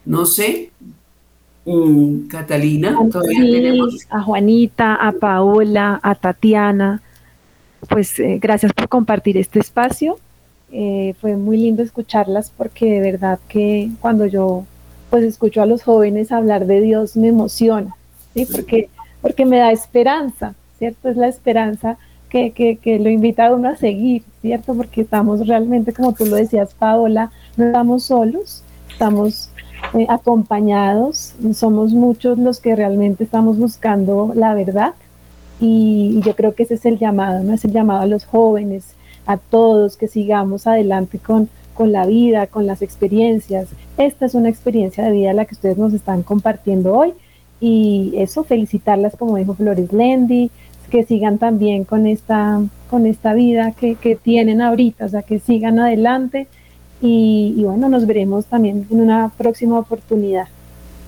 No 0.04 0.26
sé, 0.26 0.70
Catalina, 2.28 2.96
A 4.08 4.22
Juanita, 4.22 4.94
a 4.94 5.12
Paola, 5.12 6.00
a 6.02 6.14
Tatiana, 6.14 7.02
pues 7.88 8.18
eh, 8.18 8.38
gracias 8.40 8.72
por 8.72 8.88
compartir 8.88 9.36
este 9.36 9.60
espacio. 9.60 10.18
Eh, 10.72 11.14
fue 11.20 11.36
muy 11.36 11.58
lindo 11.58 11.82
escucharlas 11.82 12.50
porque 12.56 12.86
de 12.86 13.00
verdad 13.00 13.38
que 13.48 13.90
cuando 14.00 14.26
yo 14.26 14.64
pues 15.10 15.24
escucho 15.24 15.60
a 15.60 15.66
los 15.66 15.82
jóvenes 15.82 16.30
hablar 16.30 16.66
de 16.66 16.80
Dios 16.80 17.16
me 17.16 17.28
emociona, 17.28 17.96
¿sí? 18.34 18.46
Porque, 18.46 18.88
porque 19.20 19.44
me 19.44 19.58
da 19.58 19.72
esperanza, 19.72 20.54
¿cierto? 20.78 21.08
Es 21.08 21.16
la 21.16 21.26
esperanza 21.26 21.98
que, 22.30 22.52
que, 22.52 22.76
que, 22.76 22.98
lo 22.98 23.10
invita 23.10 23.46
a 23.46 23.54
uno 23.54 23.68
a 23.68 23.76
seguir, 23.76 24.22
¿cierto? 24.40 24.74
Porque 24.74 25.02
estamos 25.02 25.46
realmente, 25.46 25.92
como 25.92 26.12
tú 26.12 26.24
lo 26.24 26.36
decías, 26.36 26.72
Paola, 26.74 27.30
no 27.56 27.66
estamos 27.66 28.04
solos, 28.04 28.62
estamos 28.90 29.50
eh, 29.94 30.06
acompañados, 30.08 31.34
somos 31.52 31.92
muchos 31.92 32.38
los 32.38 32.60
que 32.60 32.76
realmente 32.76 33.24
estamos 33.24 33.58
buscando 33.58 34.32
la 34.34 34.54
verdad 34.54 34.94
y, 35.60 36.20
yo 36.24 36.36
creo 36.36 36.54
que 36.54 36.62
ese 36.62 36.74
es 36.74 36.86
el 36.86 36.98
llamado, 36.98 37.42
¿no? 37.42 37.52
Es 37.52 37.64
el 37.64 37.72
llamado 37.72 38.02
a 38.02 38.06
los 38.06 38.24
jóvenes, 38.24 38.94
a 39.26 39.36
todos 39.36 39.96
que 39.96 40.08
sigamos 40.08 40.66
adelante 40.66 41.18
con, 41.18 41.48
con 41.74 41.92
la 41.92 42.06
vida, 42.06 42.46
con 42.46 42.66
las 42.66 42.82
experiencias. 42.82 43.68
Esta 43.98 44.26
es 44.26 44.34
una 44.34 44.48
experiencia 44.48 45.04
de 45.04 45.12
vida 45.12 45.32
la 45.32 45.44
que 45.44 45.54
ustedes 45.54 45.76
nos 45.76 45.92
están 45.92 46.22
compartiendo 46.22 46.94
hoy 46.94 47.12
y 47.60 48.14
eso, 48.16 48.44
felicitarlas 48.44 49.16
como 49.16 49.36
dijo 49.36 49.54
Flores 49.54 49.92
Lendi, 49.92 50.50
que 50.90 51.04
sigan 51.04 51.38
también 51.38 51.84
con 51.84 52.06
esta, 52.06 52.60
con 52.90 53.06
esta 53.06 53.32
vida 53.32 53.72
que, 53.72 53.94
que 53.94 54.16
tienen 54.16 54.60
ahorita, 54.60 55.06
o 55.06 55.08
sea, 55.08 55.22
que 55.22 55.38
sigan 55.38 55.78
adelante 55.78 56.48
y, 57.02 57.62
bueno, 57.64 57.88
nos 57.88 58.06
veremos 58.06 58.46
también 58.46 58.86
en 58.90 59.00
una 59.00 59.32
próxima 59.36 59.78
oportunidad. 59.78 60.48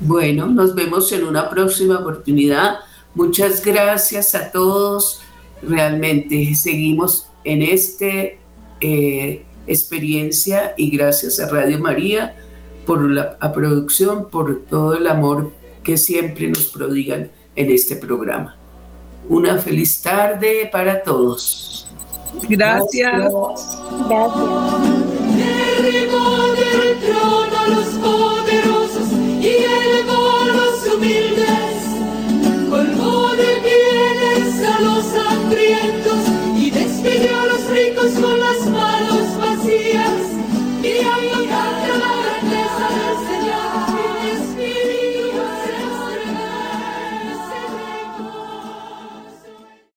Bueno, 0.01 0.47
nos 0.47 0.75
vemos 0.75 1.13
en 1.13 1.25
una 1.25 1.51
próxima 1.51 1.99
oportunidad. 1.99 2.77
Muchas 3.15 3.65
gracias 3.65 4.35
a 4.35 4.51
todos. 4.51 5.21
Realmente 5.63 6.55
seguimos 6.55 7.29
en 7.45 7.63
esta 7.63 8.07
eh, 8.81 9.45
experiencia 9.67 10.75
y 10.77 10.91
gracias 10.91 11.39
a 11.41 11.49
Radio 11.49 11.79
María 11.79 12.35
por 12.87 13.03
la 13.09 13.39
producción, 13.53 14.29
por 14.31 14.63
todo 14.69 14.97
el 14.97 15.07
amor 15.07 15.53
que 15.85 15.99
siempre 15.99 16.49
nos 16.49 16.65
prodigan 16.65 17.31
en 17.55 17.71
este 17.71 17.97
programa. 17.97 18.57
Una 19.29 19.59
feliz 19.59 20.01
tarde 20.03 20.69
para 20.71 21.03
todos. 21.03 21.87
Gracias. 22.49 23.33
Gracias. 24.09 24.83